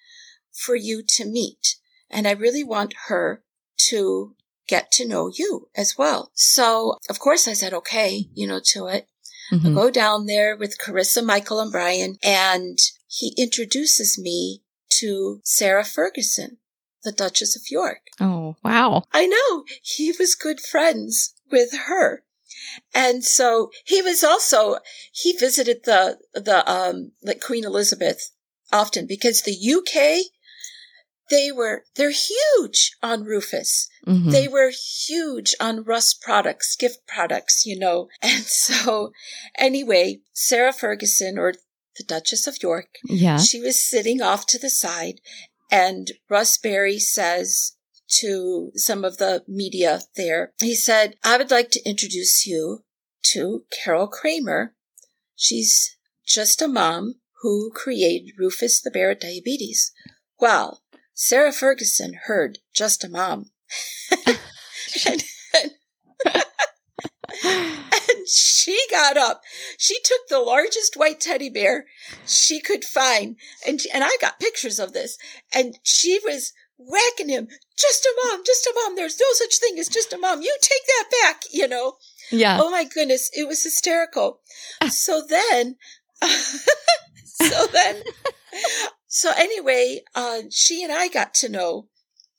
for 0.53 0.77
you 0.77 1.03
to 1.17 1.25
meet 1.25 1.77
and 2.11 2.27
I 2.27 2.33
really 2.33 2.65
want 2.65 2.95
her 3.07 3.43
to 3.89 4.35
get 4.67 4.93
to 4.93 5.09
know 5.09 5.31
you 5.33 5.69
as 5.75 5.97
well. 5.97 6.31
So 6.35 6.99
of 7.09 7.19
course 7.19 7.49
I 7.49 7.55
said, 7.55 7.73
okay, 7.73 8.27
you 8.35 8.47
know, 8.47 8.61
to 8.73 8.87
it. 8.87 9.09
Mm-hmm. 9.53 9.67
I 9.67 9.71
go 9.71 9.91
down 9.91 10.27
there 10.27 10.57
with 10.57 10.79
Carissa, 10.79 11.25
Michael, 11.25 11.61
and 11.61 11.73
Brian, 11.73 12.17
and 12.23 12.79
he 13.07 13.35
introduces 13.39 14.19
me 14.19 14.63
to 14.99 15.41
Sarah 15.45 15.85
Ferguson, 15.85 16.59
the 17.05 17.13
Duchess 17.13 17.57
of 17.57 17.63
York. 17.71 18.01
Oh, 18.21 18.57
wow. 18.63 19.05
I 19.13 19.27
know. 19.27 19.65
He 19.83 20.13
was 20.19 20.35
good 20.35 20.61
friends 20.61 21.35
with 21.51 21.71
her. 21.87 22.25
And 22.95 23.25
so 23.25 23.71
he 23.85 24.03
was 24.03 24.23
also, 24.25 24.79
he 25.13 25.33
visited 25.33 25.85
the, 25.85 26.19
the, 26.35 26.69
um, 26.71 27.13
like 27.23 27.41
Queen 27.41 27.65
Elizabeth 27.65 28.33
often 28.73 29.07
because 29.07 29.43
the 29.43 29.53
UK, 29.53 30.31
they 31.31 31.53
were, 31.53 31.85
they're 31.95 32.11
huge 32.11 32.97
on 33.03 33.25
Rufus. 33.25 33.89
Mhm. 34.07 34.31
They 34.31 34.49
were 34.49 34.71
huge 34.71 35.55
on 35.61 35.85
Russ 35.85 36.15
products, 36.15 36.77
gift 36.77 37.07
products, 37.07 37.67
you 37.67 37.79
know. 37.79 38.09
And 38.23 38.45
so 38.45 39.13
anyway, 39.57 40.21
Sarah 40.33 40.73
Ferguson 40.73 41.39
or 41.39 41.55
the 41.97 42.05
Duchess 42.05 42.47
of 42.47 42.63
York, 42.63 42.89
yeah. 43.05 43.39
she 43.39 43.61
was 43.61 43.83
sitting 43.83 44.23
off 44.23 44.47
to 44.47 44.59
the 44.59 44.71
side 44.71 45.21
and 45.71 46.13
Russ 46.29 46.57
Berrie 46.59 47.01
says 47.01 47.77
to 48.21 48.71
some 48.75 49.05
of 49.05 49.19
the 49.19 49.45
media 49.47 50.01
there, 50.17 50.53
he 50.61 50.75
said, 50.75 51.17
I 51.23 51.37
would 51.37 51.51
like 51.51 51.71
to 51.73 51.89
introduce 51.89 52.47
you 52.47 52.85
to 53.33 53.65
Carol 53.71 54.07
Kramer. 54.07 54.75
She's 55.37 55.97
just 56.27 56.63
a 56.63 56.69
mom 56.69 57.17
who 57.43 57.71
created 57.75 58.33
Rufus 58.39 58.81
the 58.81 58.91
Bear 58.91 59.11
at 59.11 59.21
Diabetes. 59.21 59.93
Well, 60.41 60.83
Sarah 61.21 61.51
Ferguson 61.51 62.15
heard 62.27 62.61
just 62.73 63.03
a 63.03 63.09
mom. 63.09 63.51
and, 65.05 65.25
and 65.53 65.73
she 68.29 68.81
got 68.89 69.17
up. 69.17 69.43
She 69.77 69.99
took 70.05 70.29
the 70.29 70.39
largest 70.39 70.95
white 70.97 71.19
teddy 71.21 71.51
bear 71.51 71.87
she 72.25 72.61
could 72.61 72.85
find, 72.85 73.35
and 73.67 73.81
and 73.93 74.05
I 74.05 74.17
got 74.21 74.39
pictures 74.39 74.79
of 74.79 74.93
this. 74.93 75.19
And 75.53 75.81
she 75.83 76.21
was 76.25 76.53
whacking 76.77 77.31
him. 77.31 77.49
Just 77.77 78.07
a 78.07 78.15
mom, 78.25 78.43
just 78.47 78.65
a 78.67 78.73
mom. 78.85 78.95
There's 78.95 79.19
no 79.19 79.27
such 79.33 79.59
thing 79.59 79.77
as 79.81 79.89
just 79.89 80.13
a 80.13 80.19
mom. 80.19 80.41
You 80.43 80.57
take 80.61 80.87
that 80.87 81.11
back, 81.25 81.43
you 81.51 81.67
know. 81.67 81.97
yeah. 82.31 82.59
Oh 82.61 82.71
my 82.71 82.85
goodness, 82.85 83.29
it 83.37 83.49
was 83.49 83.65
hysterical. 83.65 84.39
So 84.89 85.25
then, 85.29 85.75
so 86.23 87.67
then, 87.73 88.05
so 89.09 89.33
anyway, 89.37 90.03
uh, 90.15 90.43
she 90.51 90.83
and 90.85 90.93
I 90.93 91.09
got 91.09 91.35
to 91.35 91.49
know 91.49 91.89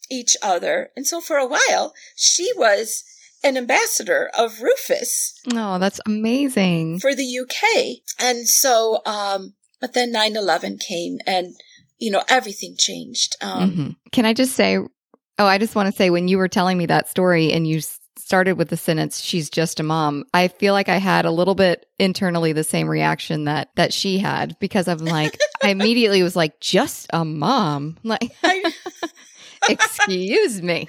each 0.09 0.37
other, 0.41 0.91
and 0.95 1.05
so 1.05 1.19
for 1.19 1.37
a 1.37 1.45
while, 1.47 1.93
she 2.15 2.51
was 2.55 3.03
an 3.43 3.55
ambassador 3.57 4.29
of 4.37 4.61
Rufus 4.61 5.33
Oh, 5.53 5.79
that's 5.79 6.01
amazing. 6.05 6.99
for 6.99 7.15
the 7.15 7.23
UK. 7.39 8.01
And 8.19 8.47
so, 8.49 9.01
um, 9.05 9.53
but 9.79 9.93
then 9.93 10.11
9-11 10.11 10.77
came 10.79 11.19
and, 11.25 11.55
you 11.97 12.11
know, 12.11 12.23
everything 12.27 12.75
changed. 12.77 13.37
Um, 13.41 13.71
Mhm. 13.71 13.95
Can 14.11 14.25
I 14.25 14.33
just 14.33 14.55
say, 14.55 14.77
oh, 14.77 15.45
I 15.45 15.57
just 15.57 15.73
want 15.73 15.89
to 15.89 15.95
say 15.95 16.09
when 16.09 16.27
you 16.27 16.37
were 16.37 16.49
telling 16.49 16.77
me 16.77 16.85
that 16.87 17.07
story 17.07 17.53
and 17.53 17.65
you 17.65 17.81
started 18.29 18.59
with 18.59 18.69
the 18.69 18.77
sentence, 18.77 19.21
she's 19.21 19.49
just 19.49 19.79
a 19.79 19.83
mom, 19.83 20.23
I 20.35 20.49
feel 20.49 20.73
like 20.75 20.87
I 20.87 20.97
had 20.97 21.25
a 21.25 21.31
little 21.31 21.55
bit 21.55 21.87
internally 21.97 22.53
the 22.53 22.63
same 22.63 22.87
reaction 22.87 23.45
that, 23.45 23.69
that 23.75 23.91
she 23.91 24.19
had 24.19 24.55
because 24.59 24.87
I'm 24.87 24.99
like, 24.99 25.35
I 25.63 25.69
immediately 25.69 26.21
was 26.21 26.35
like, 26.35 26.59
just 26.59 27.07
a 27.11 27.25
mom. 27.25 27.97
Like, 28.03 28.31
excuse 29.67 30.61
me. 30.61 30.87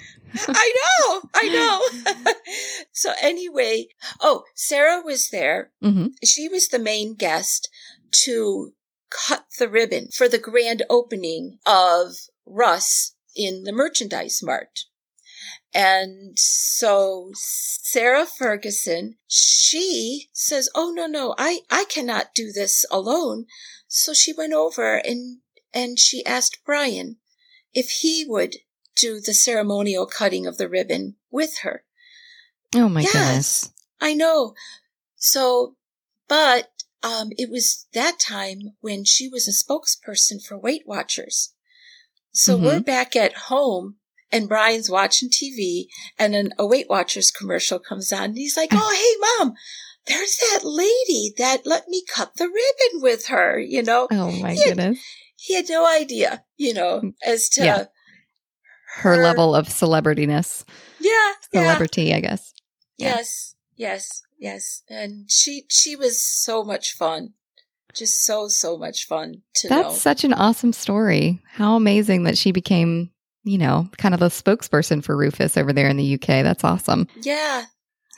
I 0.49 0.73
know, 0.83 1.23
I 1.35 1.49
know. 1.49 2.33
so 2.93 3.13
anyway, 3.23 3.87
oh, 4.21 4.45
Sarah 4.55 5.01
was 5.03 5.31
there. 5.31 5.71
hmm 5.81 6.09
She 6.23 6.47
was 6.47 6.69
the 6.69 6.79
main 6.79 7.15
guest 7.15 7.71
to 8.25 8.75
cut 9.09 9.47
the 9.59 9.69
ribbon 9.69 10.09
for 10.15 10.29
the 10.29 10.39
grand 10.39 10.83
opening 10.91 11.59
of 11.65 12.13
Russ 12.45 13.15
in 13.35 13.65
the 13.65 13.73
merchandise 13.73 14.41
mart. 14.43 14.81
And 15.73 16.37
so 16.39 17.31
Sarah 17.35 18.27
Ferguson, 18.27 19.19
she 19.29 20.29
says, 20.33 20.69
Oh, 20.75 20.93
no, 20.95 21.07
no, 21.07 21.35
I, 21.39 21.61
I 21.71 21.85
cannot 21.89 22.35
do 22.35 22.51
this 22.53 22.85
alone. 22.91 23.47
So 23.87 24.13
she 24.13 24.33
went 24.33 24.53
over 24.53 24.97
and, 24.97 25.39
and 25.73 25.99
she 25.99 26.27
asked 26.27 26.59
Brian 26.67 27.17
if 27.73 27.91
he 28.01 28.25
would 28.27 28.57
do 28.97 29.21
the 29.21 29.35
ceremonial 29.35 30.07
cutting 30.07 30.47
of 30.47 30.59
the 30.59 30.69
ribbon 30.69 31.17
with 31.31 31.59
her. 31.59 31.85
Oh 32.75 32.89
my 32.89 33.03
Yes. 33.03 33.13
goodness. 33.13 33.73
I 34.01 34.15
know. 34.15 34.55
So, 35.17 35.77
but, 36.29 36.71
um, 37.03 37.31
it 37.39 37.49
was 37.49 37.87
that 37.95 38.19
time 38.19 38.75
when 38.81 39.05
she 39.05 39.29
was 39.29 39.47
a 39.47 39.53
spokesperson 39.53 40.45
for 40.45 40.59
Weight 40.59 40.83
Watchers. 40.87 41.55
So 42.33 42.59
Mhm. 42.59 42.63
we're 42.65 42.81
back 42.81 43.15
at 43.17 43.35
home 43.35 44.00
and 44.33 44.49
Brian's 44.49 44.89
watching 44.91 45.29
TV 45.31 45.87
and 46.19 46.35
then 46.35 46.51
a 46.59 46.67
Weight 46.67 46.89
Watchers 46.89 47.31
commercial 47.31 47.79
comes 47.79 48.13
on 48.13 48.25
and 48.25 48.37
he's 48.37 48.57
like, 48.57 48.71
Oh, 48.73 48.95
hey 49.39 49.45
mom, 49.45 49.55
there's 50.07 50.37
that 50.51 50.61
lady 50.65 51.35
that 51.39 51.67
let 51.67 51.89
me 51.89 52.03
cut 52.13 52.33
the 52.37 52.45
ribbon 52.47 53.03
with 53.03 53.27
her, 53.27 53.59
you 53.59 53.83
know? 53.83 54.09
Oh 54.11 54.31
my 54.33 54.53
Yeah. 54.53 54.65
goodness. 54.67 54.99
He 55.37 55.55
had 55.55 55.69
no 55.69 55.87
idea, 55.89 56.45
you 56.57 56.75
know, 56.75 57.01
mm, 57.01 57.15
as 57.25 57.49
to, 57.51 57.65
Yeah. 57.65 57.85
Her 58.97 59.15
Her- 59.17 59.23
level 59.23 59.55
of 59.55 59.69
celebrityness, 59.69 60.65
yeah, 60.99 61.11
yeah. 61.53 61.61
celebrity, 61.63 62.13
I 62.13 62.21
guess. 62.21 62.53
Yeah. 62.99 63.17
Yes, 63.17 63.55
yes, 63.77 64.23
yes. 64.39 64.83
And 64.89 65.31
she 65.31 65.65
she 65.71 65.95
was 65.97 66.21
so 66.21 66.65
much 66.65 66.93
fun. 66.93 67.35
Just 67.95 68.25
so 68.25 68.49
so 68.49 68.77
much 68.77 69.07
fun 69.07 69.43
to 69.55 69.69
That's 69.69 69.89
know. 69.89 69.95
such 69.95 70.25
an 70.25 70.33
awesome 70.33 70.73
story. 70.73 71.41
How 71.53 71.77
amazing 71.77 72.25
that 72.25 72.37
she 72.37 72.51
became, 72.53 73.11
you 73.45 73.59
know, 73.59 73.89
kind 73.99 74.15
of 74.15 74.21
the 74.21 74.29
spokesperson 74.29 75.03
for 75.03 75.17
Rufus 75.17 75.57
over 75.57 75.73
there 75.73 75.89
in 75.89 75.97
the 75.97 76.15
UK. 76.15 76.27
That's 76.45 76.65
awesome. 76.65 77.07
yeah. 77.23 77.65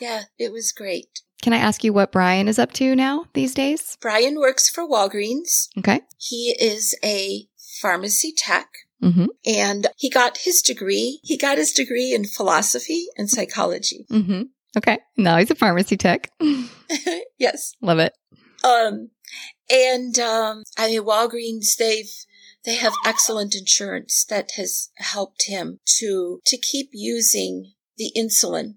Yeah, 0.00 0.22
it 0.36 0.50
was 0.52 0.72
great. 0.72 1.06
Can 1.42 1.52
I 1.52 1.58
ask 1.58 1.84
you 1.84 1.92
what 1.92 2.10
Brian 2.12 2.48
is 2.48 2.58
up 2.58 2.72
to 2.72 2.96
now 2.96 3.26
these 3.34 3.54
days? 3.54 3.96
Brian 4.00 4.36
works 4.36 4.68
for 4.68 4.88
Walgreens. 4.88 5.68
Okay. 5.78 6.00
He 6.18 6.56
is 6.60 6.96
a 7.04 7.46
pharmacy 7.80 8.32
tech 8.36 8.68
Mm-hmm. 9.02 9.26
and 9.44 9.88
he 9.96 10.08
got 10.08 10.38
his 10.38 10.62
degree. 10.62 11.18
He 11.24 11.36
got 11.36 11.58
his 11.58 11.72
degree 11.72 12.14
in 12.14 12.24
philosophy 12.24 13.06
and 13.16 13.28
psychology. 13.28 14.06
Mm-hmm. 14.10 14.42
Okay. 14.78 14.98
Now 15.16 15.38
he's 15.38 15.50
a 15.50 15.56
pharmacy 15.56 15.96
tech. 15.96 16.30
yes. 17.38 17.72
Love 17.82 17.98
it. 17.98 18.12
Um, 18.64 19.10
and, 19.68 20.16
um, 20.20 20.62
I 20.78 20.86
mean, 20.86 21.02
Walgreens, 21.02 21.76
they've, 21.76 22.10
they 22.64 22.76
have 22.76 22.94
excellent 23.04 23.54
insurance 23.54 24.24
that 24.28 24.52
has 24.56 24.90
helped 24.96 25.44
him 25.46 25.80
to, 25.98 26.40
to 26.46 26.56
keep 26.56 26.90
using 26.92 27.72
the 27.96 28.12
insulin 28.16 28.76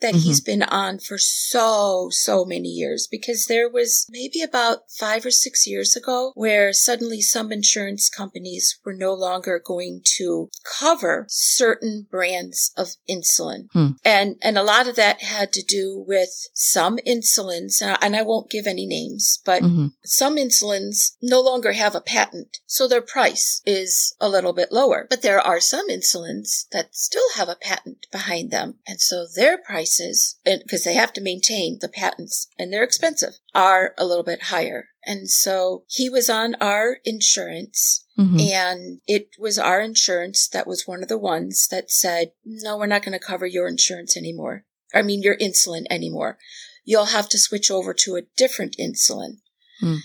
that 0.00 0.14
Mhm. 0.14 0.22
he's 0.22 0.40
been 0.40 0.62
on 0.62 0.98
for 0.98 1.18
so, 1.18 2.08
so 2.10 2.44
many 2.44 2.68
years 2.68 3.06
because 3.06 3.46
there 3.46 3.68
was 3.68 4.06
maybe 4.08 4.42
about 4.42 4.90
five 4.90 5.24
or 5.24 5.30
six 5.30 5.66
years 5.66 5.96
ago 5.96 6.32
where 6.34 6.72
suddenly 6.72 7.20
some 7.20 7.52
insurance 7.52 8.08
companies 8.08 8.78
were 8.84 8.94
no 8.94 9.14
longer 9.14 9.58
going 9.58 10.02
to 10.04 10.50
cover 10.78 11.26
certain 11.28 12.06
brands 12.10 12.72
of 12.76 12.96
insulin. 13.08 13.68
Hmm. 13.72 13.92
And, 14.04 14.36
and 14.42 14.58
a 14.58 14.62
lot 14.62 14.88
of 14.88 14.96
that 14.96 15.22
had 15.22 15.52
to 15.54 15.62
do 15.62 16.04
with 16.06 16.48
some 16.54 16.98
insulins, 17.06 17.80
and 17.82 18.16
I 18.16 18.22
won't 18.22 18.50
give 18.50 18.66
any 18.66 18.86
names, 18.86 19.40
but 19.44 19.62
hmm 19.62 19.86
some 20.04 20.36
insulins 20.36 21.16
no 21.20 21.40
longer 21.40 21.72
have 21.72 21.94
a 21.94 22.00
patent, 22.00 22.58
so 22.66 22.86
their 22.86 23.02
price 23.02 23.60
is 23.66 24.14
a 24.20 24.28
little 24.28 24.52
bit 24.52 24.70
lower. 24.70 25.06
But 25.10 25.22
there 25.22 25.40
are 25.40 25.60
some 25.60 25.88
insulins 25.90 26.66
that 26.70 26.94
still 26.94 27.30
have 27.34 27.48
a 27.48 27.56
patent 27.56 28.06
behind 28.12 28.50
them, 28.50 28.78
and 28.86 29.00
so 29.00 29.26
their 29.34 29.58
prices, 29.86 30.38
because 30.44 30.84
they 30.84 30.94
have 30.94 31.12
to 31.14 31.20
maintain 31.20 31.78
the 31.80 31.88
patents 31.88 32.48
and 32.58 32.72
they're 32.72 32.82
expensive, 32.82 33.34
are 33.54 33.94
a 33.98 34.04
little 34.04 34.24
bit 34.24 34.44
higher. 34.44 34.88
And 35.04 35.30
so 35.30 35.84
he 35.88 36.08
was 36.10 36.28
on 36.28 36.56
our 36.60 36.98
insurance 37.04 38.04
hmm 38.16 38.36
and 38.38 39.00
it 39.06 39.28
was 39.38 39.58
our 39.58 39.80
insurance 39.80 40.48
that 40.48 40.66
was 40.66 40.86
one 40.86 41.02
of 41.02 41.08
the 41.08 41.18
ones 41.18 41.68
that 41.70 41.90
said, 41.90 42.32
no, 42.44 42.78
we're 42.78 42.86
not 42.86 43.02
going 43.02 43.18
to 43.18 43.24
cover 43.24 43.46
your 43.46 43.68
insurance 43.68 44.16
anymore. 44.16 44.64
I 44.94 45.02
mean, 45.02 45.22
your 45.22 45.36
insulin 45.36 45.84
anymore. 45.90 46.38
You'll 46.84 47.06
have 47.06 47.28
to 47.30 47.38
switch 47.38 47.70
over 47.70 47.92
to 47.92 48.16
a 48.16 48.22
different 48.36 48.76
insulin. 48.80 49.40
Hmm. 49.80 49.96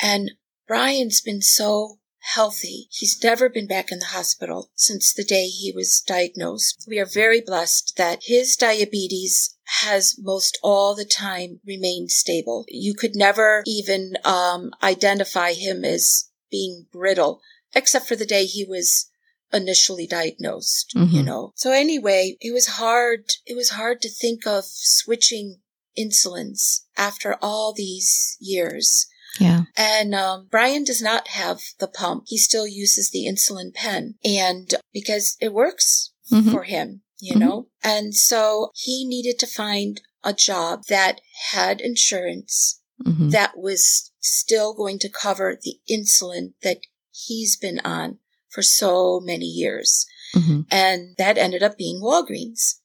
And 0.00 0.32
Brian's 0.66 1.20
been 1.20 1.40
so 1.40 1.98
healthy. 2.34 2.88
He's 2.90 3.22
never 3.22 3.48
been 3.48 3.66
back 3.66 3.92
in 3.92 3.98
the 3.98 4.06
hospital 4.06 4.70
since 4.74 5.12
the 5.12 5.24
day 5.24 5.46
he 5.46 5.72
was 5.72 6.02
diagnosed. 6.06 6.84
We 6.88 6.98
are 6.98 7.06
very 7.06 7.40
blessed 7.40 7.94
that 7.96 8.20
his 8.24 8.56
diabetes 8.56 9.56
has 9.82 10.16
most 10.18 10.58
all 10.62 10.94
the 10.94 11.04
time 11.04 11.60
remained 11.64 12.10
stable. 12.10 12.64
You 12.68 12.94
could 12.94 13.14
never 13.14 13.62
even 13.66 14.14
um, 14.24 14.70
identify 14.82 15.52
him 15.54 15.84
as 15.84 16.28
being 16.50 16.86
brittle, 16.92 17.40
except 17.74 18.06
for 18.06 18.16
the 18.16 18.26
day 18.26 18.44
he 18.44 18.64
was 18.64 19.08
initially 19.52 20.06
diagnosed, 20.06 20.92
you 20.94 21.22
Mhm. 21.22 21.24
know. 21.24 21.52
So 21.54 21.70
anyway, 21.70 22.36
it 22.40 22.52
was 22.52 22.66
hard. 22.66 23.32
It 23.46 23.54
was 23.54 23.70
hard 23.70 24.02
to 24.02 24.10
think 24.10 24.46
of 24.46 24.64
switching 24.66 25.60
insulins 25.96 26.80
after 26.96 27.36
all 27.40 27.72
these 27.72 28.36
years. 28.40 29.06
Yeah. 29.40 29.62
And 29.76 30.14
um, 30.14 30.48
Brian 30.50 30.84
does 30.84 31.02
not 31.02 31.28
have 31.28 31.60
the 31.78 31.88
pump. 31.88 32.24
He 32.26 32.38
still 32.38 32.66
uses 32.66 33.10
the 33.10 33.26
insulin 33.26 33.74
pen, 33.74 34.14
and 34.24 34.72
because 34.92 35.36
it 35.40 35.52
works 35.52 36.10
Mhm. 36.30 36.50
for 36.50 36.64
him, 36.64 37.02
you 37.20 37.34
Mhm. 37.34 37.38
know. 37.40 37.68
And 37.82 38.14
so 38.14 38.70
he 38.74 39.04
needed 39.04 39.38
to 39.40 39.46
find 39.46 40.00
a 40.24 40.32
job 40.32 40.84
that 40.88 41.20
had 41.52 41.80
insurance 41.80 42.80
Mhm. 43.04 43.30
that 43.30 43.56
was 43.58 44.10
still 44.20 44.74
going 44.74 44.98
to 45.00 45.08
cover 45.08 45.58
the 45.62 45.80
insulin 45.88 46.54
that 46.62 46.80
he's 47.12 47.56
been 47.56 47.78
on 47.80 48.18
for 48.48 48.62
so 48.62 49.20
many 49.20 49.46
years. 49.46 50.06
Mhm. 50.34 50.66
And 50.70 51.16
that 51.18 51.38
ended 51.38 51.62
up 51.62 51.76
being 51.76 52.00
Walgreens. 52.00 52.76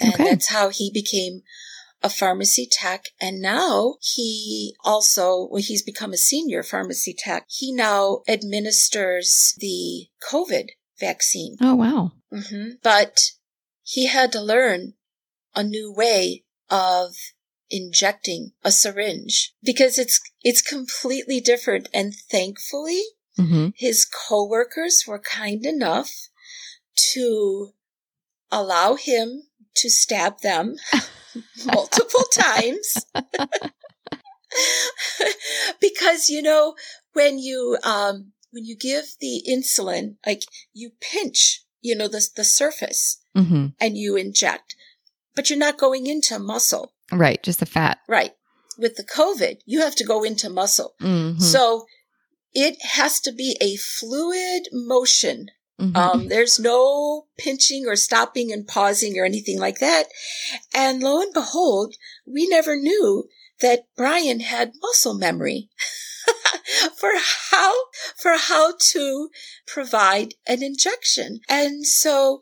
And 0.00 0.14
Okay. 0.14 0.24
that's 0.24 0.46
how 0.46 0.68
he 0.70 0.90
became 0.90 1.42
a 2.02 2.08
pharmacy 2.08 2.68
tech. 2.70 3.06
And 3.20 3.40
now 3.40 3.96
he 4.00 4.74
also, 4.84 5.48
well, 5.50 5.62
he's 5.62 5.82
become 5.82 6.12
a 6.12 6.18
senior 6.18 6.62
pharmacy 6.62 7.14
tech. 7.16 7.46
He 7.48 7.72
now 7.72 8.22
administers 8.28 9.54
the 9.58 10.06
COVID 10.30 10.68
vaccine. 11.00 11.56
Oh, 11.60 11.74
wow. 11.74 12.12
hmm 12.32 12.70
But 12.82 13.32
he 13.82 14.06
had 14.06 14.32
to 14.32 14.40
learn 14.40 14.94
a 15.54 15.64
new 15.64 15.92
way 15.92 16.44
of 16.70 17.14
injecting 17.70 18.52
a 18.64 18.70
syringe 18.70 19.54
because 19.62 19.98
it's, 19.98 20.20
it's 20.42 20.62
completely 20.62 21.40
different. 21.40 21.88
And 21.92 22.14
thankfully, 22.30 23.02
hmm 23.36 23.68
his 23.76 24.04
coworkers 24.04 25.04
were 25.06 25.20
kind 25.20 25.64
enough 25.64 26.10
to 27.12 27.68
allow 28.50 28.94
him 28.96 29.44
to 29.76 29.90
stab 29.90 30.40
them 30.40 30.76
multiple 31.66 32.24
times. 32.32 33.06
because, 35.80 36.28
you 36.28 36.42
know, 36.42 36.74
when 37.12 37.38
you, 37.38 37.78
um, 37.84 38.32
when 38.50 38.64
you 38.64 38.76
give 38.76 39.04
the 39.20 39.42
insulin, 39.48 40.16
like 40.26 40.42
you 40.72 40.92
pinch, 41.00 41.62
you 41.80 41.94
know, 41.96 42.08
the, 42.08 42.26
the 42.36 42.44
surface 42.44 43.20
hmm 43.34 43.66
and 43.80 43.96
you 43.96 44.16
inject, 44.16 44.74
but 45.36 45.48
you're 45.48 45.58
not 45.58 45.78
going 45.78 46.06
into 46.06 46.38
muscle, 46.38 46.92
Right. 47.12 47.42
Just 47.42 47.60
the 47.60 47.66
fat. 47.66 47.98
right? 48.08 48.32
With 48.78 48.96
the 48.96 49.04
COVID, 49.04 49.60
you 49.66 49.80
have 49.80 49.94
to 49.96 50.04
go 50.04 50.22
into 50.24 50.48
muscle. 50.50 50.94
hmm 51.00 51.38
So 51.38 51.86
it 52.52 52.76
has 52.82 53.20
to 53.20 53.32
be 53.32 53.56
a 53.60 53.76
fluid 53.76 54.68
motion. 54.72 55.48
Mhm. 55.80 55.96
Um, 55.96 56.28
there's 56.28 56.58
no 56.58 57.26
pinching 57.38 57.86
or 57.86 57.96
stopping 57.96 58.52
and 58.52 58.66
pausing 58.66 59.18
or 59.18 59.24
anything 59.24 59.58
like 59.58 59.78
that. 59.78 60.08
And 60.74 61.02
lo 61.02 61.20
and 61.20 61.32
behold, 61.32 61.94
we 62.26 62.48
never 62.48 62.76
knew 62.76 63.28
that 63.60 63.86
Brian 63.96 64.40
had 64.40 64.72
muscle 64.82 65.14
memory 65.14 65.68
for 66.96 67.10
how, 67.50 67.72
for 68.16 68.36
how 68.36 68.74
to 68.92 69.30
provide 69.66 70.34
an 70.46 70.62
injection. 70.62 71.40
And 71.48 71.86
so 71.86 72.40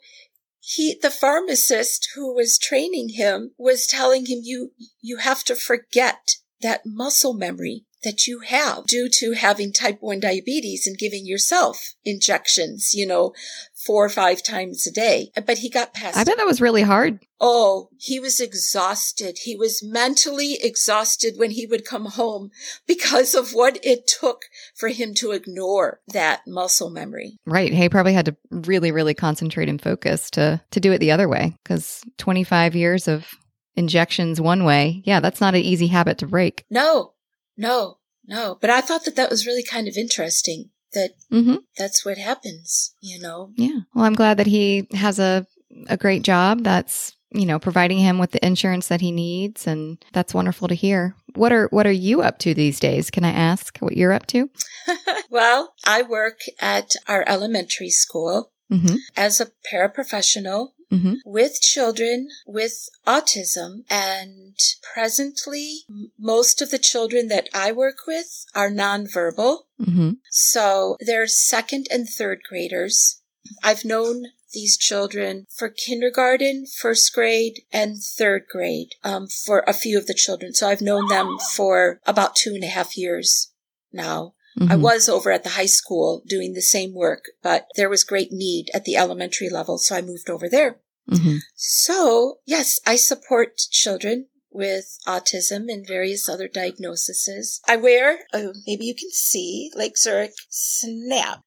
he, 0.61 0.99
the 1.01 1.11
pharmacist 1.11 2.09
who 2.15 2.35
was 2.35 2.59
training 2.59 3.11
him 3.11 3.53
was 3.59 3.87
telling 3.87 4.27
him, 4.27 4.41
you, 4.43 4.73
you 5.01 5.19
have 5.19 5.45
to 5.45 5.55
forget 5.55 6.37
that 6.63 6.83
muscle 6.85 7.35
memory 7.35 7.86
that 8.07 8.29
you 8.29 8.39
have 8.41 8.87
due 8.87 9.09
to 9.11 9.33
having 9.33 9.73
type 9.73 9.99
1 10.01 10.21
diabetes 10.21 10.87
and 10.87 10.97
giving 10.97 11.27
yourself 11.27 11.95
injections, 12.05 12.95
you 12.95 13.05
know, 13.05 13.35
four 13.75 14.05
or 14.05 14.09
five 14.09 14.45
times 14.45 14.87
a 14.87 14.93
day. 14.93 15.31
But 15.45 15.59
he 15.59 15.69
got 15.69 15.93
past 15.93 16.17
I 16.17 16.23
it. 16.23 16.27
bet 16.27 16.37
that 16.37 16.47
was 16.47 16.61
really 16.61 16.83
hard. 16.83 17.19
Oh, 17.41 17.89
he 17.99 18.21
was 18.21 18.39
exhausted. 18.41 19.39
He 19.43 19.57
was 19.57 19.83
mentally 19.83 20.57
exhausted 20.63 21.35
when 21.37 21.51
he 21.51 21.67
would 21.67 21.85
come 21.85 22.07
home 22.07 22.51
because 22.87 23.35
of 23.35 23.51
what 23.51 23.79
it 23.85 24.07
took 24.07 24.43
for 24.77 24.89
him 24.89 25.13
to 25.15 25.33
ignore 25.33 26.01
that 26.07 26.43
muscle 26.47 26.91
memory. 26.91 27.39
Right. 27.45 27.73
He 27.73 27.89
probably 27.89 28.15
had 28.15 28.27
to 28.27 28.37
really, 28.51 28.93
really 28.93 29.15
concentrate 29.15 29.69
and 29.69 29.83
focus 29.83 30.31
to 30.31 30.63
to 30.71 30.81
do 30.81 30.93
it 30.93 30.99
the 30.99 31.11
other 31.11 31.29
way 31.29 31.57
because 31.65 32.03
25 32.19 32.77
years 32.77 33.09
of 33.09 33.27
injections 33.75 34.41
one 34.41 34.63
way. 34.65 35.03
Yeah, 35.05 35.19
that's 35.19 35.41
not 35.41 35.55
an 35.55 35.61
easy 35.63 35.89
habit 35.89 36.19
to 36.19 36.27
break. 36.27 36.65
No, 36.71 37.13
no, 37.57 37.96
no. 38.27 38.59
But 38.61 38.71
I 38.71 38.81
thought 38.81 39.05
that 39.05 39.17
that 39.17 39.31
was 39.31 39.47
really 39.47 39.63
kind 39.63 39.89
of 39.89 39.97
interesting 39.97 40.71
that 40.93 41.11
hmm 41.31 41.57
that's 41.77 42.05
what 42.05 42.19
happens, 42.19 42.95
you 43.01 43.19
know? 43.21 43.51
Yeah. 43.57 43.81
Well, 43.95 44.05
I'm 44.05 44.15
glad 44.15 44.39
that 44.39 44.47
he 44.47 44.89
has 44.93 45.19
a 45.19 45.47
a 45.89 45.97
great 45.97 46.23
job 46.23 46.63
that's 46.63 47.15
you 47.33 47.45
know 47.45 47.59
providing 47.59 47.99
him 47.99 48.19
with 48.19 48.31
the 48.31 48.45
insurance 48.47 48.89
that 48.89 49.01
he 49.01 49.11
needs, 49.13 49.67
and 49.67 50.03
that's 50.13 50.33
wonderful 50.35 50.69
to 50.69 50.75
hear. 50.75 51.15
What 51.35 51.53
are 51.53 51.69
what 51.71 51.87
are 51.87 51.93
you 51.93 52.23
up 52.23 52.39
to 52.41 52.55
these 52.55 52.81
days? 52.81 53.11
Can 53.11 53.25
I 53.25 53.31
ask 53.31 53.77
what 53.79 53.97
you're 53.97 54.13
up 54.13 54.27
to? 54.29 54.49
well, 55.31 55.75
I 55.85 56.03
work 56.03 56.39
at 56.61 56.93
our 57.09 57.25
elementary 57.27 57.91
school 57.91 58.53
Mm-hmm. 58.69 58.97
as 59.17 59.41
a 59.41 59.47
paraprofessional 59.73 60.71
Mm-hmm. 60.93 61.15
with 61.25 61.61
children 61.61 62.29
with 62.47 62.89
autism 63.09 63.83
and 63.91 64.55
presently 64.95 65.81
most 66.17 66.63
of 66.63 66.71
the 66.71 66.79
children 66.79 67.27
that 67.27 67.49
I 67.53 67.73
work 67.73 68.07
with 68.07 68.47
are 68.55 68.71
nonverbal. 68.71 69.63
Mm-hmm. 69.81 70.11
So 70.31 70.97
they're 71.01 71.27
second 71.27 71.89
and 71.91 72.09
third 72.09 72.39
graders. 72.49 73.21
I've 73.65 73.85
known 73.85 74.27
these 74.53 74.77
children 74.77 75.47
for 75.51 75.69
kindergarten, 75.69 76.67
first 76.67 77.13
grade, 77.13 77.63
and 77.73 77.97
third 78.01 78.45
grade 78.49 78.95
um, 79.03 79.27
for 79.27 79.65
a 79.67 79.75
few 79.75 79.99
of 79.99 80.07
the 80.07 80.15
children. 80.15 80.55
So 80.55 80.69
I've 80.69 80.81
known 80.81 81.09
them 81.09 81.37
for 81.57 82.01
about 82.07 82.37
two 82.37 82.55
and 82.55 82.65
a 82.65 82.69
half 82.69 82.97
years 82.97 83.53
now. 83.93 84.35
Mm-hmm. 84.59 84.73
I 84.73 84.77
was 84.77 85.09
over 85.09 85.31
at 85.31 85.43
the 85.45 85.51
high 85.51 85.67
school 85.67 86.23
doing 86.27 86.55
the 86.55 86.63
same 86.63 86.95
work, 86.95 87.25
but 87.43 87.67
there 87.77 87.91
was 87.91 88.05
great 88.05 88.33
need 88.33 88.71
at 88.73 88.85
the 88.85 88.97
elementary 88.97 89.51
level, 89.51 89.77
so 89.79 89.95
I 89.97 90.03
moved 90.03 90.31
over 90.31 90.49
there. 90.49 90.81
Mm-hmm. 91.11 91.37
So, 91.55 92.39
yes, 92.47 92.81
I 92.87 92.97
support 92.97 93.59
children 93.71 94.27
with 94.51 94.99
autism 95.07 95.67
and 95.69 95.87
various 95.87 96.29
other 96.29 96.49
diagnoses. 96.49 97.61
I 97.69 97.77
wear, 97.77 98.21
oh, 98.33 98.55
maybe 98.67 98.87
you 98.87 98.95
can 98.95 99.11
see, 99.11 99.71
Lake 99.75 99.99
Zurich 99.99 100.33
Snap. 100.49 101.45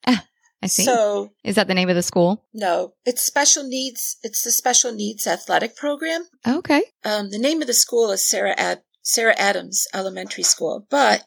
I 0.62 0.68
see. 0.68 0.84
So, 0.84 1.32
Is 1.44 1.56
that 1.56 1.68
the 1.68 1.74
name 1.74 1.90
of 1.90 1.96
the 1.96 2.04
school? 2.04 2.46
no, 2.54 2.94
it's 3.06 3.24
special 3.24 3.64
needs. 3.64 4.18
It's 4.24 4.44
the 4.44 4.52
special 4.52 4.92
needs 4.94 5.26
athletic 5.26 5.76
program. 5.76 6.26
Okay. 6.48 6.84
Um, 7.04 7.32
the 7.32 7.40
name 7.40 7.62
of 7.62 7.68
the 7.68 7.74
school 7.74 8.12
is 8.12 8.26
Sarah 8.28 8.56
Ad- 8.58 8.84
Sarah 9.02 9.36
Adams 9.38 9.88
Elementary 9.94 10.44
School, 10.44 10.86
but 10.90 11.24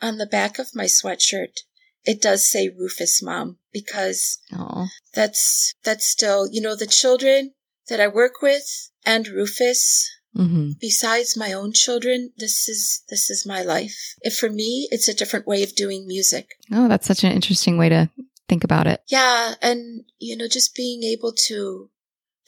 on 0.00 0.18
the 0.18 0.26
back 0.26 0.58
of 0.58 0.74
my 0.74 0.84
sweatshirt, 0.84 1.60
it 2.04 2.20
does 2.22 2.48
say 2.48 2.68
Rufus 2.68 3.22
Mom 3.22 3.58
because 3.72 4.38
Oh. 4.52 4.86
that's 5.14 5.74
that's 5.84 6.06
still 6.06 6.48
you 6.50 6.60
know 6.60 6.76
the 6.76 6.86
children 6.86 7.52
that 7.88 8.00
I 8.00 8.08
work 8.08 8.42
with 8.42 8.90
and 9.04 9.26
Rufus. 9.28 10.10
Mm-hmm. 10.36 10.72
Besides 10.80 11.34
my 11.36 11.52
own 11.54 11.72
children, 11.72 12.32
this 12.36 12.68
is 12.68 13.02
this 13.08 13.30
is 13.30 13.46
my 13.46 13.62
life. 13.62 13.96
If 14.20 14.36
for 14.36 14.50
me, 14.50 14.86
it's 14.90 15.08
a 15.08 15.14
different 15.14 15.46
way 15.46 15.62
of 15.62 15.74
doing 15.74 16.06
music. 16.06 16.48
Oh, 16.70 16.88
that's 16.88 17.06
such 17.06 17.24
an 17.24 17.32
interesting 17.32 17.78
way 17.78 17.88
to 17.88 18.10
think 18.46 18.62
about 18.62 18.86
it. 18.86 19.00
Yeah, 19.08 19.54
and 19.62 20.04
you 20.18 20.36
know, 20.36 20.46
just 20.46 20.74
being 20.74 21.02
able 21.04 21.32
to 21.48 21.88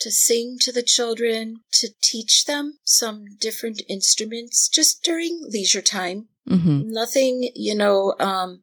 to 0.00 0.10
sing 0.12 0.58
to 0.60 0.70
the 0.70 0.82
children, 0.82 1.60
to 1.72 1.88
teach 2.02 2.44
them 2.44 2.78
some 2.84 3.24
different 3.40 3.80
instruments 3.88 4.68
just 4.68 5.02
during 5.02 5.40
leisure 5.48 5.82
time. 5.82 6.28
Mm-hmm. 6.48 6.90
Nothing, 6.90 7.50
you 7.54 7.74
know, 7.74 8.14
um 8.18 8.62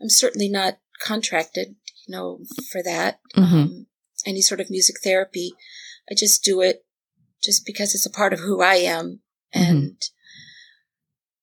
I'm 0.00 0.08
certainly 0.08 0.48
not 0.48 0.78
contracted, 1.02 1.76
you 2.06 2.12
know, 2.12 2.40
for 2.70 2.82
that. 2.82 3.20
Mhm. 3.36 3.52
Um 3.64 3.86
any 4.26 4.40
sort 4.40 4.60
of 4.60 4.70
music 4.70 4.96
therapy. 5.02 5.54
I 6.10 6.14
just 6.14 6.42
do 6.42 6.60
it 6.60 6.84
just 7.42 7.66
because 7.66 7.94
it's 7.94 8.06
a 8.06 8.10
part 8.10 8.32
of 8.32 8.40
who 8.40 8.62
I 8.62 8.76
am 8.76 9.20
and 9.52 10.00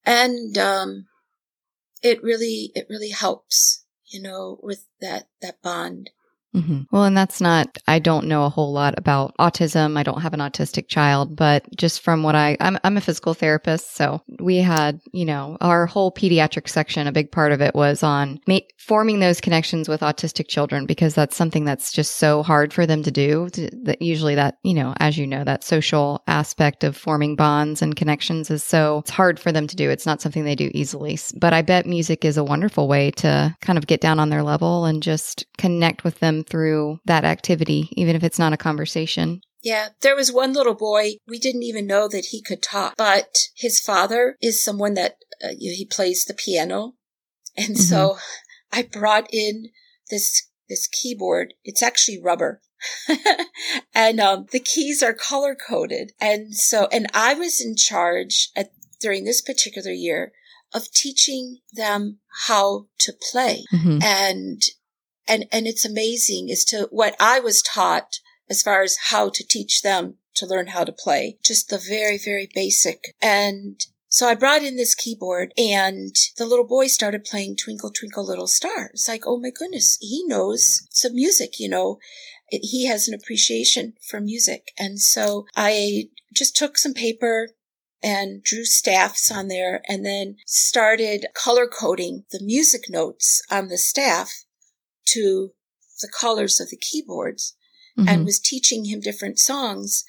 and 0.05 0.57
um 0.57 1.07
it 2.01 2.23
really 2.23 2.71
it 2.75 2.87
really 2.89 3.11
helps, 3.11 3.85
you 4.07 4.21
know, 4.21 4.59
with 4.61 4.85
that 4.99 5.29
that 5.41 5.61
bond. 5.61 6.09
Hmm 6.53 6.81
Well, 6.91 7.05
and 7.05 7.15
that's 7.15 7.39
not, 7.39 7.77
I 7.87 7.99
don't 7.99 8.27
know 8.27 8.45
a 8.45 8.49
whole 8.49 8.73
lot 8.73 8.95
about 8.97 9.33
autism. 9.37 9.97
I 9.97 10.03
don't 10.03 10.21
have 10.21 10.33
an 10.33 10.41
autistic 10.41 10.87
child, 10.89 11.35
but 11.35 11.65
just 11.77 12.01
from 12.01 12.23
what 12.23 12.35
I, 12.35 12.57
I'm, 12.59 12.77
I'm 12.83 12.97
a 12.97 13.01
physical 13.01 13.33
therapist. 13.33 13.95
So 13.95 14.21
we 14.39 14.57
had, 14.57 14.99
you 15.13 15.23
know, 15.23 15.57
our 15.61 15.85
whole 15.85 16.11
pediatric 16.11 16.67
section, 16.67 17.07
a 17.07 17.11
big 17.13 17.31
part 17.31 17.53
of 17.53 17.61
it 17.61 17.73
was 17.73 18.03
on 18.03 18.41
ma- 18.47 18.59
forming 18.77 19.19
those 19.21 19.39
connections 19.39 19.87
with 19.87 20.01
autistic 20.01 20.49
children 20.49 20.85
because 20.85 21.15
that's 21.15 21.37
something 21.37 21.63
that's 21.63 21.91
just 21.93 22.17
so 22.17 22.43
hard 22.43 22.73
for 22.73 22.85
them 22.85 23.01
to 23.03 23.11
do. 23.11 23.49
To, 23.51 23.69
that 23.83 24.01
usually 24.01 24.35
that, 24.35 24.57
you 24.63 24.73
know, 24.73 24.93
as 24.99 25.17
you 25.17 25.27
know, 25.27 25.45
that 25.45 25.63
social 25.63 26.21
aspect 26.27 26.83
of 26.83 26.97
forming 26.97 27.37
bonds 27.37 27.81
and 27.81 27.95
connections 27.95 28.51
is 28.51 28.61
so, 28.61 28.99
it's 28.99 29.09
hard 29.11 29.39
for 29.39 29.53
them 29.53 29.67
to 29.67 29.75
do. 29.77 29.89
It's 29.89 30.05
not 30.05 30.21
something 30.21 30.43
they 30.43 30.55
do 30.55 30.69
easily. 30.73 31.17
But 31.35 31.53
I 31.53 31.61
bet 31.61 31.85
music 31.85 32.23
is 32.23 32.37
a 32.37 32.43
wonderful 32.43 32.87
way 32.87 33.11
to 33.11 33.55
kind 33.61 33.77
of 33.77 33.87
get 33.87 34.01
down 34.01 34.19
on 34.19 34.29
their 34.29 34.43
level 34.43 34.85
and 34.85 35.01
just 35.01 35.45
connect 35.57 36.03
with 36.03 36.19
them 36.19 36.40
through 36.43 36.99
that 37.05 37.25
activity, 37.25 37.89
even 37.93 38.15
if 38.15 38.23
it's 38.23 38.39
not 38.39 38.53
a 38.53 38.57
conversation. 38.57 39.41
Yeah, 39.63 39.89
there 40.01 40.15
was 40.15 40.31
one 40.31 40.53
little 40.53 40.73
boy, 40.73 41.13
we 41.27 41.37
didn't 41.37 41.63
even 41.63 41.85
know 41.85 42.07
that 42.07 42.25
he 42.25 42.41
could 42.41 42.63
talk, 42.63 42.95
but 42.97 43.37
his 43.55 43.79
father 43.79 44.35
is 44.41 44.63
someone 44.63 44.95
that 44.95 45.17
uh, 45.43 45.49
he 45.59 45.87
plays 45.89 46.25
the 46.25 46.33
piano. 46.33 46.93
And 47.55 47.77
so 47.77 48.17
I 48.71 48.83
brought 48.83 49.27
in 49.31 49.69
this 50.09 50.47
this 50.67 50.87
keyboard. 50.87 51.53
It's 51.63 51.83
actually 51.83 52.19
rubber. 52.19 52.61
and 53.93 54.19
um, 54.19 54.47
the 54.51 54.59
keys 54.59 55.03
are 55.03 55.13
color 55.13 55.55
coded. 55.55 56.13
And 56.19 56.55
so, 56.55 56.87
and 56.91 57.07
I 57.13 57.33
was 57.33 57.61
in 57.61 57.75
charge 57.75 58.49
at, 58.55 58.71
during 58.99 59.25
this 59.25 59.41
particular 59.41 59.91
year 59.91 60.31
of 60.73 60.91
teaching 60.91 61.59
them 61.73 62.19
how 62.47 62.87
to 62.99 63.13
play. 63.31 63.65
Mm-hmm. 63.73 63.99
And, 64.01 64.61
and, 65.31 65.45
and 65.49 65.65
it's 65.65 65.85
amazing 65.85 66.49
as 66.51 66.65
to 66.65 66.89
what 66.91 67.15
I 67.17 67.39
was 67.39 67.61
taught 67.61 68.19
as 68.49 68.61
far 68.61 68.83
as 68.83 68.97
how 69.09 69.29
to 69.29 69.47
teach 69.47 69.81
them 69.81 70.15
to 70.35 70.45
learn 70.45 70.67
how 70.67 70.83
to 70.83 70.91
play. 70.91 71.37
Just 71.41 71.69
the 71.69 71.77
very, 71.77 72.17
very 72.17 72.49
basic. 72.53 73.15
And 73.21 73.79
so 74.09 74.27
I 74.27 74.35
brought 74.35 74.61
in 74.61 74.75
this 74.75 74.93
keyboard 74.93 75.53
and 75.57 76.13
the 76.37 76.45
little 76.45 76.67
boy 76.67 76.87
started 76.87 77.23
playing 77.23 77.55
Twinkle 77.55 77.91
Twinkle 77.91 78.27
Little 78.27 78.47
Star. 78.47 78.89
It's 78.91 79.07
like, 79.07 79.23
oh 79.25 79.39
my 79.39 79.51
goodness, 79.57 79.97
he 80.01 80.25
knows 80.27 80.85
some 80.91 81.15
music, 81.15 81.59
you 81.59 81.69
know. 81.69 81.97
It, 82.49 82.59
he 82.69 82.87
has 82.87 83.07
an 83.07 83.13
appreciation 83.13 83.93
for 84.05 84.19
music. 84.19 84.73
And 84.77 84.99
so 84.99 85.45
I 85.55 86.09
just 86.35 86.57
took 86.57 86.77
some 86.77 86.93
paper 86.93 87.51
and 88.03 88.43
drew 88.43 88.65
staffs 88.65 89.31
on 89.31 89.47
there 89.47 89.81
and 89.87 90.05
then 90.05 90.35
started 90.45 91.27
color 91.33 91.67
coding 91.67 92.25
the 92.31 92.43
music 92.43 92.89
notes 92.89 93.41
on 93.49 93.69
the 93.69 93.77
staff 93.77 94.43
to 95.13 95.51
the 96.01 96.11
colors 96.19 96.59
of 96.59 96.69
the 96.69 96.77
keyboards 96.77 97.55
mm-hmm. 97.97 98.09
and 98.09 98.25
was 98.25 98.39
teaching 98.39 98.85
him 98.85 98.99
different 98.99 99.39
songs. 99.39 100.03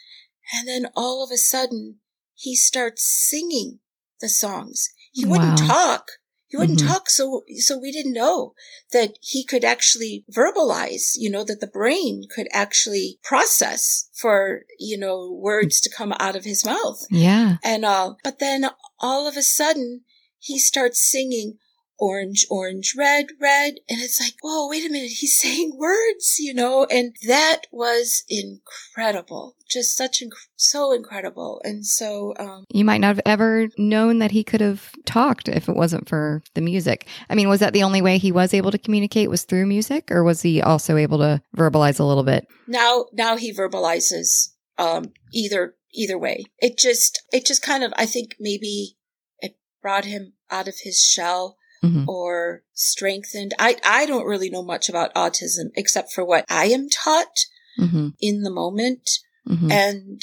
And 0.54 0.68
then 0.68 0.86
all 0.96 1.24
of 1.24 1.30
a 1.30 1.36
sudden 1.36 1.96
he 2.34 2.56
starts 2.56 3.04
singing 3.04 3.78
the 4.20 4.28
songs. 4.28 4.88
He 5.12 5.24
wouldn't 5.24 5.58
talk. 5.58 6.12
He 6.46 6.56
wouldn't 6.56 6.80
mm-hmm. 6.80 6.88
talk. 6.88 7.08
So, 7.08 7.42
so 7.58 7.78
we 7.78 7.92
didn't 7.92 8.12
know 8.12 8.52
that 8.92 9.16
he 9.20 9.44
could 9.44 9.64
actually 9.64 10.24
verbalize, 10.30 11.12
you 11.16 11.30
know, 11.30 11.44
that 11.44 11.60
the 11.60 11.66
brain 11.66 12.24
could 12.34 12.46
actually 12.52 13.18
process 13.22 14.10
for, 14.14 14.62
you 14.78 14.98
know, 14.98 15.32
words 15.32 15.80
to 15.80 15.90
come 15.94 16.12
out 16.18 16.36
of 16.36 16.44
his 16.44 16.64
mouth. 16.64 17.06
Yeah. 17.10 17.56
And, 17.64 17.84
uh, 17.84 18.14
but 18.22 18.38
then 18.38 18.66
all 19.00 19.26
of 19.26 19.36
a 19.36 19.42
sudden 19.42 20.02
he 20.38 20.58
starts 20.58 21.10
singing, 21.10 21.58
orange, 22.02 22.44
orange, 22.50 22.96
red, 22.98 23.26
red. 23.40 23.74
And 23.88 24.00
it's 24.00 24.20
like, 24.20 24.34
whoa, 24.42 24.68
wait 24.68 24.84
a 24.84 24.90
minute. 24.90 25.12
He's 25.12 25.38
saying 25.40 25.78
words, 25.78 26.36
you 26.40 26.52
know, 26.52 26.84
and 26.90 27.14
that 27.28 27.62
was 27.70 28.24
incredible. 28.28 29.54
Just 29.70 29.96
such, 29.96 30.20
inc- 30.20 30.32
so 30.56 30.92
incredible. 30.92 31.60
And 31.64 31.86
so, 31.86 32.34
um, 32.40 32.64
you 32.70 32.84
might 32.84 33.00
not 33.00 33.14
have 33.14 33.20
ever 33.24 33.68
known 33.78 34.18
that 34.18 34.32
he 34.32 34.42
could 34.42 34.60
have 34.60 34.90
talked 35.06 35.48
if 35.48 35.68
it 35.68 35.76
wasn't 35.76 36.08
for 36.08 36.42
the 36.54 36.60
music. 36.60 37.06
I 37.30 37.36
mean, 37.36 37.48
was 37.48 37.60
that 37.60 37.72
the 37.72 37.84
only 37.84 38.02
way 38.02 38.18
he 38.18 38.32
was 38.32 38.52
able 38.52 38.72
to 38.72 38.78
communicate 38.78 39.30
was 39.30 39.44
through 39.44 39.66
music 39.66 40.10
or 40.10 40.24
was 40.24 40.42
he 40.42 40.60
also 40.60 40.96
able 40.96 41.18
to 41.18 41.40
verbalize 41.56 42.00
a 42.00 42.04
little 42.04 42.24
bit? 42.24 42.48
Now, 42.66 43.06
now 43.12 43.36
he 43.36 43.54
verbalizes, 43.54 44.48
um, 44.76 45.12
either, 45.32 45.76
either 45.94 46.18
way. 46.18 46.46
It 46.58 46.76
just, 46.76 47.22
it 47.32 47.46
just 47.46 47.62
kind 47.62 47.84
of, 47.84 47.92
I 47.96 48.06
think 48.06 48.34
maybe 48.40 48.96
it 49.38 49.56
brought 49.80 50.04
him 50.04 50.32
out 50.50 50.66
of 50.66 50.74
his 50.82 51.00
shell 51.00 51.58
mm-hmm. 51.82 52.08
or 52.08 52.62
strengthened. 52.72 53.54
I, 53.58 53.76
I 53.84 54.06
don't 54.06 54.26
really 54.26 54.50
know 54.50 54.62
much 54.62 54.88
about 54.88 55.14
autism 55.14 55.70
except 55.74 56.12
for 56.12 56.24
what 56.24 56.44
I 56.48 56.66
am 56.66 56.88
taught 56.88 57.46
mm-hmm. 57.78 58.08
in 58.20 58.42
the 58.42 58.50
moment 58.50 59.08
mm-hmm. 59.48 59.70
and 59.70 60.22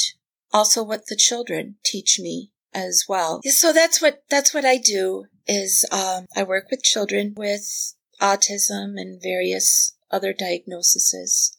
also 0.53 0.83
what 0.83 1.07
the 1.07 1.15
children 1.15 1.75
teach 1.83 2.19
me 2.19 2.51
as 2.73 3.05
well. 3.09 3.41
So 3.43 3.73
that's 3.73 4.01
what, 4.01 4.23
that's 4.29 4.53
what 4.53 4.65
I 4.65 4.77
do 4.77 5.25
is, 5.47 5.85
um, 5.91 6.27
I 6.35 6.43
work 6.43 6.65
with 6.71 6.83
children 6.83 7.33
with 7.35 7.95
autism 8.21 8.93
and 8.97 9.21
various 9.21 9.95
other 10.11 10.33
diagnoses. 10.33 11.55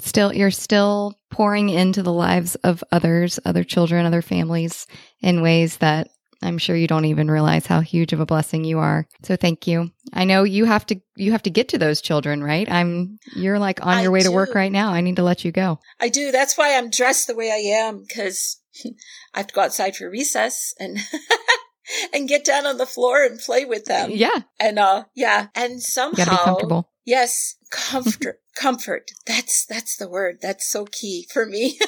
Still, 0.00 0.32
you're 0.32 0.50
still 0.50 1.18
pouring 1.30 1.70
into 1.70 2.02
the 2.02 2.12
lives 2.12 2.54
of 2.56 2.84
others, 2.92 3.40
other 3.44 3.64
children, 3.64 4.04
other 4.04 4.22
families 4.22 4.86
in 5.20 5.40
ways 5.40 5.78
that 5.78 6.08
I'm 6.42 6.58
sure 6.58 6.76
you 6.76 6.86
don't 6.86 7.04
even 7.06 7.30
realize 7.30 7.66
how 7.66 7.80
huge 7.80 8.12
of 8.12 8.20
a 8.20 8.26
blessing 8.26 8.64
you 8.64 8.78
are. 8.78 9.06
So 9.22 9.36
thank 9.36 9.66
you. 9.66 9.90
I 10.12 10.24
know 10.24 10.44
you 10.44 10.64
have 10.64 10.86
to 10.86 11.00
you 11.16 11.32
have 11.32 11.42
to 11.42 11.50
get 11.50 11.68
to 11.70 11.78
those 11.78 12.00
children, 12.00 12.42
right? 12.42 12.70
I'm 12.70 13.18
you're 13.34 13.58
like 13.58 13.84
on 13.84 14.02
your 14.02 14.10
I 14.10 14.12
way 14.12 14.20
do. 14.20 14.26
to 14.26 14.32
work 14.32 14.54
right 14.54 14.72
now. 14.72 14.90
I 14.92 15.00
need 15.00 15.16
to 15.16 15.22
let 15.22 15.44
you 15.44 15.52
go. 15.52 15.78
I 16.00 16.08
do. 16.08 16.30
That's 16.30 16.56
why 16.56 16.76
I'm 16.76 16.90
dressed 16.90 17.26
the 17.26 17.36
way 17.36 17.50
I 17.50 17.78
am 17.78 18.04
cuz 18.06 18.60
I 19.34 19.38
have 19.38 19.46
to 19.48 19.54
go 19.54 19.62
outside 19.62 19.96
for 19.96 20.10
recess 20.10 20.74
and 20.78 20.98
and 22.12 22.28
get 22.28 22.44
down 22.44 22.66
on 22.66 22.76
the 22.76 22.86
floor 22.86 23.24
and 23.24 23.38
play 23.38 23.64
with 23.64 23.86
them. 23.86 24.10
Yeah. 24.10 24.40
And 24.60 24.78
uh 24.78 25.04
yeah, 25.14 25.48
and 25.54 25.82
somehow. 25.82 26.84
Yes, 27.04 27.54
comfort 27.70 28.40
comfort. 28.56 29.10
That's 29.26 29.64
that's 29.64 29.96
the 29.96 30.08
word. 30.08 30.38
That's 30.42 30.68
so 30.68 30.86
key 30.86 31.26
for 31.32 31.46
me. 31.46 31.78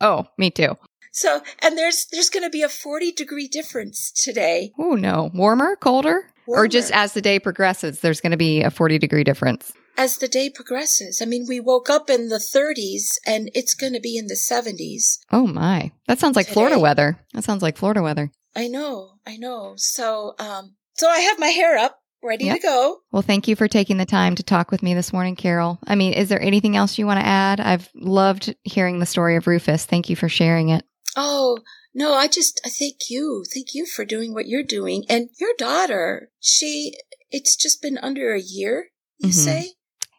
oh, 0.00 0.26
me 0.38 0.50
too. 0.50 0.76
So, 1.14 1.42
and 1.60 1.78
there's 1.78 2.06
there's 2.10 2.28
going 2.28 2.42
to 2.42 2.50
be 2.50 2.62
a 2.62 2.68
40 2.68 3.12
degree 3.12 3.46
difference 3.46 4.10
today. 4.10 4.72
Oh 4.78 4.94
no, 4.94 5.30
warmer, 5.32 5.76
colder, 5.76 6.28
warmer. 6.44 6.64
or 6.64 6.68
just 6.68 6.90
as 6.92 7.12
the 7.12 7.22
day 7.22 7.38
progresses, 7.38 8.00
there's 8.00 8.20
going 8.20 8.32
to 8.32 8.36
be 8.36 8.62
a 8.62 8.70
40 8.70 8.98
degree 8.98 9.22
difference. 9.22 9.72
As 9.96 10.16
the 10.16 10.26
day 10.26 10.50
progresses, 10.50 11.22
I 11.22 11.26
mean, 11.26 11.46
we 11.48 11.60
woke 11.60 11.88
up 11.88 12.10
in 12.10 12.30
the 12.30 12.38
30s 12.38 13.10
and 13.24 13.48
it's 13.54 13.74
going 13.74 13.92
to 13.92 14.00
be 14.00 14.18
in 14.18 14.26
the 14.26 14.34
70s. 14.34 15.18
Oh 15.30 15.46
my, 15.46 15.92
that 16.08 16.18
sounds 16.18 16.34
like 16.34 16.46
today. 16.46 16.54
Florida 16.54 16.78
weather. 16.80 17.16
That 17.32 17.44
sounds 17.44 17.62
like 17.62 17.76
Florida 17.76 18.02
weather. 18.02 18.32
I 18.56 18.66
know, 18.66 19.12
I 19.24 19.36
know. 19.36 19.74
So, 19.76 20.34
um, 20.40 20.74
so 20.94 21.08
I 21.08 21.20
have 21.20 21.38
my 21.38 21.48
hair 21.48 21.78
up 21.78 22.00
ready 22.24 22.46
yep. 22.46 22.56
to 22.56 22.62
go. 22.62 22.98
Well, 23.12 23.22
thank 23.22 23.46
you 23.46 23.54
for 23.54 23.68
taking 23.68 23.98
the 23.98 24.06
time 24.06 24.34
to 24.34 24.42
talk 24.42 24.72
with 24.72 24.82
me 24.82 24.94
this 24.94 25.12
morning, 25.12 25.36
Carol. 25.36 25.78
I 25.86 25.94
mean, 25.94 26.14
is 26.14 26.28
there 26.28 26.42
anything 26.42 26.76
else 26.76 26.98
you 26.98 27.06
want 27.06 27.20
to 27.20 27.26
add? 27.26 27.60
I've 27.60 27.88
loved 27.94 28.52
hearing 28.64 28.98
the 28.98 29.06
story 29.06 29.36
of 29.36 29.46
Rufus. 29.46 29.84
Thank 29.84 30.10
you 30.10 30.16
for 30.16 30.28
sharing 30.28 30.70
it. 30.70 30.84
Oh, 31.16 31.58
no, 31.94 32.14
I 32.14 32.28
just 32.28 32.60
I 32.64 32.68
thank 32.68 33.08
you. 33.08 33.44
Thank 33.52 33.74
you 33.74 33.86
for 33.86 34.04
doing 34.04 34.34
what 34.34 34.46
you're 34.46 34.64
doing. 34.64 35.04
And 35.08 35.30
your 35.38 35.52
daughter, 35.56 36.30
she 36.40 36.94
it's 37.30 37.56
just 37.56 37.82
been 37.82 37.98
under 37.98 38.32
a 38.34 38.40
year, 38.40 38.90
you 39.18 39.28
mm-hmm. 39.28 39.32
say? 39.32 39.72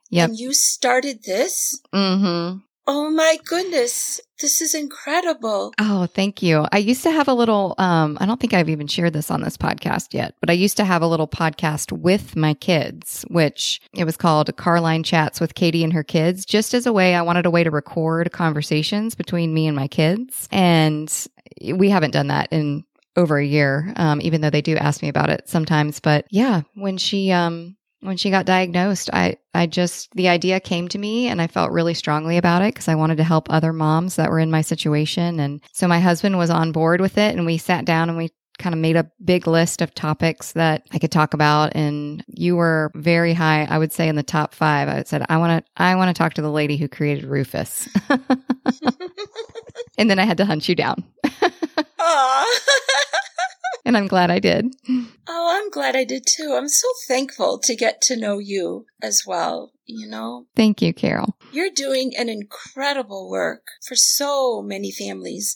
Yeah. 0.09 0.25
And 0.25 0.37
you 0.37 0.53
started 0.53 1.23
this? 1.23 1.81
Mm-hmm. 1.93 2.59
Oh 2.87 3.09
my 3.09 3.37
goodness. 3.45 4.19
This 4.39 4.61
is 4.61 4.75
incredible. 4.75 5.73
Oh, 5.79 6.05
thank 6.05 6.43
you. 6.43 6.67
I 6.71 6.77
used 6.77 7.03
to 7.03 7.11
have 7.11 7.27
a 7.27 7.33
little 7.33 7.73
um 7.77 8.17
I 8.19 8.25
don't 8.25 8.39
think 8.39 8.53
I've 8.53 8.69
even 8.69 8.87
shared 8.87 9.13
this 9.13 9.31
on 9.31 9.41
this 9.41 9.57
podcast 9.57 10.13
yet, 10.13 10.35
but 10.39 10.49
I 10.49 10.53
used 10.53 10.77
to 10.77 10.85
have 10.85 11.01
a 11.01 11.07
little 11.07 11.27
podcast 11.27 11.91
with 11.91 12.35
my 12.35 12.53
kids, 12.53 13.25
which 13.29 13.81
it 13.93 14.03
was 14.03 14.17
called 14.17 14.55
Carline 14.57 15.03
Chats 15.03 15.39
with 15.39 15.55
Katie 15.55 15.83
and 15.83 15.93
her 15.93 16.03
kids, 16.03 16.45
just 16.45 16.73
as 16.73 16.85
a 16.85 16.93
way 16.93 17.15
I 17.15 17.21
wanted 17.21 17.45
a 17.45 17.51
way 17.51 17.63
to 17.63 17.71
record 17.71 18.31
conversations 18.31 19.15
between 19.15 19.53
me 19.53 19.67
and 19.67 19.75
my 19.75 19.87
kids. 19.87 20.47
And 20.51 21.11
we 21.73 21.89
haven't 21.89 22.11
done 22.11 22.27
that 22.27 22.49
in 22.51 22.83
over 23.15 23.37
a 23.37 23.45
year, 23.45 23.93
um, 23.95 24.19
even 24.21 24.41
though 24.41 24.49
they 24.49 24.61
do 24.61 24.75
ask 24.75 25.01
me 25.01 25.07
about 25.07 25.29
it 25.29 25.47
sometimes. 25.47 25.99
But 25.99 26.25
yeah, 26.29 26.61
when 26.75 26.97
she 26.97 27.31
um 27.31 27.77
when 28.05 28.17
she 28.17 28.29
got 28.29 28.45
diagnosed, 28.45 29.09
I, 29.13 29.37
I 29.53 29.65
just, 29.67 30.11
the 30.13 30.29
idea 30.29 30.59
came 30.59 30.87
to 30.89 30.97
me 30.97 31.27
and 31.27 31.41
I 31.41 31.47
felt 31.47 31.71
really 31.71 31.93
strongly 31.93 32.37
about 32.37 32.61
it 32.61 32.73
because 32.73 32.87
I 32.87 32.95
wanted 32.95 33.17
to 33.17 33.23
help 33.23 33.47
other 33.49 33.73
moms 33.73 34.15
that 34.15 34.29
were 34.29 34.39
in 34.39 34.51
my 34.51 34.61
situation. 34.61 35.39
And 35.39 35.61
so 35.73 35.87
my 35.87 35.99
husband 35.99 36.37
was 36.37 36.49
on 36.49 36.71
board 36.71 37.01
with 37.01 37.17
it 37.17 37.35
and 37.35 37.45
we 37.45 37.57
sat 37.57 37.85
down 37.85 38.09
and 38.09 38.17
we 38.17 38.31
kind 38.57 38.73
of 38.73 38.79
made 38.79 38.95
a 38.95 39.09
big 39.23 39.47
list 39.47 39.81
of 39.81 39.93
topics 39.93 40.53
that 40.53 40.83
I 40.91 40.99
could 40.99 41.11
talk 41.11 41.33
about. 41.33 41.75
And 41.75 42.23
you 42.27 42.55
were 42.55 42.91
very 42.95 43.33
high, 43.33 43.67
I 43.69 43.77
would 43.77 43.91
say 43.91 44.07
in 44.07 44.15
the 44.15 44.23
top 44.23 44.53
five. 44.53 44.87
I 44.87 45.03
said, 45.03 45.25
I 45.27 45.37
want 45.37 45.65
to, 45.65 45.71
I 45.81 45.95
want 45.95 46.15
to 46.15 46.17
talk 46.17 46.35
to 46.35 46.41
the 46.41 46.51
lady 46.51 46.77
who 46.77 46.87
created 46.87 47.25
Rufus. 47.25 47.89
and 49.97 50.09
then 50.09 50.19
I 50.19 50.25
had 50.25 50.37
to 50.37 50.45
hunt 50.45 50.69
you 50.69 50.75
down. 50.75 51.03
and 53.85 53.95
I'm 53.95 54.07
glad 54.07 54.31
I 54.31 54.39
did. 54.39 54.75
Oh, 55.27 55.61
I'm 55.61 55.69
glad 55.69 55.95
I 55.95 56.03
did 56.03 56.25
too. 56.27 56.55
I'm 56.57 56.67
so 56.67 56.87
thankful 57.07 57.59
to 57.59 57.75
get 57.75 58.01
to 58.03 58.17
know 58.17 58.39
you 58.39 58.87
as 59.01 59.23
well, 59.25 59.71
you 59.85 60.07
know? 60.07 60.47
Thank 60.55 60.81
you, 60.81 60.91
Carol. 60.93 61.37
You're 61.51 61.69
doing 61.69 62.13
an 62.17 62.27
incredible 62.27 63.29
work 63.29 63.67
for 63.87 63.95
so 63.95 64.61
many 64.63 64.91
families 64.91 65.55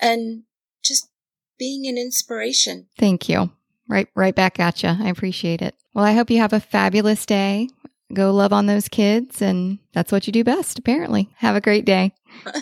and 0.00 0.44
just 0.82 1.10
being 1.58 1.86
an 1.86 1.98
inspiration. 1.98 2.86
Thank 2.98 3.28
you. 3.28 3.50
Right 3.88 4.08
right 4.14 4.34
back 4.34 4.58
at 4.58 4.82
you. 4.82 4.88
I 4.88 5.08
appreciate 5.08 5.62
it. 5.62 5.74
Well, 5.94 6.04
I 6.04 6.12
hope 6.12 6.30
you 6.30 6.38
have 6.38 6.52
a 6.52 6.60
fabulous 6.60 7.26
day. 7.26 7.68
Go 8.12 8.32
love 8.32 8.52
on 8.52 8.66
those 8.66 8.88
kids 8.88 9.42
and 9.42 9.78
that's 9.92 10.12
what 10.12 10.26
you 10.26 10.32
do 10.32 10.44
best, 10.44 10.78
apparently. 10.78 11.30
Have 11.38 11.56
a 11.56 11.60
great 11.60 11.84
day. 11.84 12.12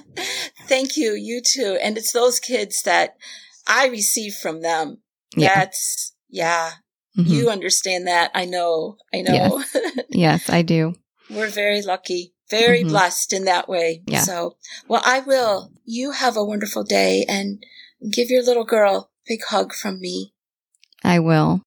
Thank 0.69 0.97
you. 0.97 1.13
You 1.13 1.43
too. 1.45 1.79
And 1.83 1.99
it's 1.99 2.13
those 2.13 2.41
kids 2.41 2.83
that 2.83 3.17
I 3.67 3.89
receive 3.89 4.35
from 4.35 4.63
them. 4.63 4.99
Yeah. 5.37 5.55
That's, 5.55 6.15
yeah. 6.29 6.73
Mm-hmm. 7.17 7.33
You 7.33 7.51
understand 7.51 8.07
that. 8.07 8.31
I 8.35 8.45
know. 8.45 8.97
I 9.13 9.23
know. 9.23 9.35
Yes, 9.35 9.77
yes 10.11 10.51
I 10.51 10.63
do. 10.63 10.95
We're 11.31 11.49
very 11.49 11.81
lucky, 11.83 12.35
very 12.51 12.81
mm-hmm. 12.81 12.89
blessed 12.89 13.33
in 13.33 13.45
that 13.45 13.69
way. 13.69 14.03
Yeah. 14.07 14.21
So, 14.21 14.57
well, 14.89 15.03
I 15.05 15.21
will. 15.21 15.71
You 15.85 16.13
have 16.13 16.37
a 16.37 16.45
wonderful 16.45 16.85
day 16.85 17.25
and 17.29 17.65
give 18.11 18.31
your 18.31 18.43
little 18.43 18.65
girl 18.65 18.97
a 18.97 19.09
big 19.27 19.41
hug 19.49 19.73
from 19.73 20.01
me. 20.01 20.35
I 21.03 21.19
will. 21.19 21.63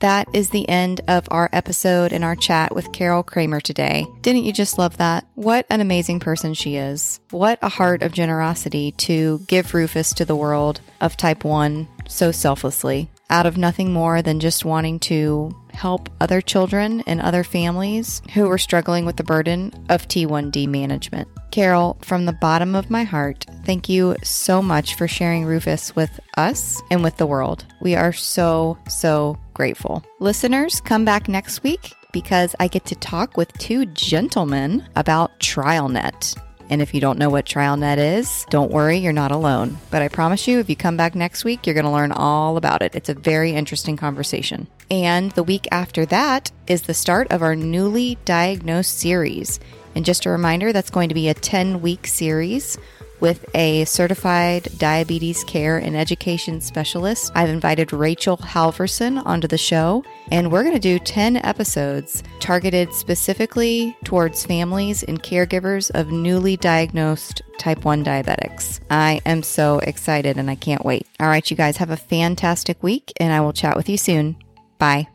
That 0.00 0.28
is 0.32 0.50
the 0.50 0.68
end 0.68 1.00
of 1.08 1.26
our 1.30 1.48
episode 1.52 2.12
and 2.12 2.22
our 2.22 2.36
chat 2.36 2.74
with 2.74 2.92
Carol 2.92 3.22
Kramer 3.22 3.60
today. 3.60 4.06
Didn't 4.20 4.44
you 4.44 4.52
just 4.52 4.78
love 4.78 4.98
that? 4.98 5.26
What 5.34 5.66
an 5.70 5.80
amazing 5.80 6.20
person 6.20 6.54
she 6.54 6.76
is. 6.76 7.20
What 7.30 7.58
a 7.62 7.68
heart 7.68 8.02
of 8.02 8.12
generosity 8.12 8.92
to 8.92 9.40
give 9.46 9.74
Rufus 9.74 10.12
to 10.14 10.24
the 10.24 10.36
world 10.36 10.80
of 11.00 11.16
type 11.16 11.44
1 11.44 11.88
so 12.08 12.30
selflessly, 12.30 13.10
out 13.30 13.46
of 13.46 13.56
nothing 13.56 13.92
more 13.92 14.22
than 14.22 14.38
just 14.38 14.64
wanting 14.64 15.00
to 15.00 15.54
help 15.72 16.08
other 16.20 16.40
children 16.40 17.02
and 17.06 17.20
other 17.20 17.42
families 17.42 18.22
who 18.34 18.48
were 18.48 18.58
struggling 18.58 19.04
with 19.04 19.16
the 19.16 19.24
burden 19.24 19.72
of 19.88 20.08
T1D 20.08 20.68
management. 20.68 21.28
Carol, 21.50 21.96
from 22.02 22.26
the 22.26 22.32
bottom 22.32 22.74
of 22.74 22.90
my 22.90 23.04
heart, 23.04 23.46
thank 23.64 23.88
you 23.88 24.16
so 24.22 24.60
much 24.60 24.94
for 24.94 25.08
sharing 25.08 25.44
Rufus 25.44 25.94
with 25.96 26.20
us 26.36 26.82
and 26.90 27.02
with 27.02 27.16
the 27.16 27.26
world. 27.26 27.64
We 27.80 27.94
are 27.94 28.12
so, 28.12 28.78
so 28.88 29.38
grateful. 29.54 30.04
Listeners, 30.20 30.80
come 30.80 31.04
back 31.04 31.28
next 31.28 31.62
week 31.62 31.92
because 32.12 32.54
I 32.60 32.68
get 32.68 32.84
to 32.86 32.94
talk 32.94 33.36
with 33.36 33.52
two 33.58 33.86
gentlemen 33.86 34.86
about 34.96 35.38
TrialNet. 35.40 36.36
And 36.68 36.82
if 36.82 36.94
you 36.94 37.00
don't 37.00 37.18
know 37.18 37.30
what 37.30 37.46
TrialNet 37.46 37.98
is, 38.18 38.44
don't 38.50 38.72
worry, 38.72 38.98
you're 38.98 39.12
not 39.12 39.30
alone. 39.30 39.78
But 39.90 40.02
I 40.02 40.08
promise 40.08 40.48
you, 40.48 40.58
if 40.58 40.68
you 40.68 40.76
come 40.76 40.96
back 40.96 41.14
next 41.14 41.44
week, 41.44 41.64
you're 41.64 41.74
going 41.74 41.84
to 41.84 41.90
learn 41.90 42.12
all 42.12 42.56
about 42.56 42.82
it. 42.82 42.94
It's 42.94 43.08
a 43.08 43.14
very 43.14 43.52
interesting 43.52 43.96
conversation. 43.96 44.66
And 44.90 45.30
the 45.32 45.44
week 45.44 45.68
after 45.70 46.06
that 46.06 46.50
is 46.66 46.82
the 46.82 46.94
start 46.94 47.30
of 47.30 47.42
our 47.42 47.54
newly 47.54 48.18
diagnosed 48.24 48.98
series. 48.98 49.60
And 49.96 50.04
just 50.04 50.26
a 50.26 50.30
reminder, 50.30 50.72
that's 50.72 50.90
going 50.90 51.08
to 51.08 51.14
be 51.14 51.28
a 51.28 51.34
10 51.34 51.80
week 51.80 52.06
series 52.06 52.78
with 53.18 53.46
a 53.54 53.84
certified 53.86 54.68
diabetes 54.76 55.42
care 55.44 55.78
and 55.78 55.96
education 55.96 56.60
specialist. 56.60 57.32
I've 57.34 57.48
invited 57.48 57.92
Rachel 57.92 58.36
Halverson 58.36 59.24
onto 59.24 59.48
the 59.48 59.58
show, 59.58 60.04
and 60.30 60.52
we're 60.52 60.62
going 60.62 60.74
to 60.74 60.80
do 60.80 60.98
10 60.98 61.36
episodes 61.36 62.22
targeted 62.40 62.92
specifically 62.92 63.96
towards 64.04 64.44
families 64.44 65.02
and 65.02 65.22
caregivers 65.22 65.90
of 65.94 66.12
newly 66.12 66.58
diagnosed 66.58 67.40
type 67.58 67.84
1 67.84 68.04
diabetics. 68.04 68.80
I 68.90 69.20
am 69.24 69.42
so 69.42 69.78
excited 69.78 70.36
and 70.36 70.50
I 70.50 70.54
can't 70.56 70.84
wait. 70.84 71.06
All 71.18 71.28
right, 71.28 71.50
you 71.50 71.56
guys 71.56 71.78
have 71.78 71.90
a 71.90 71.96
fantastic 71.96 72.82
week, 72.82 73.12
and 73.18 73.32
I 73.32 73.40
will 73.40 73.54
chat 73.54 73.76
with 73.76 73.88
you 73.88 73.96
soon. 73.96 74.36
Bye. 74.78 75.08